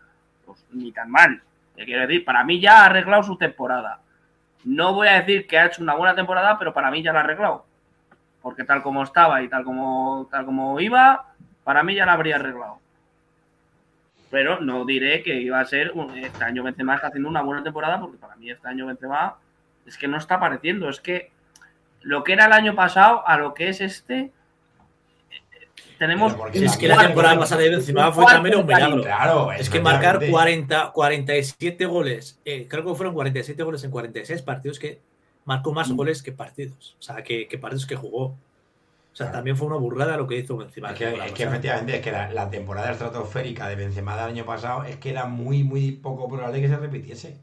pues 0.46 0.64
ni 0.72 0.92
tan 0.92 1.10
mal. 1.10 1.42
Te 1.74 1.84
quiero 1.84 2.02
decir, 2.02 2.24
para 2.24 2.44
mí 2.44 2.60
ya 2.60 2.82
ha 2.82 2.86
arreglado 2.86 3.24
su 3.24 3.36
temporada. 3.36 4.00
No 4.64 4.94
voy 4.94 5.08
a 5.08 5.20
decir 5.20 5.46
que 5.46 5.58
ha 5.58 5.66
hecho 5.66 5.82
una 5.82 5.96
buena 5.96 6.14
temporada, 6.14 6.56
pero 6.58 6.72
para 6.72 6.90
mí 6.90 7.02
ya 7.02 7.12
la 7.12 7.20
ha 7.20 7.24
arreglado. 7.24 7.66
Porque 8.42 8.64
tal 8.64 8.83
como 8.83 9.03
estaba 9.03 9.42
y 9.42 9.48
tal 9.48 9.64
como, 9.64 10.29
tal 10.31 10.46
como 10.46 10.81
iba, 10.81 11.35
para 11.64 11.83
mí 11.83 11.94
ya 11.94 12.07
la 12.07 12.14
habría 12.14 12.37
arreglado. 12.37 12.79
Pero 14.31 14.61
no 14.61 14.85
diré 14.85 15.22
que 15.22 15.40
iba 15.40 15.61
a 15.61 15.64
ser 15.64 15.92
este 16.16 16.44
año 16.44 16.62
Benzema 16.62 16.94
está 16.94 17.09
haciendo 17.09 17.29
una 17.29 17.42
buena 17.42 17.62
temporada, 17.62 18.00
porque 18.00 18.16
para 18.16 18.37
mí 18.37 18.50
este 18.50 18.68
año 18.68 18.87
Benzema 18.87 19.37
es 19.87 19.98
que 19.98 20.09
no 20.09 20.16
está 20.16 20.37
apareciendo. 20.37 20.88
Es 20.88 21.00
que 21.00 21.31
lo 22.03 22.24
que 22.24 22.33
era 22.33 22.46
el 22.46 22.53
año 22.53 22.74
pasado 22.74 23.26
a 23.26 23.37
lo 23.37 23.55
que 23.55 23.68
es 23.68 23.81
este, 23.81 24.33
tenemos. 25.98 26.35
Es 26.55 26.76
que 26.79 26.88
la 26.88 26.96
temporada 26.96 27.38
pasada 27.38 27.61
de 27.61 27.70
Benzema 27.70 28.11
fue 28.11 28.24
también 28.24 28.57
un 28.57 28.66
milagro. 28.66 29.03
Claro, 29.03 29.53
es 29.53 29.68
que 29.68 29.81
marcar 29.81 30.18
40, 30.31 30.92
47 30.92 31.85
goles, 31.87 32.40
eh, 32.44 32.66
creo 32.68 32.85
que 32.85 32.94
fueron 32.94 33.14
47 33.14 33.62
goles 33.62 33.85
en 33.85 33.90
46 33.90 34.42
partidos, 34.42 34.79
que 34.79 35.00
marcó 35.50 35.72
más 35.72 35.90
mm. 35.90 35.96
goles 35.96 36.22
que 36.22 36.30
partidos. 36.30 36.96
O 37.00 37.02
sea, 37.02 37.24
que, 37.24 37.46
partidos 37.60 37.84
que 37.84 37.96
jugó. 37.96 38.26
O 39.12 39.16
sea, 39.16 39.32
también 39.32 39.56
fue 39.56 39.66
una 39.66 39.76
burrada 39.76 40.16
lo 40.16 40.28
que 40.28 40.38
hizo 40.38 40.56
Benzema. 40.56 40.92
Es 40.92 41.32
que, 41.32 41.42
efectivamente, 41.42 41.96
es 41.96 42.02
que 42.02 42.12
la, 42.12 42.48
temporada 42.48 42.92
estratosférica 42.92 43.68
de 43.68 43.74
Benzema 43.74 44.14
del 44.14 44.26
año 44.26 44.44
pasado 44.46 44.84
es 44.84 44.96
que 44.98 45.10
era 45.10 45.26
muy, 45.26 45.64
muy 45.64 45.90
poco 45.90 46.28
probable 46.28 46.60
que 46.60 46.68
se 46.68 46.76
repitiese. 46.76 47.36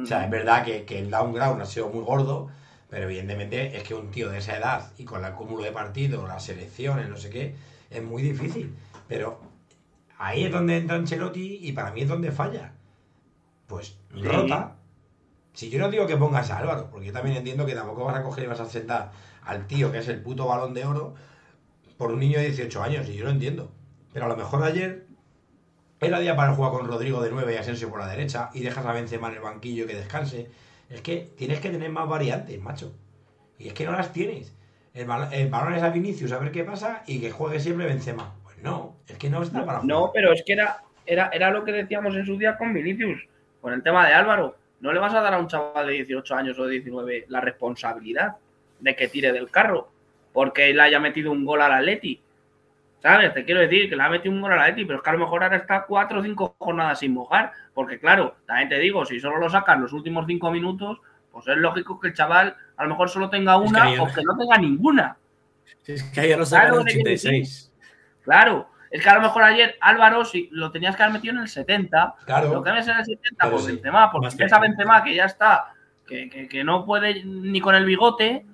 O 0.00 0.06
sea, 0.06 0.24
es 0.24 0.30
verdad 0.30 0.64
que, 0.64 0.84
que 0.84 1.00
el 1.00 1.10
downground 1.10 1.60
ha 1.60 1.66
sido 1.66 1.88
muy 1.88 2.04
gordo, 2.04 2.48
pero 2.88 3.06
evidentemente 3.06 3.76
es 3.76 3.82
que 3.82 3.94
un 3.94 4.12
tío 4.12 4.30
de 4.30 4.38
esa 4.38 4.56
edad 4.56 4.92
y 4.96 5.04
con 5.04 5.24
el 5.24 5.32
cúmulo 5.32 5.64
de 5.64 5.72
partidos, 5.72 6.26
las 6.28 6.44
selecciones, 6.44 7.08
no 7.08 7.16
sé 7.16 7.30
qué, 7.30 7.56
es 7.90 8.02
muy 8.02 8.22
difícil. 8.22 8.76
Pero 9.08 9.40
ahí 10.18 10.44
es 10.44 10.52
donde 10.52 10.76
entra 10.76 10.94
Ancelotti 10.96 11.58
y 11.62 11.72
para 11.72 11.90
mí 11.90 12.02
es 12.02 12.08
donde 12.08 12.30
falla. 12.30 12.72
Pues 13.66 13.98
rota. 14.12 14.76
Si 15.52 15.68
yo 15.68 15.78
no 15.78 15.90
digo 15.90 16.06
que 16.06 16.16
pongas 16.16 16.50
a 16.50 16.58
Álvaro, 16.58 16.88
porque 16.90 17.06
yo 17.06 17.12
también 17.12 17.36
entiendo 17.36 17.66
que 17.66 17.74
tampoco 17.74 18.04
vas 18.04 18.16
a 18.16 18.22
coger 18.22 18.44
y 18.44 18.46
vas 18.46 18.60
a 18.60 18.66
sentar 18.66 19.12
al 19.44 19.66
tío 19.66 19.92
que 19.92 19.98
es 19.98 20.08
el 20.08 20.22
puto 20.22 20.46
balón 20.46 20.72
de 20.72 20.84
oro 20.84 21.14
por 21.96 22.12
un 22.12 22.20
niño 22.20 22.38
de 22.38 22.46
18 22.46 22.82
años, 22.82 23.08
y 23.08 23.14
yo 23.14 23.24
lo 23.24 23.30
entiendo. 23.30 23.70
Pero 24.12 24.26
a 24.26 24.28
lo 24.28 24.36
mejor 24.36 24.62
ayer 24.64 25.06
era 26.00 26.18
día 26.18 26.34
para 26.34 26.54
jugar 26.54 26.72
con 26.72 26.86
Rodrigo 26.86 27.22
de 27.22 27.30
9 27.30 27.54
y 27.54 27.56
Asensio 27.56 27.88
por 27.88 28.00
la 28.00 28.08
derecha 28.08 28.50
y 28.54 28.60
dejas 28.60 28.84
a 28.86 28.92
Benzema 28.92 29.28
en 29.28 29.34
el 29.34 29.40
banquillo 29.40 29.86
que 29.86 29.94
descanse 29.94 30.50
es 30.92 31.00
que 31.00 31.30
tienes 31.36 31.60
que 31.60 31.70
tener 31.70 31.90
más 31.90 32.08
variantes, 32.08 32.60
macho. 32.60 32.92
Y 33.58 33.68
es 33.68 33.74
que 33.74 33.86
no 33.86 33.92
las 33.92 34.12
tienes. 34.12 34.54
El, 34.92 35.06
balón 35.06 35.74
es 35.74 35.82
a 35.82 35.88
Vinicius 35.88 36.32
a 36.32 36.38
ver 36.38 36.52
qué 36.52 36.64
pasa 36.64 37.02
y 37.06 37.20
que 37.20 37.30
juegue 37.30 37.60
siempre 37.60 37.86
Benzema. 37.86 38.34
Pues 38.42 38.58
no, 38.58 38.96
es 39.06 39.16
que 39.16 39.30
no 39.30 39.42
está 39.42 39.64
para 39.64 39.78
jugar. 39.78 39.84
No, 39.84 40.10
pero 40.12 40.32
es 40.32 40.42
que 40.44 40.52
era, 40.52 40.82
era, 41.06 41.30
era 41.32 41.50
lo 41.50 41.64
que 41.64 41.72
decíamos 41.72 42.14
en 42.14 42.26
su 42.26 42.36
día 42.36 42.58
con 42.58 42.74
Vinicius, 42.74 43.26
con 43.60 43.72
el 43.72 43.82
tema 43.82 44.06
de 44.06 44.12
Álvaro. 44.12 44.56
No 44.82 44.92
le 44.92 45.00
vas 45.00 45.14
a 45.14 45.20
dar 45.20 45.32
a 45.32 45.38
un 45.38 45.46
chaval 45.46 45.86
de 45.86 45.94
18 45.94 46.34
años 46.34 46.58
o 46.58 46.64
de 46.66 46.72
19 46.72 47.26
la 47.28 47.40
responsabilidad 47.40 48.36
de 48.80 48.94
que 48.94 49.08
tire 49.08 49.32
del 49.32 49.50
carro 49.50 49.88
porque 50.32 50.70
él 50.70 50.80
haya 50.80 50.98
metido 50.98 51.30
un 51.30 51.44
gol 51.44 51.62
al 51.62 51.72
Atleti. 51.72 52.20
¿Sabes? 53.00 53.34
Te 53.34 53.44
quiero 53.44 53.60
decir 53.60 53.88
que 53.88 53.96
le 53.96 54.02
ha 54.02 54.08
metido 54.08 54.34
un 54.34 54.40
gol 54.40 54.52
al 54.52 54.60
Atleti, 54.60 54.84
pero 54.84 54.98
es 54.98 55.04
que 55.04 55.10
a 55.10 55.12
lo 55.14 55.18
mejor 55.20 55.42
ahora 55.42 55.56
está 55.56 55.84
cuatro 55.86 56.20
o 56.20 56.22
cinco 56.22 56.54
jornadas 56.58 57.00
sin 57.00 57.12
mojar. 57.12 57.52
Porque 57.74 57.98
claro, 57.98 58.36
también 58.46 58.68
te 58.68 58.78
digo, 58.78 59.04
si 59.04 59.18
solo 59.20 59.38
lo 59.38 59.50
sacas 59.50 59.78
los 59.78 59.92
últimos 59.92 60.26
cinco 60.26 60.50
minutos, 60.50 61.00
pues 61.30 61.46
es 61.48 61.56
lógico 61.56 61.98
que 61.98 62.08
el 62.08 62.14
chaval 62.14 62.56
a 62.76 62.82
lo 62.84 62.90
mejor 62.90 63.08
solo 63.08 63.30
tenga 63.30 63.56
una 63.56 64.02
o 64.02 64.12
que 64.12 64.22
no 64.22 64.36
tenga 64.36 64.58
ninguna. 64.58 65.16
Es 65.86 66.02
que 66.04 66.20
ayer 66.20 66.38
lo 66.38 66.46
sacaron 66.46 66.80
86. 66.80 67.72
Claro, 68.22 68.68
es 68.92 69.02
que 69.02 69.08
a 69.08 69.14
lo 69.14 69.22
mejor 69.22 69.42
ayer 69.42 69.76
Álvaro, 69.80 70.22
si 70.22 70.48
lo 70.52 70.70
tenías 70.70 70.94
que 70.94 71.02
haber 71.02 71.14
metido 71.14 71.32
en 71.34 71.40
el 71.40 71.48
70, 71.48 72.14
claro. 72.26 72.52
lo 72.52 72.62
que 72.62 72.68
en 72.68 72.76
el 72.76 72.84
70 72.84 73.50
por 73.50 73.60
sí. 73.60 73.68
Benzema, 73.68 74.12
porque 74.12 74.44
esa 74.44 74.58
Benzema 74.58 75.02
que 75.02 75.14
ya 75.14 75.24
está, 75.24 75.72
que, 76.06 76.28
que, 76.46 76.62
no 76.62 76.84
puede 76.84 77.24
ni 77.24 77.58
con 77.62 77.74
el 77.74 77.86
bigote 77.86 78.44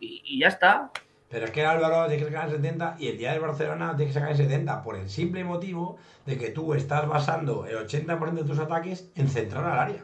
y, 0.00 0.40
ya 0.40 0.48
está. 0.48 0.90
Pero 1.28 1.44
es 1.44 1.52
que 1.52 1.64
Álvaro 1.64 2.08
tiene 2.08 2.24
que 2.24 2.28
sacar 2.32 2.48
el 2.48 2.56
70 2.56 2.96
y 2.98 3.08
el 3.08 3.18
día 3.18 3.30
del 3.30 3.40
Barcelona 3.40 3.94
tiene 3.96 4.06
que 4.10 4.14
sacar 4.14 4.30
el 4.30 4.36
70 4.36 4.82
por 4.82 4.96
el 4.96 5.08
simple 5.08 5.44
motivo 5.44 5.98
de 6.24 6.36
que 6.36 6.50
tú 6.50 6.74
estás 6.74 7.06
basando 7.06 7.64
el 7.66 7.76
80% 7.76 8.32
de 8.32 8.44
tus 8.44 8.58
ataques 8.58 9.08
en 9.14 9.28
centrar 9.28 9.64
al 9.66 9.78
área. 9.78 10.02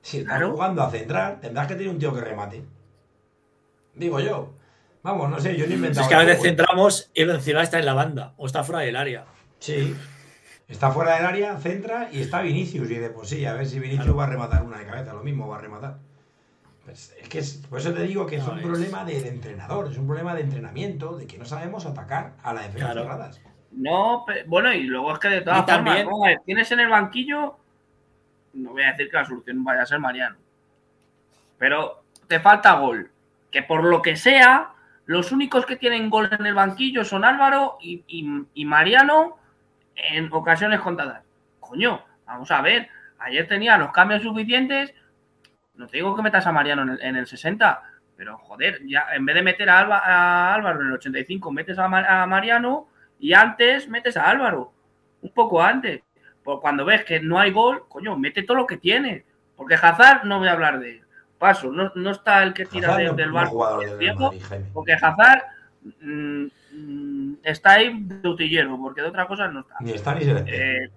Si 0.00 0.18
estás 0.18 0.42
jugando 0.42 0.82
a 0.82 0.90
centrar, 0.90 1.40
tendrás 1.40 1.66
que 1.66 1.74
tener 1.74 1.90
un 1.90 1.98
tío 1.98 2.14
que 2.14 2.22
remate. 2.22 2.64
Digo 3.94 4.18
yo. 4.20 4.54
Vamos, 5.08 5.30
no 5.30 5.40
sé, 5.40 5.56
yo 5.56 5.64
no 5.64 5.72
he 5.72 5.76
inventado. 5.76 6.02
Es 6.02 6.08
que 6.08 6.14
a 6.14 6.18
veces 6.18 6.42
centramos 6.42 7.10
y 7.14 7.22
encima 7.22 7.62
está 7.62 7.78
en 7.78 7.86
la 7.86 7.94
banda 7.94 8.34
o 8.36 8.44
está 8.46 8.62
fuera 8.62 8.82
del 8.82 8.94
área. 8.94 9.24
Sí. 9.58 9.96
Está 10.68 10.90
fuera 10.90 11.16
del 11.16 11.24
área, 11.24 11.56
centra 11.56 12.10
y 12.12 12.20
está 12.20 12.42
Vinicius. 12.42 12.90
Y 12.90 12.96
de 12.96 13.08
pues 13.08 13.30
sí, 13.30 13.46
a 13.46 13.54
ver 13.54 13.66
si 13.66 13.80
Vinicius 13.80 14.14
va 14.14 14.24
a 14.24 14.26
rematar 14.26 14.62
una 14.62 14.76
de 14.76 14.84
cabeza, 14.84 15.14
lo 15.14 15.22
mismo 15.22 15.48
va 15.48 15.56
a 15.56 15.60
rematar. 15.62 15.96
Pues 16.84 17.16
es 17.18 17.26
que 17.30 17.42
por 17.70 17.78
eso 17.78 17.94
te 17.94 18.02
digo 18.02 18.26
que 18.26 18.36
es 18.36 18.46
un 18.46 18.60
problema 18.60 19.02
de, 19.06 19.26
entrenador, 19.28 19.90
es 19.90 19.96
un 19.96 20.06
problema 20.06 20.34
de 20.34 20.42
entrenamiento, 20.42 21.16
de 21.16 21.26
que 21.26 21.38
no 21.38 21.46
sabemos 21.46 21.86
atacar 21.86 22.34
a 22.42 22.52
la 22.52 22.60
defensa 22.64 22.92
cerradas. 22.92 23.40
No, 23.70 24.26
bueno, 24.46 24.74
y 24.74 24.82
luego 24.82 25.14
es 25.14 25.18
que 25.20 25.28
de 25.28 25.40
todas 25.40 25.64
formas, 25.64 26.04
tienes 26.44 26.70
en 26.70 26.80
el 26.80 26.90
banquillo, 26.90 27.56
no 28.52 28.72
voy 28.72 28.82
a 28.82 28.90
decir 28.90 29.08
que 29.10 29.16
la 29.16 29.24
solución 29.24 29.64
vaya 29.64 29.84
a 29.84 29.86
ser 29.86 30.00
Mariano, 30.00 30.36
pero 31.56 32.02
te 32.26 32.40
falta 32.40 32.74
gol, 32.74 33.10
que 33.50 33.62
por 33.62 33.84
lo 33.84 34.02
que 34.02 34.14
sea, 34.14 34.74
los 35.08 35.32
únicos 35.32 35.64
que 35.64 35.76
tienen 35.76 36.10
gol 36.10 36.28
en 36.30 36.44
el 36.44 36.52
banquillo 36.52 37.02
son 37.02 37.24
Álvaro 37.24 37.78
y, 37.80 38.64
Mariano 38.66 39.38
en 39.96 40.30
ocasiones 40.30 40.80
contadas. 40.80 41.24
Coño, 41.58 42.04
vamos 42.26 42.50
a 42.50 42.60
ver. 42.60 42.90
Ayer 43.18 43.48
tenía 43.48 43.78
los 43.78 43.90
cambios 43.90 44.22
suficientes. 44.22 44.92
No 45.76 45.86
te 45.86 45.96
digo 45.96 46.14
que 46.14 46.20
metas 46.20 46.46
a 46.46 46.52
Mariano 46.52 46.98
en 47.00 47.16
el, 47.16 47.26
60, 47.26 47.82
pero 48.18 48.36
joder, 48.36 48.86
ya 48.86 49.06
en 49.14 49.24
vez 49.24 49.36
de 49.36 49.42
meter 49.42 49.70
a, 49.70 50.52
Álvaro 50.52 50.82
en 50.82 50.88
el 50.88 50.92
85, 50.92 51.52
metes 51.52 51.78
a, 51.78 51.88
Mariano 51.88 52.88
y 53.18 53.32
antes 53.32 53.88
metes 53.88 54.14
a 54.18 54.28
Álvaro. 54.28 54.74
Un 55.22 55.32
poco 55.32 55.62
antes. 55.62 56.02
Pues 56.44 56.58
cuando 56.60 56.84
ves 56.84 57.06
que 57.06 57.18
no 57.20 57.38
hay 57.40 57.50
gol, 57.50 57.88
coño, 57.88 58.18
mete 58.18 58.42
todo 58.42 58.58
lo 58.58 58.66
que 58.66 58.76
tiene. 58.76 59.24
Porque 59.56 59.76
Hazard 59.76 60.24
no 60.24 60.38
voy 60.38 60.48
a 60.48 60.52
hablar 60.52 60.80
de 60.80 60.98
él 60.98 61.07
paso. 61.38 61.70
No, 61.70 62.10
está 62.10 62.42
el 62.42 62.52
que 62.52 62.66
tira 62.66 62.96
del 62.96 63.32
barco 63.32 63.80
porque 64.72 64.92
Hazard 64.92 65.42
mm, 66.00 66.46
mm, 66.72 67.36
está 67.42 67.72
ahí 67.72 68.02
de 68.02 68.28
utillero, 68.28 68.78
porque 68.78 69.02
de 69.02 69.08
otra 69.08 69.26
cosa 69.26 69.48
no 69.48 69.60
está. 69.60 69.76
Ni 69.80 69.92
está 69.92 70.14
ni 70.14 70.24
se 70.24 70.44
eh, 70.46 70.90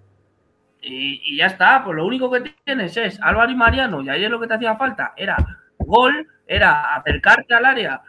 y, 0.84 1.36
ya 1.36 1.46
está, 1.46 1.84
pues 1.84 1.96
lo 1.96 2.04
único 2.04 2.30
que 2.30 2.52
tienes 2.64 2.96
es 2.96 3.20
Álvaro 3.22 3.50
y 3.50 3.54
Mariano, 3.54 4.02
y 4.02 4.10
ayer 4.10 4.30
lo 4.30 4.40
que 4.40 4.48
te 4.48 4.54
hacía 4.54 4.74
falta 4.74 5.12
era 5.16 5.36
gol, 5.78 6.26
era 6.46 6.96
acercarte 6.96 7.54
al 7.54 7.64
área, 7.64 8.02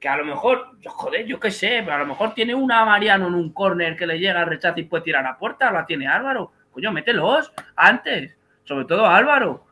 que 0.00 0.08
a 0.08 0.16
lo 0.16 0.24
mejor, 0.24 0.76
joder, 0.84 1.26
yo 1.26 1.38
qué 1.38 1.52
sé, 1.52 1.80
pero 1.84 1.94
a 1.94 1.98
lo 2.00 2.06
mejor 2.06 2.34
tiene 2.34 2.56
una 2.56 2.84
Mariano 2.84 3.28
en 3.28 3.34
un 3.34 3.52
córner 3.52 3.96
que 3.96 4.06
le 4.06 4.18
llega 4.18 4.40
al 4.40 4.48
rechazo 4.48 4.80
y 4.80 4.84
puede 4.84 5.04
tirar 5.04 5.24
a 5.24 5.38
puerta, 5.38 5.70
la 5.70 5.86
tiene 5.86 6.08
Álvaro. 6.08 6.52
Coño, 6.72 6.90
mételos 6.90 7.52
antes, 7.76 8.36
sobre 8.64 8.84
todo 8.86 9.06
Álvaro. 9.06 9.64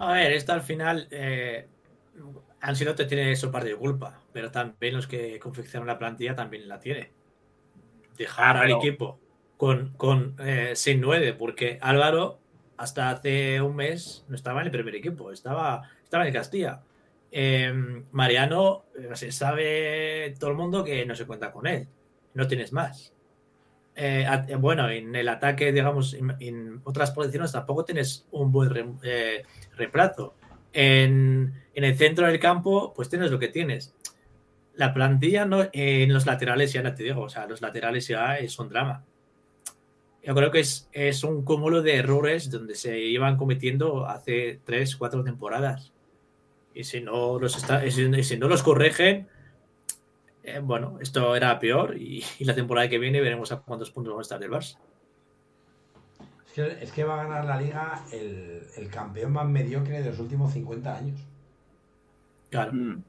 A 0.00 0.12
ver, 0.12 0.32
esto 0.32 0.54
al 0.54 0.62
final, 0.62 1.06
eh, 1.10 1.68
Ancelotti 2.60 3.06
tiene 3.06 3.36
su 3.36 3.50
parte 3.50 3.68
de 3.68 3.76
culpa, 3.76 4.18
pero 4.32 4.50
también 4.50 4.94
los 4.94 5.06
que 5.06 5.38
confeccionan 5.38 5.86
la 5.86 5.98
plantilla 5.98 6.34
también 6.34 6.66
la 6.68 6.80
tiene. 6.80 7.12
Dejar 8.16 8.56
al 8.56 8.70
equipo 8.70 9.18
con, 9.58 9.92
con 9.98 10.36
eh, 10.38 10.72
sin 10.74 11.02
nueve, 11.02 11.34
porque 11.34 11.78
Álvaro 11.82 12.38
hasta 12.78 13.10
hace 13.10 13.60
un 13.60 13.76
mes 13.76 14.24
no 14.28 14.36
estaba 14.36 14.60
en 14.60 14.68
el 14.68 14.72
primer 14.72 14.94
equipo, 14.94 15.32
estaba, 15.32 15.82
estaba 16.02 16.26
en 16.26 16.32
Castilla. 16.32 16.80
Em, 17.30 18.02
Mariano, 18.12 18.84
eh, 18.98 19.14
se 19.14 19.30
sabe 19.32 20.34
todo 20.40 20.50
el 20.50 20.56
mundo 20.56 20.82
que 20.82 21.04
no 21.04 21.14
se 21.14 21.26
cuenta 21.26 21.52
con 21.52 21.66
él, 21.66 21.86
no 22.32 22.46
tienes 22.46 22.72
más. 22.72 23.12
Eh, 23.96 24.26
bueno, 24.58 24.88
en 24.88 25.14
el 25.14 25.28
ataque, 25.28 25.72
digamos, 25.72 26.14
en, 26.14 26.80
otras 26.84 27.10
posiciones 27.10 27.52
tampoco 27.52 27.84
tienes 27.84 28.26
un 28.30 28.50
buen 28.50 28.98
eh, 29.02 29.42
reemplazo. 29.76 30.34
En, 30.72 31.54
el 31.74 31.96
centro 31.96 32.26
del 32.26 32.38
campo, 32.38 32.92
pues 32.94 33.08
tienes 33.08 33.30
lo 33.30 33.38
que 33.38 33.48
tienes. 33.48 33.94
La 34.74 34.92
plantilla 34.92 35.44
no, 35.44 35.68
en 35.72 36.12
los 36.12 36.26
laterales 36.26 36.72
ya 36.72 36.94
te 36.94 37.02
digo, 37.02 37.22
o 37.22 37.28
sea, 37.28 37.46
los 37.46 37.60
laterales 37.60 38.06
ya 38.06 38.38
es 38.38 38.58
un 38.58 38.68
drama. 38.68 39.04
Yo 40.22 40.34
creo 40.34 40.50
que 40.50 40.60
es, 40.60 40.88
es 40.92 41.24
un 41.24 41.42
cúmulo 41.44 41.80
de 41.80 41.96
errores 41.96 42.50
donde 42.50 42.74
se 42.74 42.98
iban 42.98 43.36
cometiendo 43.36 44.06
hace 44.06 44.60
tres, 44.64 44.96
cuatro 44.96 45.24
temporadas. 45.24 45.92
Y 46.74 46.84
si 46.84 47.00
no 47.00 47.38
los, 47.38 47.56
está, 47.56 47.82
si 47.90 48.36
no 48.36 48.48
los 48.48 48.62
corrigen, 48.62 49.28
eh, 50.42 50.60
bueno, 50.62 50.98
esto 51.00 51.36
era 51.36 51.58
peor 51.58 51.96
y, 51.96 52.24
la 52.40 52.54
temporada 52.54 52.88
que 52.88 52.98
viene 52.98 53.20
veremos 53.20 53.52
a 53.52 53.60
cuántos 53.60 53.90
puntos 53.90 54.14
va 54.14 54.18
a 54.18 54.22
estar 54.22 54.42
el 54.42 54.50
Barça. 54.50 54.76
Es 56.56 56.92
que, 56.92 57.04
va 57.04 57.14
a 57.14 57.24
ganar 57.24 57.44
la 57.44 57.60
liga 57.60 58.04
el, 58.12 58.88
campeón 58.90 59.32
más 59.32 59.46
mediocre 59.46 60.02
de 60.02 60.10
los 60.10 60.18
últimos 60.18 60.52
50 60.52 60.96
años. 60.96 61.20
Claro. 62.50 62.72
Mm. 62.72 63.04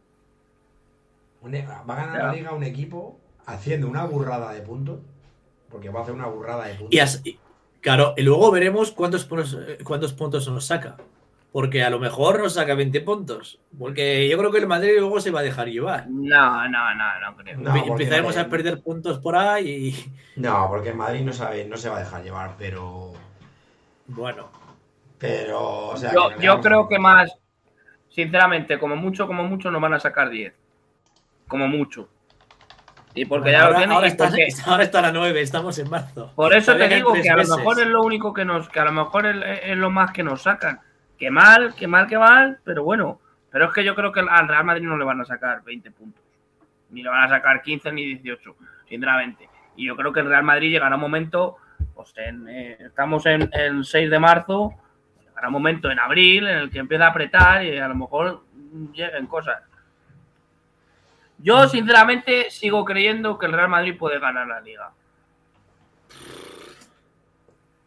E, 1.52 1.66
va 1.66 1.82
a 1.82 1.96
ganar 1.96 2.24
la 2.26 2.34
liga 2.34 2.54
un 2.54 2.64
equipo 2.64 3.20
haciendo 3.48 3.88
una 3.88 4.06
burrada 4.06 4.54
de 4.54 4.62
puntos, 4.62 5.00
porque 5.70 5.90
va 5.90 6.02
a 6.02 6.04
hacer 6.04 6.14
una 6.14 6.28
burrada 6.28 6.66
de 6.66 6.76
puntos. 6.76 7.22
Y 7.26 7.40
claro, 7.82 8.14
y 8.16 8.22
luego 8.22 8.52
veremos 8.52 8.92
cuántos, 8.92 9.28
eh, 9.68 9.80
cuántos 9.84 10.14
puntos 10.14 10.48
nos 10.48 10.66
saca 10.66 10.98
porque 11.52 11.84
a 11.84 11.90
lo 11.90 12.00
mejor 12.00 12.40
nos 12.40 12.54
saca 12.54 12.76
20 12.76 13.02
puntos. 13.02 13.60
Porque 13.78 14.28
yo 14.30 14.38
creo 14.38 14.52
que 14.52 14.60
el 14.60 14.68
Madrid 14.68 14.94
luego 15.00 15.20
se 15.20 15.32
va 15.32 15.42
a 15.42 15.44
dejar 15.44 15.68
llevar. 15.68 16.08
No, 16.10 16.68
no, 16.70 16.96
no, 16.96 17.20
no 17.20 17.36
creo. 17.36 17.60
Empezaremos 17.88 18.38
a 18.38 18.48
perder 18.48 18.82
puntos 18.82 19.20
por 19.20 19.36
ahí 19.36 19.70
y... 19.70 20.40
No, 20.40 20.68
porque 20.70 20.90
el 20.90 20.96
Madrid 20.96 21.22
no, 21.22 21.34
sabe, 21.34 21.66
no 21.66 21.76
se 21.76 21.90
va 21.90 21.98
a 21.98 22.02
dejar 22.02 22.24
llevar, 22.24 22.56
pero... 22.58 23.12
Bueno. 24.08 24.50
Pero, 25.18 25.90
o 25.90 25.98
sea... 25.98 26.14
Yo, 26.40 26.62
creo 26.62 26.88
que 26.88 26.98
más, 26.98 27.38
sinceramente, 28.10 28.80
como 28.80 28.96
mucho, 28.96 29.28
como 29.28 29.44
mucho, 29.44 29.70
nos 29.70 29.82
van 29.82 29.94
a 29.94 30.00
sacar 30.00 30.30
10. 30.30 30.54
Como 31.50 31.68
mucho. 31.68 32.08
Y 33.14 33.26
porque 33.26 33.52
ya 33.52 33.64
ahora, 33.64 33.72
lo 33.72 33.78
tienen. 33.78 33.96
Ahora, 33.96 34.08
está, 34.08 34.32
ahora 34.72 34.84
está 34.84 35.02
la 35.02 35.12
9, 35.12 35.42
estamos 35.42 35.78
en 35.80 35.90
marzo. 35.90 36.32
Por 36.34 36.54
eso 36.56 36.78
te 36.78 36.88
digo 36.88 37.12
que 37.12 37.30
a 37.30 37.36
lo 37.36 37.58
mejor 37.58 37.82
es 37.82 37.88
lo 37.88 38.02
único 38.04 38.34
que 38.34 38.46
nos. 38.46 38.70
que 38.70 38.80
a 38.80 38.86
lo 38.86 38.94
mejor 38.94 39.26
es 39.26 39.78
lo 39.78 39.92
más 39.92 40.14
que 40.14 40.24
nos 40.24 40.44
sacan 40.44 40.80
que 41.22 41.30
mal, 41.30 41.76
que 41.76 41.86
mal, 41.86 42.08
que 42.08 42.18
mal, 42.18 42.58
pero 42.64 42.84
bueno. 42.84 43.22
Pero 43.52 43.66
es 43.66 43.74
que 43.74 43.84
yo 43.84 43.94
creo 43.94 44.12
que 44.12 44.22
al 44.22 44.48
Real 44.48 44.66
Madrid 44.66 44.88
no 44.88 44.98
le 44.98 45.06
van 45.06 45.22
a 45.22 45.26
sacar 45.26 45.64
20 45.64 45.92
puntos. 45.92 46.24
Ni 46.90 47.04
le 47.04 47.10
van 47.10 47.26
a 47.26 47.30
sacar 47.30 47.62
15 47.62 47.92
ni 47.92 48.16
18, 48.16 48.56
sinceramente. 48.90 49.48
Y 49.76 49.86
yo 49.86 49.96
creo 49.96 50.12
que 50.12 50.22
el 50.22 50.26
Real 50.26 50.42
Madrid 50.42 50.72
llegará 50.72 50.96
un 50.96 51.02
momento, 51.02 51.58
pues 51.94 52.12
eh, 52.18 52.76
estamos 52.80 53.24
en 53.28 53.52
el 53.54 53.86
6 53.86 54.10
de 54.10 54.18
marzo, 54.18 54.74
llegará 55.24 55.50
un 55.50 55.54
momento 55.54 55.92
en 55.92 56.00
abril 56.00 56.48
en 56.48 56.58
el 56.58 56.72
que 56.72 56.80
empieza 56.80 57.06
a 57.06 57.10
apretar 57.10 57.64
y 57.66 57.78
a 57.78 57.88
lo 57.88 57.94
mejor 57.94 58.44
lleguen 58.92 59.28
cosas. 59.28 59.62
Yo, 61.38 61.68
sinceramente, 61.68 62.50
sigo 62.50 62.84
creyendo 62.84 63.38
que 63.38 63.46
el 63.46 63.54
Real 63.54 63.70
Madrid 63.70 63.96
puede 63.96 64.18
ganar 64.18 64.48
la 64.48 64.60
liga. 64.60 64.90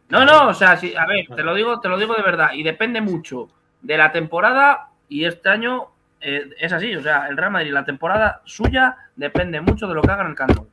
No, 0.09 0.23
no, 0.23 0.49
o 0.49 0.53
sea, 0.53 0.77
sí, 0.77 0.93
a 0.95 1.05
ver, 1.05 1.27
te 1.35 1.43
lo 1.43 1.53
digo, 1.55 1.79
te 1.79 1.89
lo 1.89 1.97
digo 1.97 2.13
de 2.13 2.21
verdad, 2.21 2.53
y 2.53 2.63
depende 2.63 3.01
mucho 3.01 3.49
de 3.81 3.97
la 3.97 4.11
temporada, 4.11 4.89
y 5.09 5.25
este 5.25 5.49
año 5.49 5.87
eh, 6.21 6.49
es 6.59 6.71
así, 6.71 6.95
o 6.95 7.01
sea, 7.01 7.27
el 7.27 7.37
Real 7.37 7.51
Madrid, 7.51 7.73
la 7.73 7.85
temporada 7.85 8.41
suya 8.45 8.97
depende 9.15 9.61
mucho 9.61 9.87
de 9.87 9.95
lo 9.95 10.01
que 10.01 10.11
haga 10.11 10.23
en 10.23 10.29
el 10.29 10.35
campo. 10.35 10.67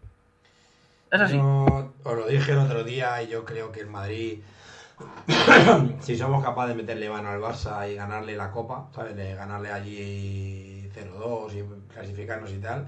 Es 1.11 1.21
así. 1.21 1.39
os 1.39 2.17
lo 2.17 2.27
dije 2.27 2.53
el 2.53 2.59
otro 2.59 2.85
día, 2.85 3.23
y 3.23 3.29
yo 3.29 3.45
creo 3.45 3.73
que 3.73 3.81
el 3.81 3.87
Madrid, 3.87 4.41
si 6.01 6.17
somos 6.17 6.45
capaces 6.45 6.77
de 6.77 6.83
meterle 6.83 7.09
mano 7.09 7.31
al 7.31 7.41
Barça 7.41 7.91
y 7.91 7.95
ganarle 7.95 8.37
la 8.37 8.51
Copa, 8.51 8.89
¿sabes? 8.95 9.17
De 9.17 9.35
ganarle 9.35 9.73
allí 9.73 10.91
0-2 10.95 11.55
y 11.55 11.93
clasificarnos 11.93 12.51
y 12.51 12.59
tal, 12.59 12.87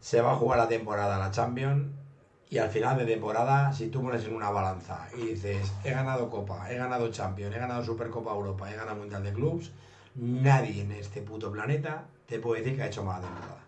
se 0.00 0.20
va 0.20 0.32
a 0.32 0.36
jugar 0.36 0.58
la 0.58 0.68
temporada 0.68 1.18
la 1.18 1.30
Champions 1.30 1.86
y 2.54 2.58
al 2.58 2.70
final 2.70 2.96
de 2.96 3.04
temporada, 3.04 3.72
si 3.72 3.88
tú 3.88 4.00
pones 4.00 4.24
en 4.26 4.36
una 4.36 4.48
balanza 4.48 5.08
y 5.18 5.30
dices, 5.30 5.72
he 5.82 5.90
ganado 5.90 6.30
Copa, 6.30 6.70
he 6.70 6.76
ganado 6.76 7.10
Champions, 7.10 7.52
he 7.52 7.58
ganado 7.58 7.82
Supercopa 7.82 8.30
Europa, 8.30 8.70
he 8.70 8.76
ganado 8.76 8.94
Mundial 8.94 9.24
de 9.24 9.32
Clubs, 9.32 9.72
nadie 10.14 10.82
en 10.82 10.92
este 10.92 11.20
puto 11.20 11.50
planeta 11.50 12.04
te 12.26 12.38
puede 12.38 12.62
decir 12.62 12.76
que 12.76 12.84
ha 12.84 12.86
hecho 12.86 13.02
mala 13.02 13.22
temporada. 13.22 13.60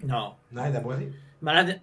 No. 0.00 0.36
¿Nadie 0.50 0.72
te 0.72 0.80
puede 0.80 0.98
decir? 0.98 1.20
Mala 1.40 1.80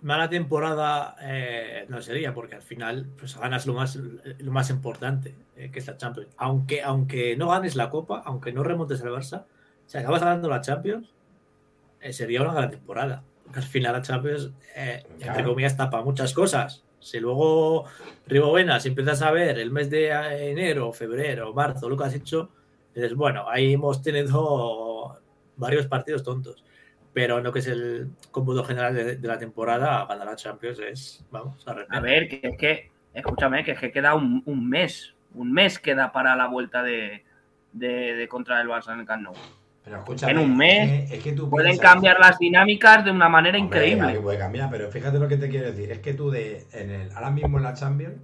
mala 0.00 0.30
temporada 0.30 1.16
eh, 1.20 1.84
no 1.90 2.00
sería, 2.00 2.32
porque 2.32 2.54
al 2.54 2.62
final 2.62 3.10
pues, 3.18 3.36
ganas 3.36 3.66
lo 3.66 3.74
más, 3.74 3.96
lo 3.96 4.52
más 4.52 4.70
importante, 4.70 5.34
eh, 5.56 5.70
que 5.70 5.80
es 5.80 5.86
la 5.86 5.98
Champions. 5.98 6.30
Aunque, 6.38 6.82
aunque 6.82 7.36
no 7.36 7.50
ganes 7.50 7.76
la 7.76 7.90
Copa, 7.90 8.22
aunque 8.24 8.52
no 8.52 8.62
remontes 8.62 9.02
al 9.02 9.10
Barça, 9.10 9.44
si 9.84 9.98
acabas 9.98 10.22
ganando 10.22 10.48
la 10.48 10.62
Champions, 10.62 11.12
eh, 12.00 12.14
sería 12.14 12.40
una 12.40 12.54
gran 12.54 12.70
temporada. 12.70 13.22
Al 13.54 13.62
final 13.62 13.92
la 13.92 14.02
Champions, 14.02 14.50
entre 14.74 15.44
comillas, 15.44 15.76
tapa 15.76 16.02
muchas 16.02 16.32
cosas. 16.34 16.84
Si 17.00 17.20
luego 17.20 17.84
Ribovenas 18.26 18.84
empiezas 18.86 19.22
a 19.22 19.30
ver 19.30 19.58
el 19.58 19.70
mes 19.70 19.88
de 19.90 20.08
enero, 20.50 20.92
febrero, 20.92 21.54
marzo, 21.54 21.88
lo 21.88 21.96
que 21.96 22.04
has 22.04 22.14
hecho, 22.14 22.50
dices, 22.94 23.14
bueno, 23.14 23.48
ahí 23.48 23.74
hemos 23.74 24.02
tenido 24.02 25.18
varios 25.56 25.86
partidos 25.86 26.22
tontos 26.22 26.64
pero 27.16 27.40
no 27.40 27.50
que 27.50 27.60
es 27.60 27.66
el 27.66 28.10
cómputo 28.30 28.62
general 28.62 28.94
de, 28.94 29.26
la 29.26 29.38
temporada, 29.38 30.04
ganar 30.04 30.26
la 30.26 30.36
Champions 30.36 30.78
es, 30.80 31.24
vamos, 31.30 31.66
a, 31.66 31.74
a 31.88 32.00
ver, 32.00 32.28
que 32.28 32.40
es 32.42 32.58
que, 32.58 32.90
escúchame, 33.14 33.64
que 33.64 33.70
es 33.70 33.80
que 33.80 33.90
queda 33.90 34.14
un, 34.14 34.68
mes, 34.68 35.14
un 35.32 35.50
mes 35.50 35.78
queda 35.78 36.12
para 36.12 36.36
la 36.36 36.46
vuelta 36.46 36.82
de, 36.82 37.24
de, 37.72 38.28
contra 38.28 38.60
el 38.60 38.68
Barça 38.68 38.92
en 38.92 39.00
el 39.00 39.06
Camp 39.06 39.22
Nou. 39.22 39.34
Pero 39.86 40.04
en 40.28 40.38
un 40.38 40.56
mes 40.56 41.12
es 41.12 41.22
que, 41.22 41.32
tú 41.32 41.48
pueden 41.48 41.78
cambiar 41.78 42.18
las 42.18 42.38
dinámicas 42.38 43.04
de 43.04 43.12
una 43.12 43.28
manera 43.28 43.56
increíble. 43.56 44.18
Puede 44.20 44.36
cambiar, 44.36 44.68
pero 44.68 44.90
fíjate 44.90 45.18
lo 45.18 45.28
que 45.28 45.36
te 45.36 45.48
quiero 45.48 45.66
decir, 45.66 45.92
es 45.92 46.00
que 46.00 46.12
tú 46.12 46.30
de, 46.30 46.66
en 46.72 46.90
el, 46.90 47.12
ahora 47.12 47.30
mismo 47.30 47.58
en 47.58 47.62
la 47.62 47.72
Champions 47.72 48.16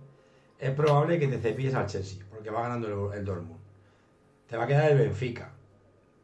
es 0.58 0.70
probable 0.70 1.20
que 1.20 1.28
te 1.28 1.38
cepilles 1.38 1.74
al 1.74 1.86
Chelsea, 1.86 2.24
porque 2.30 2.50
va 2.50 2.62
ganando 2.62 3.12
el, 3.12 3.18
el 3.18 3.24
Dortmund. 3.24 3.60
Te 4.48 4.56
va 4.56 4.64
a 4.64 4.66
quedar 4.66 4.90
el 4.90 4.98
Benfica 4.98 5.52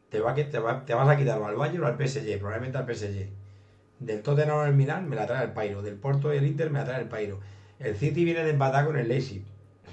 te, 0.09 0.19
va, 0.19 0.33
te, 0.33 0.43
te 0.43 0.59
vas 0.59 1.09
a 1.09 1.17
quitar 1.17 1.41
al 1.41 1.55
Bayern 1.55 1.83
o 1.83 1.87
al 1.87 1.95
PSG, 1.95 2.37
probablemente 2.39 2.77
al 2.77 2.85
PSG. 2.85 3.29
Del 3.99 4.21
Tottenham 4.21 4.59
al 4.59 4.73
Milan 4.73 5.07
me 5.07 5.15
la 5.15 5.25
trae 5.25 5.45
el 5.45 5.51
Pairo. 5.51 5.81
Del 5.81 5.95
Porto 5.95 6.33
y 6.33 6.37
el 6.37 6.45
Inter 6.45 6.69
me 6.69 6.79
la 6.79 6.85
trae 6.85 7.01
el 7.01 7.07
Pairo. 7.07 7.39
El 7.79 7.95
City 7.95 8.25
viene 8.25 8.43
de 8.43 8.51
empatar 8.51 8.85
con 8.85 8.97
el 8.97 9.07
Leipzig. 9.07 9.43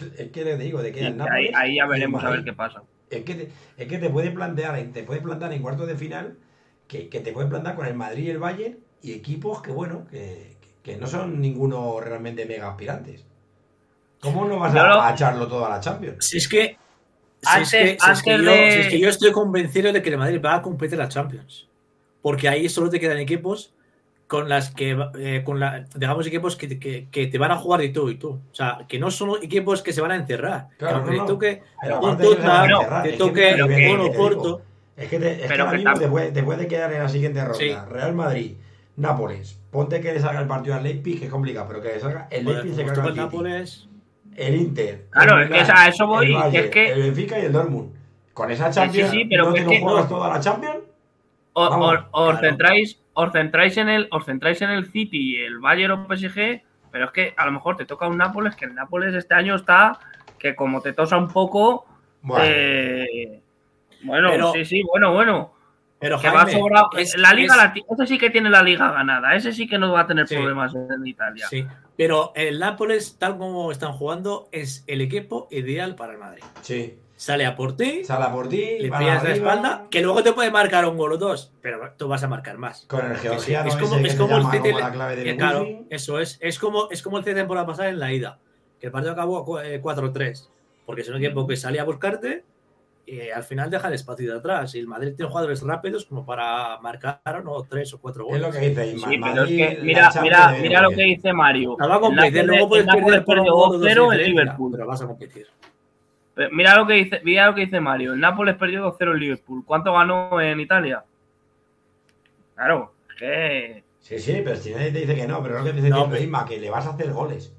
Es 0.19 0.31
que 0.31 0.45
le 0.45 0.59
digo, 0.59 0.83
de 0.83 0.93
que 0.93 1.07
el 1.07 1.17
Napoli, 1.17 1.51
ahí, 1.55 1.77
ya 1.77 1.87
veremos 1.87 2.23
a 2.23 2.31
ver 2.31 2.45
qué 2.45 2.53
pasa. 2.53 2.83
Es 3.11 3.25
que, 3.25 3.35
te, 3.35 3.53
es 3.77 3.89
que 3.89 3.99
te 3.99 4.11
puede 4.11 4.31
plantear, 4.31 4.83
te 4.93 5.03
puede 5.03 5.21
plantar 5.21 5.53
en 5.53 5.63
cuartos 5.63 5.87
de 5.87 5.97
final 5.97 6.37
que, 6.89 7.09
que, 7.09 7.21
te 7.21 7.33
puede 7.33 7.49
plantar 7.49 7.77
con 7.77 7.87
el 7.87 7.95
Madrid 7.95 8.25
y 8.25 8.31
el 8.31 8.39
Bayern 8.39 8.79
y 9.03 9.13
equipos 9.13 9.63
que, 9.63 9.71
bueno, 9.71 10.07
que, 10.11 10.57
que 10.83 10.97
no 10.97 11.07
son 11.07 11.41
ninguno 11.41 12.01
realmente 12.01 12.47
mega 12.47 12.69
aspirantes. 12.69 13.25
¿Cómo 14.21 14.45
no 14.47 14.59
vas 14.59 14.75
a, 14.75 15.09
a, 15.09 15.13
echarlo 15.13 15.47
todo 15.47 15.67
a 15.67 15.71
la 15.71 15.81
Champions? 15.81 16.27
Si 16.27 16.39
es 16.39 16.49
que 16.49 16.77
si, 17.43 17.77
es 17.77 18.23
que, 18.23 18.91
yo, 18.91 18.99
yo, 18.99 19.09
estoy 19.09 19.31
convencido 19.31 19.93
de 19.93 20.03
que 20.03 20.11
el 20.11 20.19
Madrid 20.19 20.41
va 20.45 20.57
a 20.57 20.63
competir 20.63 20.99
la 20.99 21.09
Champions. 21.09 21.69
Porque 22.23 22.49
ahí 22.49 22.69
solo 22.69 22.91
te 22.91 22.99
quedan 22.99 23.19
equipos 23.19 23.73
con 24.27 24.49
las 24.49 24.71
que, 24.71 24.97
eh, 25.19 25.43
con 25.45 25.61
la, 25.61 25.85
digamos, 25.95 26.27
equipos 26.27 26.57
que, 26.57 26.79
que, 27.11 27.27
te 27.27 27.39
van 27.39 27.53
a 27.53 27.57
jugar 27.57 27.81
de 27.81 27.91
tú 27.91 28.09
y 28.09 28.17
tú. 28.17 28.31
O 28.31 28.55
sea, 28.55 28.85
que 28.89 28.99
no 28.99 29.11
son 29.11 29.43
equipos 29.43 29.83
que 29.83 29.93
se 29.93 30.01
van 30.01 30.11
a 30.11 30.17
encerrar. 30.17 30.69
Claro, 30.79 31.05
que 31.05 31.17
no, 31.17 31.27
toque 31.27 31.63
un 32.03 32.19
Tottenham, 32.19 33.03
te 33.03 33.13
toque. 33.13 33.51
Es 34.97 35.09
que, 35.09 35.19
te, 35.19 35.45
es 35.45 35.53
que 35.53 35.61
ahora 35.61 35.73
mismo 35.73 35.95
te 35.95 36.09
puede, 36.09 36.33
te 36.33 36.43
puede, 36.43 36.67
quedar 36.67 36.93
en 36.93 37.01
la 37.01 37.09
siguiente 37.09 37.45
ronda. 37.45 37.85
Real 37.85 38.15
Madrid, 38.15 38.57
Nápoles. 38.97 39.61
Ponte 39.71 40.01
que 40.01 40.13
le 40.13 40.21
salga 40.21 40.41
el 40.41 40.47
partido 40.47 40.75
al 40.75 40.83
Leipzig, 40.83 41.19
que 41.19 41.27
es 41.27 41.31
complicado, 41.31 41.67
pero 41.69 41.83
que 41.83 41.89
le 41.89 42.01
salga 42.01 42.29
el 42.31 42.47
Leipzig 42.47 42.75
se 42.75 42.85
carga 42.87 43.09
el 43.09 43.17
Nápoles 43.17 43.89
el 44.37 44.55
Inter. 44.55 45.07
Claro, 45.11 45.41
es 45.43 45.51
que 45.51 45.73
a 45.73 45.89
eso 45.89 46.07
voy. 46.07 46.35
El, 46.35 46.55
es 46.55 46.71
que... 46.71 46.93
el 46.93 47.03
Benfica 47.03 47.39
y 47.39 47.47
el 47.47 47.53
Dortmund. 47.53 47.95
Con 48.33 48.51
esa 48.51 48.71
Champions, 48.71 49.11
sí, 49.11 49.21
sí, 49.21 49.25
pero 49.25 49.47
¿no 49.47 49.55
te 49.55 49.63
no 49.63 49.71
juegas 49.81 50.09
toda 50.09 50.29
la 50.29 50.41
Champions? 50.41 50.81
os, 51.55 52.41
centráis, 52.41 53.01
os, 53.17 53.33
centráis 53.33 53.77
en 53.79 53.89
el, 53.89 54.09
os 54.11 54.25
centráis 54.25 54.61
en 54.63 54.71
el 54.71 54.91
City 54.91 55.37
y 55.37 55.43
el 55.43 55.59
Bayern 55.59 55.93
o 55.93 56.07
PSG, 56.07 56.63
pero 56.93 57.07
es 57.07 57.11
que 57.11 57.35
a 57.37 57.47
lo 57.47 57.53
mejor 57.53 57.77
te 57.77 57.87
toca 57.87 58.07
un 58.07 58.19
Nápoles, 58.19 58.55
que 58.55 58.67
el 58.67 58.75
Nápoles 58.75 59.15
este 59.15 59.35
año 59.35 59.57
está, 59.57 59.99
que 60.39 60.55
como 60.55 60.83
te 60.83 60.93
tosa 60.93 61.17
un 61.17 61.29
poco. 61.29 61.87
Bueno, 62.23 62.45
eh, 62.47 63.41
bueno 64.03 64.53
sí, 64.53 64.65
sí, 64.65 64.83
bueno, 64.83 65.13
bueno. 65.13 65.53
Pero 65.99 66.21
que 66.21 66.29
va 66.29 66.45
la 67.17 67.33
liga, 67.33 67.73
ese 67.75 68.07
sí 68.07 68.19
que 68.19 68.29
tiene 68.29 68.51
la 68.51 68.63
liga 68.63 68.93
ganada. 68.93 69.35
Ese 69.35 69.53
sí 69.53 69.67
que 69.67 69.79
no 69.79 69.93
va 69.93 70.01
a 70.01 70.07
tener 70.07 70.27
problemas 70.27 70.75
en 70.75 71.07
Italia. 71.07 71.47
Sí, 71.49 71.67
pero 71.97 72.33
el 72.35 72.59
Nápoles, 72.59 73.19
tal 73.19 73.39
como 73.39 73.73
están 73.73 73.93
jugando, 73.93 74.49
es 74.53 74.85
el 74.87 75.01
equipo 75.01 75.49
ideal 75.51 75.95
para 75.95 76.13
el 76.13 76.19
Madrid. 76.19 76.45
Sí. 76.61 76.99
Sale 77.17 77.47
a 77.47 77.57
por 77.57 77.77
ti. 77.77 78.05
Sale 78.05 78.25
a 78.27 78.33
por 78.33 78.49
ti. 78.49 78.79
Le 78.79 78.91
pillas 78.91 79.25
la 79.25 79.33
espalda. 79.33 79.87
Que 79.91 80.03
luego 80.03 80.23
te 80.23 80.33
puede 80.33 80.51
marcar 80.51 80.87
un 80.87 80.99
gol 80.99 81.13
o 81.13 81.17
dos. 81.17 81.53
Pero 81.63 81.93
tú 81.97 82.09
vas 82.09 82.23
a 82.23 82.29
marcar 82.29 82.59
más. 82.59 82.85
Con 82.87 83.11
el 83.11 83.17
georgiano. 83.17 83.69
Es, 83.69 83.77
como, 83.77 83.97
es 83.97 84.15
como 84.15 84.37
el 84.37 84.45
CT. 84.45 84.67
Eh, 84.67 85.37
claro, 85.37 85.67
eso 85.89 86.21
es. 86.21 86.39
Es 86.41 86.59
como, 86.59 86.91
es 86.91 87.03
como 87.03 87.19
el 87.19 87.25
CT 87.25 87.35
temporada 87.35 87.67
pasada 87.67 87.89
en 87.89 87.99
la 87.99 88.13
ida. 88.13 88.39
Que 88.79 88.87
el 88.87 88.93
partido 88.93 89.13
acabó 89.13 89.47
4-3. 89.47 90.21
Eh, 90.21 90.49
porque 90.85 91.01
es 91.01 91.09
un 91.09 91.17
equipo 91.17 91.47
que 91.47 91.57
sale 91.57 91.81
a 91.81 91.85
buscarte 91.85 92.45
y 93.07 93.31
al 93.31 93.45
final 93.45 93.71
deja 93.71 93.89
el 93.89 93.95
espacio 93.95 94.31
de 94.31 94.39
atrás. 94.39 94.75
Y 94.75 94.81
el 94.81 94.87
Madrid 94.87 95.15
tiene 95.17 95.31
jugadores 95.31 95.63
rápidos 95.63 96.05
como 96.05 96.27
para 96.27 96.79
marcar 96.81 97.43
¿no? 97.45 97.63
tres 97.63 97.95
o 97.95 98.01
cuatro 98.01 98.25
goles. 98.25 98.43
Es 98.43 98.47
lo 98.47 98.61
que 98.61 98.69
dice 98.69 98.99
sí, 98.99 99.21
pero 99.23 99.45
es 99.45 99.49
que 99.49 99.79
mira, 99.83 100.11
mira, 100.21 100.57
mira 100.61 100.83
lo 100.83 100.91
que 100.91 101.03
dice 101.03 101.33
Mario. 101.33 101.77
No 101.79 101.89
va 101.89 101.97
a 101.97 102.01
competir, 102.01 102.45
luego 102.45 102.69
puedes 102.69 102.87
perder 102.87 103.25
por 103.25 103.39
2-0 103.39 104.13
el 104.13 104.25
Liverpool. 104.25 104.73
Pero 104.73 104.87
vas 104.87 105.03
a 105.03 105.07
competir. 105.07 105.47
Mira 106.53 106.77
lo 106.77 106.87
que 106.87 106.95
dice, 106.95 107.21
mira 107.25 107.47
lo 107.47 107.55
que 107.55 107.63
dice 107.63 107.81
Mario. 107.81 108.13
El 108.13 108.21
Nápoles 108.21 108.57
perdió 108.57 108.93
2-0 108.97 109.13
el 109.13 109.19
Liverpool. 109.19 109.65
¿Cuánto 109.65 109.93
ganó 109.93 110.41
en 110.41 110.61
Italia? 110.61 111.03
Claro, 112.55 112.93
que. 113.19 113.83
Sí, 114.01 114.19
sí, 114.19 114.43
pero 114.45 114.57
si 114.57 114.73
nadie 114.73 114.93
te 114.93 115.01
dice 115.01 115.15
que 115.17 115.27
no, 115.27 115.43
pero 115.43 115.59
lo 115.59 115.65
que 115.65 115.73
dice 115.73 115.89
no, 115.89 116.15
Isma, 116.17 116.45
que 116.45 116.61
le 116.61 116.71
vas 116.71 116.87
a 116.87 116.91
hacer 116.91 117.13
goles. 117.13 117.53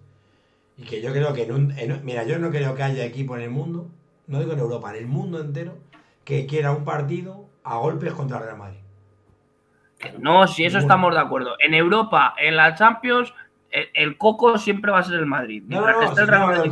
Y 0.77 0.83
que 0.83 1.01
yo 1.01 1.11
creo 1.11 1.33
que 1.33 1.43
en 1.43 1.51
un, 1.51 1.73
Mira, 2.03 2.23
yo 2.23 2.37
no 2.37 2.51
creo 2.51 2.75
que 2.75 2.83
haya 2.83 3.03
equipo 3.03 3.35
en 3.35 3.41
el 3.41 3.49
mundo 3.49 3.89
no 4.27 4.39
digo 4.39 4.53
en 4.53 4.59
Europa, 4.59 4.91
en 4.91 4.97
el 4.97 5.07
mundo 5.07 5.39
entero, 5.39 5.77
que 6.23 6.45
quiera 6.45 6.71
un 6.71 6.83
partido 6.83 7.45
a 7.63 7.77
golpes 7.77 8.13
contra 8.13 8.37
el 8.37 8.43
Real 8.43 8.57
Madrid. 8.57 8.79
No, 10.19 10.45
si 10.47 10.65
eso 10.65 10.77
estamos 10.77 11.13
de 11.13 11.21
acuerdo. 11.21 11.55
En 11.59 11.73
Europa, 11.73 12.35
en 12.37 12.55
la 12.55 12.75
Champions, 12.75 13.33
el, 13.71 14.17
coco 14.17 14.57
siempre 14.57 14.91
va 14.91 14.99
a 14.99 15.03
ser 15.03 15.15
el 15.15 15.25
Madrid. 15.25 15.63
Mientras 15.65 15.97
que 15.97 16.05
esté 16.05 16.21
el 16.21 16.27
Real 16.27 16.47
Madrid 16.47 16.71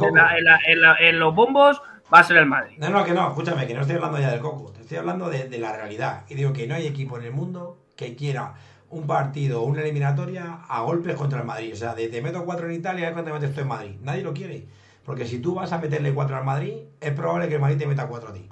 en, 1.00 1.20
los 1.20 1.34
bombos, 1.34 1.82
va 2.14 2.20
a 2.20 2.24
ser 2.24 2.38
el 2.38 2.46
Madrid. 2.46 2.76
No, 2.78 2.90
no, 2.90 3.04
que 3.04 3.14
no, 3.14 3.28
escúchame, 3.28 3.68
que 3.68 3.74
no 3.74 3.82
estoy 3.82 3.96
hablando 3.96 4.20
ya 4.20 4.32
del 4.32 4.40
coco, 4.40 4.72
te 4.72 4.82
estoy 4.82 4.98
hablando 4.98 5.30
de, 5.30 5.58
la 5.58 5.76
realidad. 5.76 6.24
Y 6.30 6.36
digo 6.36 6.54
que 6.54 6.68
no 6.68 6.76
hay 6.76 6.88
equipo 6.88 7.18
en 7.18 7.26
el 7.26 7.32
mundo 7.32 7.78
que 7.96 8.16
quiera 8.16 8.54
un 8.90 9.08
partido 9.08 9.62
o 9.62 9.66
una 9.66 9.82
eliminatoria 9.82 10.60
a 10.68 10.82
golpes 10.82 11.16
contra 11.16 11.40
el 11.40 11.46
Madrid. 11.46 11.74
O 11.74 11.76
sea, 11.76 11.96
de 11.96 12.08
te 12.08 12.22
meto 12.22 12.46
cuatro 12.46 12.68
en 12.68 12.76
Italia, 12.76 13.08
es 13.08 13.14
cuando 13.14 13.32
te 13.32 13.34
metes 13.34 13.50
esto 13.50 13.62
en 13.62 13.68
Madrid. 13.68 13.96
Nadie 14.02 14.24
lo 14.24 14.34
quiere. 14.34 14.66
Porque 15.06 15.26
si 15.26 15.40
tú 15.40 15.54
vas 15.54 15.72
a 15.72 15.78
meterle 15.78 16.14
4 16.14 16.36
al 16.36 16.44
Madrid, 16.44 16.78
es 17.00 17.12
probable 17.14 17.48
que 17.48 17.56
el 17.56 17.62
Madrid 17.62 17.78
te 17.78 17.86
meta 17.86 18.08
4 18.08 18.30
a 18.30 18.34
ti. 18.34 18.50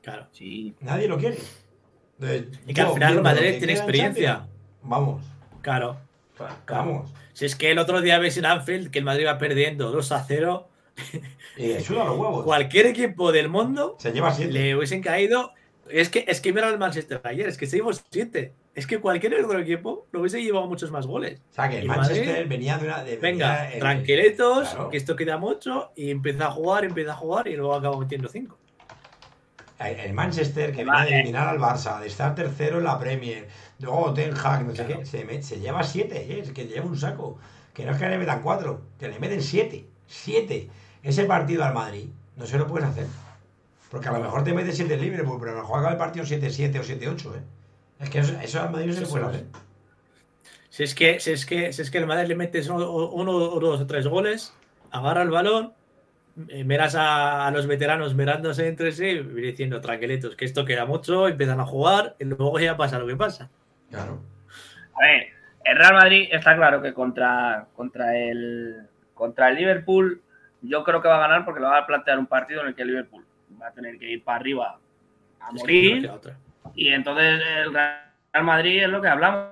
Claro. 0.00 0.28
Sí. 0.30 0.76
Nadie 0.80 1.08
lo 1.08 1.18
quiere. 1.18 1.38
y 2.66 2.72
que 2.72 2.80
al 2.80 2.92
final 2.92 3.14
el 3.14 3.22
Madrid 3.22 3.58
tiene 3.58 3.72
experiencia. 3.72 4.46
Vamos. 4.82 5.24
Claro. 5.60 5.96
Vamos. 6.68 7.12
Si 7.32 7.46
es 7.46 7.56
que 7.56 7.72
el 7.72 7.78
otro 7.78 8.00
día 8.00 8.18
ves 8.18 8.36
en 8.36 8.46
Anfield 8.46 8.90
que 8.90 9.00
el 9.00 9.04
Madrid 9.04 9.26
va 9.26 9.38
perdiendo 9.38 9.90
2 9.90 10.12
a 10.12 10.22
0. 10.22 10.68
Suda 11.84 12.04
los 12.04 12.18
huevos. 12.18 12.44
Cualquier 12.44 12.86
equipo 12.86 13.32
del 13.32 13.48
mundo 13.48 13.96
se 13.98 14.12
lleva 14.12 14.32
siete. 14.32 14.52
le 14.52 14.76
hubiesen 14.76 15.02
caído. 15.02 15.52
Es 15.90 16.08
que, 16.08 16.24
es 16.28 16.40
que 16.40 16.52
mira 16.52 16.68
al 16.68 16.78
Manchester 16.78 17.20
ayer, 17.24 17.46
es 17.46 17.58
que 17.58 17.66
seguimos 17.66 18.02
7 18.10 18.54
es 18.74 18.86
que 18.86 18.98
cualquier 18.98 19.34
otro 19.34 19.58
equipo 19.58 20.06
lo 20.10 20.20
hubiese 20.20 20.42
llevado 20.42 20.66
muchos 20.66 20.90
más 20.90 21.06
goles. 21.06 21.40
O 21.50 21.54
sea, 21.54 21.68
que 21.68 21.78
el 21.78 21.86
Manchester 21.86 22.46
venía 22.48 22.76
de 22.76 22.86
una. 22.86 23.04
venga, 23.20 23.70
tranquilitos, 23.78 24.76
que 24.90 24.96
esto 24.96 25.14
queda 25.14 25.38
mucho, 25.38 25.92
y 25.94 26.10
empieza 26.10 26.46
a 26.46 26.50
jugar, 26.50 26.84
empieza 26.84 27.12
a 27.12 27.16
jugar, 27.16 27.46
y 27.46 27.56
luego 27.56 27.74
acaba 27.74 27.98
metiendo 27.98 28.28
cinco. 28.28 28.58
El 29.78 30.12
Manchester, 30.12 30.72
que 30.72 30.82
viene 30.82 31.04
de 31.04 31.14
eliminar 31.14 31.48
al 31.48 31.58
Barça, 31.58 32.00
de 32.00 32.06
estar 32.06 32.34
tercero 32.34 32.78
en 32.78 32.84
la 32.84 32.98
Premier, 32.98 33.48
luego 33.80 34.14
Ten 34.14 34.32
Hag, 34.34 34.64
no 34.64 34.74
sé 34.74 34.86
qué, 34.86 35.04
se, 35.04 35.60
lleva 35.60 35.82
siete, 35.82 36.16
¿eh? 36.22 36.40
es 36.40 36.52
que 36.52 36.66
lleva 36.66 36.86
un 36.86 36.96
saco. 36.96 37.38
Que 37.72 37.84
no 37.84 37.92
es 37.92 37.98
que 37.98 38.08
le 38.08 38.18
metan 38.18 38.40
cuatro, 38.40 38.82
que 38.98 39.08
le 39.08 39.18
meten 39.18 39.42
siete. 39.42 39.86
Siete. 40.06 40.68
Ese 41.04 41.24
partido 41.26 41.62
al 41.64 41.74
Madrid 41.74 42.08
no 42.36 42.46
se 42.46 42.58
lo 42.58 42.66
puedes 42.66 42.88
hacer. 42.88 43.06
Porque 43.90 44.08
a 44.08 44.12
lo 44.12 44.20
mejor 44.20 44.42
te 44.42 44.52
metes 44.52 44.76
siete 44.76 44.96
libre, 44.96 45.22
pero 45.22 45.52
a 45.52 45.54
lo 45.54 45.60
mejor 45.60 45.78
acaba 45.78 45.92
el 45.92 45.98
partido 45.98 46.24
7-7 46.24 46.80
o 46.80 46.82
7-8, 46.82 47.36
¿eh? 47.36 47.42
Es 48.00 48.10
que 48.10 48.18
eso, 48.18 48.34
eso 48.40 48.60
al 48.60 48.72
Madrid 48.72 48.88
no 48.88 48.94
se 48.94 49.06
puede 49.06 49.24
hacer. 49.24 49.44
Si 50.68 50.82
es 50.82 50.94
que, 50.96 51.20
si 51.20 51.30
es 51.30 51.46
que, 51.46 51.72
si 51.72 51.82
es 51.82 51.90
que 51.92 51.98
el 51.98 52.06
Madrid 52.06 52.26
le 52.26 52.34
metes 52.34 52.68
uno, 52.68 52.90
o 52.90 53.60
dos 53.60 53.80
o 53.80 53.86
tres 53.86 54.08
goles, 54.08 54.52
agarra 54.90 55.22
el 55.22 55.30
balón, 55.30 55.72
eh, 56.48 56.64
miras 56.64 56.96
a, 56.98 57.48
los 57.52 57.68
veteranos 57.68 58.16
mirándose 58.16 58.66
entre 58.66 58.90
sí 58.90 59.06
y 59.06 59.22
diciendo 59.22 59.80
tranquilitos 59.80 60.34
que 60.34 60.44
esto 60.44 60.64
queda 60.64 60.84
mucho, 60.84 61.28
empiezan 61.28 61.60
a 61.60 61.66
jugar 61.66 62.16
y 62.18 62.24
luego 62.24 62.58
ya 62.58 62.76
pasa 62.76 62.98
lo 62.98 63.06
que 63.06 63.14
pasa. 63.14 63.48
Claro. 63.90 64.20
A 64.96 65.06
ver, 65.06 65.28
el 65.64 65.76
Real 65.78 65.94
Madrid 65.94 66.28
está 66.32 66.56
claro 66.56 66.82
que 66.82 66.92
contra, 66.92 67.68
contra, 67.76 68.18
el, 68.18 68.88
contra 69.14 69.50
el 69.50 69.54
Liverpool 69.54 70.23
yo 70.66 70.84
creo 70.84 71.00
que 71.00 71.08
va 71.08 71.16
a 71.16 71.28
ganar 71.28 71.44
porque 71.44 71.60
le 71.60 71.66
va 71.66 71.78
a 71.78 71.86
plantear 71.86 72.18
un 72.18 72.26
partido 72.26 72.62
en 72.62 72.68
el 72.68 72.74
que 72.74 72.84
Liverpool 72.84 73.24
va 73.60 73.68
a 73.68 73.72
tener 73.72 73.98
que 73.98 74.10
ir 74.10 74.24
para 74.24 74.38
arriba 74.38 74.78
a 75.40 75.52
morir. 75.52 76.10
Y 76.74 76.88
entonces 76.88 77.40
el 77.64 77.72
Real 77.72 78.44
Madrid 78.44 78.82
es 78.82 78.88
lo 78.88 79.00
que 79.00 79.08
hablamos. 79.08 79.50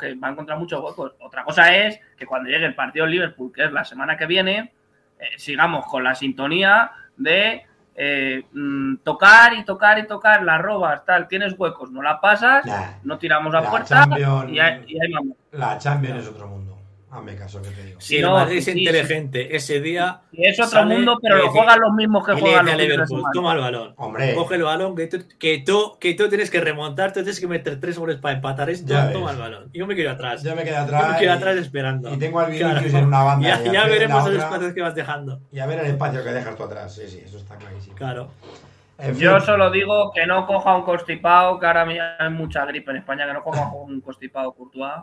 que 0.00 0.14
va 0.14 0.28
a 0.28 0.30
encontrar 0.32 0.58
muchos 0.58 0.82
huecos. 0.82 1.14
Otra 1.20 1.44
cosa 1.44 1.74
es 1.74 2.00
que 2.16 2.26
cuando 2.26 2.50
llegue 2.50 2.66
el 2.66 2.74
partido 2.74 3.06
Liverpool, 3.06 3.52
que 3.52 3.64
es 3.64 3.72
la 3.72 3.84
semana 3.84 4.16
que 4.16 4.26
viene, 4.26 4.72
eh, 5.18 5.24
sigamos 5.36 5.86
con 5.86 6.02
la 6.02 6.14
sintonía 6.14 6.90
de 7.16 7.64
eh, 7.94 8.44
mm, 8.52 8.96
tocar 8.98 9.54
y 9.54 9.64
tocar 9.64 9.98
y 9.98 10.06
tocar, 10.06 10.42
la 10.42 10.58
robas, 10.58 11.04
tal, 11.04 11.26
tienes 11.28 11.54
huecos, 11.56 11.90
no 11.90 12.02
la 12.02 12.20
pasas, 12.20 12.64
no 13.04 13.16
tiramos 13.16 13.54
a 13.54 13.70
puerta 13.70 14.06
y, 14.48 14.58
ahí, 14.58 15.12
vamos. 15.12 15.36
La 15.52 15.78
Champions 15.78 16.22
es 16.22 16.28
otro 16.28 16.48
mundo. 16.48 16.75
Hazme 17.16 17.34
caso 17.34 17.62
que 17.62 17.70
te 17.70 17.82
digo. 17.82 18.00
Si 18.00 18.18
el 18.18 18.26
Madrid 18.26 18.58
es 18.58 18.68
inteligente 18.68 19.56
ese 19.56 19.80
día. 19.80 20.20
es 20.32 20.60
otro 20.60 20.84
mundo, 20.84 21.18
pero 21.22 21.38
lo 21.38 21.50
juegan 21.50 21.80
los 21.80 21.92
mismos 21.94 22.26
que 22.26 22.34
juegan 22.34 22.66
los 22.66 22.76
Liverpool. 22.76 23.22
Toma 23.32 23.54
el 23.54 23.60
balón. 23.60 23.94
Hombre. 23.96 24.34
Coge 24.34 24.56
el 24.56 24.62
balón, 24.64 24.94
que 24.94 25.06
tú, 25.06 25.24
que 25.38 25.62
tú, 25.64 25.96
que 25.98 26.14
tú 26.14 26.28
tienes 26.28 26.50
que 26.50 26.60
remontar, 26.60 27.12
tú 27.12 27.20
tienes 27.20 27.40
que 27.40 27.46
meter 27.46 27.80
tres 27.80 27.98
goles 27.98 28.18
para 28.18 28.34
empatar 28.34 28.68
esto. 28.68 28.94
toma 29.12 29.30
el 29.30 29.38
balón. 29.38 29.70
Yo 29.72 29.86
me 29.86 29.96
quedo 29.96 30.10
atrás. 30.10 30.42
Yo 30.42 30.54
me 30.54 30.64
quedo 30.64 30.78
atrás. 30.78 31.06
Yo 31.06 31.12
me 31.12 31.18
quedo 31.18 31.32
atrás 31.32 31.56
esperando. 31.56 32.12
Y 32.12 32.18
tengo 32.18 32.40
al 32.40 32.50
Vinicius 32.50 32.94
en 32.94 33.06
una 33.06 33.22
banda. 33.22 33.64
Ya, 33.64 33.72
ya 33.72 33.86
veremos 33.86 34.24
los 34.26 34.36
espacios 34.36 34.74
que 34.74 34.82
vas 34.82 34.94
dejando. 34.94 35.40
Y 35.52 35.58
a 35.58 35.66
ver 35.66 35.80
el 35.80 35.86
espacio 35.86 36.22
que 36.22 36.30
dejas 36.30 36.54
tú 36.56 36.64
atrás. 36.64 36.94
Sí, 36.94 37.08
sí, 37.08 37.22
eso 37.24 37.38
está 37.38 37.56
clarísimo. 37.56 37.96
Claro. 37.96 38.30
Yo 39.16 39.40
solo 39.40 39.70
digo 39.70 40.10
que 40.12 40.26
no 40.26 40.46
coja 40.46 40.76
un 40.76 40.82
constipado, 40.82 41.58
que 41.58 41.66
ahora 41.66 41.86
hay 42.18 42.30
mucha 42.30 42.64
gripe 42.64 42.90
en 42.90 42.98
España, 42.98 43.26
que 43.26 43.32
no 43.34 43.42
coja 43.42 43.70
un 43.72 44.00
constipado 44.00 44.52
Courtois. 44.52 45.02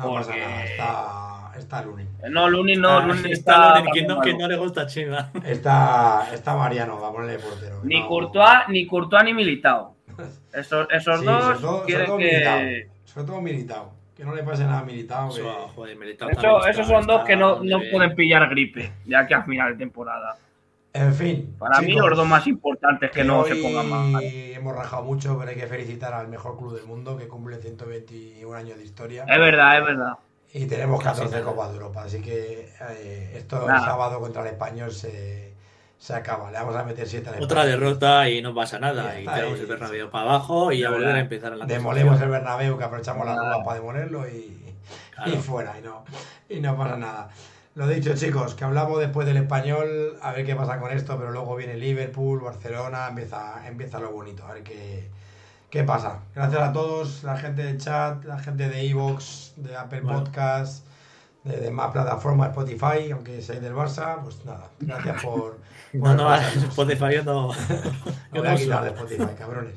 No 0.00 0.14
pasa 0.14 0.36
nada, 0.36 0.64
está, 0.64 1.52
está 1.58 1.82
Luni. 1.82 2.06
No, 2.30 2.48
Luni 2.48 2.76
no, 2.76 3.00
Luni 3.00 3.32
está. 3.32 3.78
está 3.78 3.92
que, 3.92 4.02
no, 4.02 4.20
que, 4.20 4.34
no, 4.34 4.48
le 4.48 4.56
gusta 4.56 4.86
Chiva. 4.86 5.30
Está, 5.44 6.28
está 6.32 6.56
Mariano, 6.56 6.98
va 7.00 7.08
a 7.08 7.12
ponerle 7.12 7.38
portero. 7.38 7.80
Ni, 7.82 8.06
Courtois, 8.06 8.68
ni 8.68 8.86
Courtois 8.86 9.24
ni 9.24 9.34
Militao. 9.34 9.94
Esos, 10.52 10.88
esos 10.90 11.24
dos 11.24 11.84
quieren 11.84 12.18
que. 12.18 12.88
Sobre 13.04 13.26
todo 13.26 13.40
Militao. 13.40 13.92
Que 14.16 14.24
no 14.24 14.34
le 14.34 14.42
pase 14.42 14.64
nada 14.64 14.80
a 14.80 14.84
Militao. 14.84 15.32
Que... 15.34 15.42
joder, 15.74 15.96
Militao 15.96 16.28
Eso, 16.28 16.66
esos 16.66 16.86
son 16.86 17.06
dos 17.06 17.24
que 17.24 17.36
no, 17.36 17.62
no 17.62 17.80
pueden 17.90 18.14
pillar 18.14 18.48
gripe, 18.50 18.92
ya 19.06 19.26
que 19.26 19.34
a 19.34 19.42
final 19.42 19.72
de 19.72 19.78
temporada. 19.78 20.36
En 20.92 21.14
fin. 21.14 21.54
Para 21.58 21.80
mí, 21.80 21.92
los 21.92 22.16
dos 22.16 22.26
más 22.26 22.46
importantes 22.46 23.10
que, 23.10 23.22
no 23.22 23.44
se 23.44 23.56
pongan 23.56 23.88
más. 23.88 24.22
Hemos 24.22 24.74
rajado 24.74 25.04
mucho, 25.04 25.38
pero 25.38 25.50
hay 25.50 25.56
que 25.56 25.66
felicitar 25.66 26.12
al 26.12 26.28
mejor 26.28 26.58
club 26.58 26.74
del 26.74 26.84
mundo 26.84 27.16
que 27.16 27.28
cumple 27.28 27.58
121 27.58 28.56
años 28.56 28.76
de 28.76 28.84
historia. 28.84 29.24
Es 29.28 29.38
verdad, 29.38 29.78
es 29.78 29.84
verdad. 29.84 30.12
Y 30.52 30.66
tenemos 30.66 31.02
14 31.02 31.42
Copas 31.42 31.68
de 31.68 31.76
Europa, 31.76 32.02
así 32.02 32.20
que 32.20 32.72
eh, 32.90 33.34
esto 33.36 33.70
el 33.70 33.80
sábado 33.80 34.18
contra 34.18 34.42
el 34.42 34.48
Español 34.48 34.90
se, 34.90 35.54
se, 35.96 36.12
acaba. 36.12 36.50
Le 36.50 36.58
vamos 36.58 36.74
a 36.74 36.82
meter 36.82 37.06
7 37.06 37.30
al 37.30 37.42
Otra 37.42 37.64
derrota 37.64 38.28
y 38.28 38.42
no 38.42 38.52
pasa 38.52 38.80
nada. 38.80 39.20
Y, 39.20 39.26
tenemos 39.26 39.60
el 39.60 39.66
Bernabéu 39.66 40.10
para 40.10 40.24
abajo 40.24 40.72
y 40.72 40.82
a 40.82 40.90
volver 40.90 41.14
a 41.14 41.20
empezar 41.20 41.52
en 41.52 41.60
la 41.60 41.66
Demolemos 41.66 42.20
el 42.20 42.30
Bernabéu, 42.30 42.76
que 42.76 42.82
aprovechamos 42.82 43.24
la 43.26 43.36
Copa 43.36 43.62
para 43.64 43.76
demolerlo 43.76 44.28
y, 44.28 44.74
y 45.26 45.30
fuera. 45.36 45.78
Y 45.78 45.82
no, 45.82 46.04
y 46.48 46.60
no 46.60 46.76
pasa 46.76 46.96
nada. 46.96 47.28
Lo 47.74 47.86
dicho, 47.86 48.14
chicos, 48.14 48.54
que 48.54 48.64
hablamos 48.64 48.98
después 48.98 49.26
del 49.26 49.36
español, 49.36 50.18
a 50.20 50.32
ver 50.32 50.44
qué 50.44 50.56
pasa 50.56 50.80
con 50.80 50.90
esto, 50.90 51.16
pero 51.16 51.30
luego 51.30 51.54
viene 51.54 51.76
Liverpool, 51.76 52.40
Barcelona, 52.40 53.08
empieza, 53.08 53.66
empieza 53.66 54.00
lo 54.00 54.10
bonito, 54.10 54.44
a 54.44 54.54
ver 54.54 54.64
qué, 54.64 55.08
qué 55.70 55.84
pasa. 55.84 56.18
Gracias 56.34 56.60
a 56.60 56.72
todos, 56.72 57.22
la 57.22 57.36
gente 57.36 57.62
de 57.62 57.78
chat, 57.78 58.24
la 58.24 58.40
gente 58.40 58.68
de 58.68 58.90
Evox, 58.90 59.54
de 59.56 59.76
Apple 59.76 60.02
Podcast, 60.02 60.84
de, 61.44 61.70
más 61.70 61.92
plataformas, 61.92 62.48
Spotify, 62.48 63.12
aunque 63.12 63.40
seáis 63.40 63.62
del 63.62 63.74
Barça, 63.74 64.20
pues 64.20 64.44
nada, 64.44 64.68
gracias 64.80 65.22
por... 65.22 65.60
no, 65.92 66.14
no, 66.14 66.34
Spotify 66.70 67.14
yo 67.14 67.22
no... 67.22 67.52
voy 68.32 68.46
a 68.48 68.56
quitar 68.56 68.82
de 68.82 68.90
Spotify, 68.90 69.34
cabrones. 69.38 69.74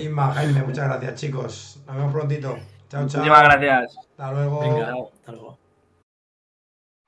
Inma, 0.00 0.32
Jaime, 0.34 0.62
muchas 0.62 0.88
gracias, 0.88 1.14
chicos. 1.14 1.80
Nos 1.86 1.96
vemos 1.96 2.12
prontito. 2.12 2.56
Chao, 2.88 3.08
chao. 3.08 3.24
Muchas 3.24 3.42
gracias. 3.42 3.96
Hasta 3.98 4.32
luego. 4.32 4.60
Venga, 4.60 4.94
hasta 5.18 5.32
luego. 5.32 5.63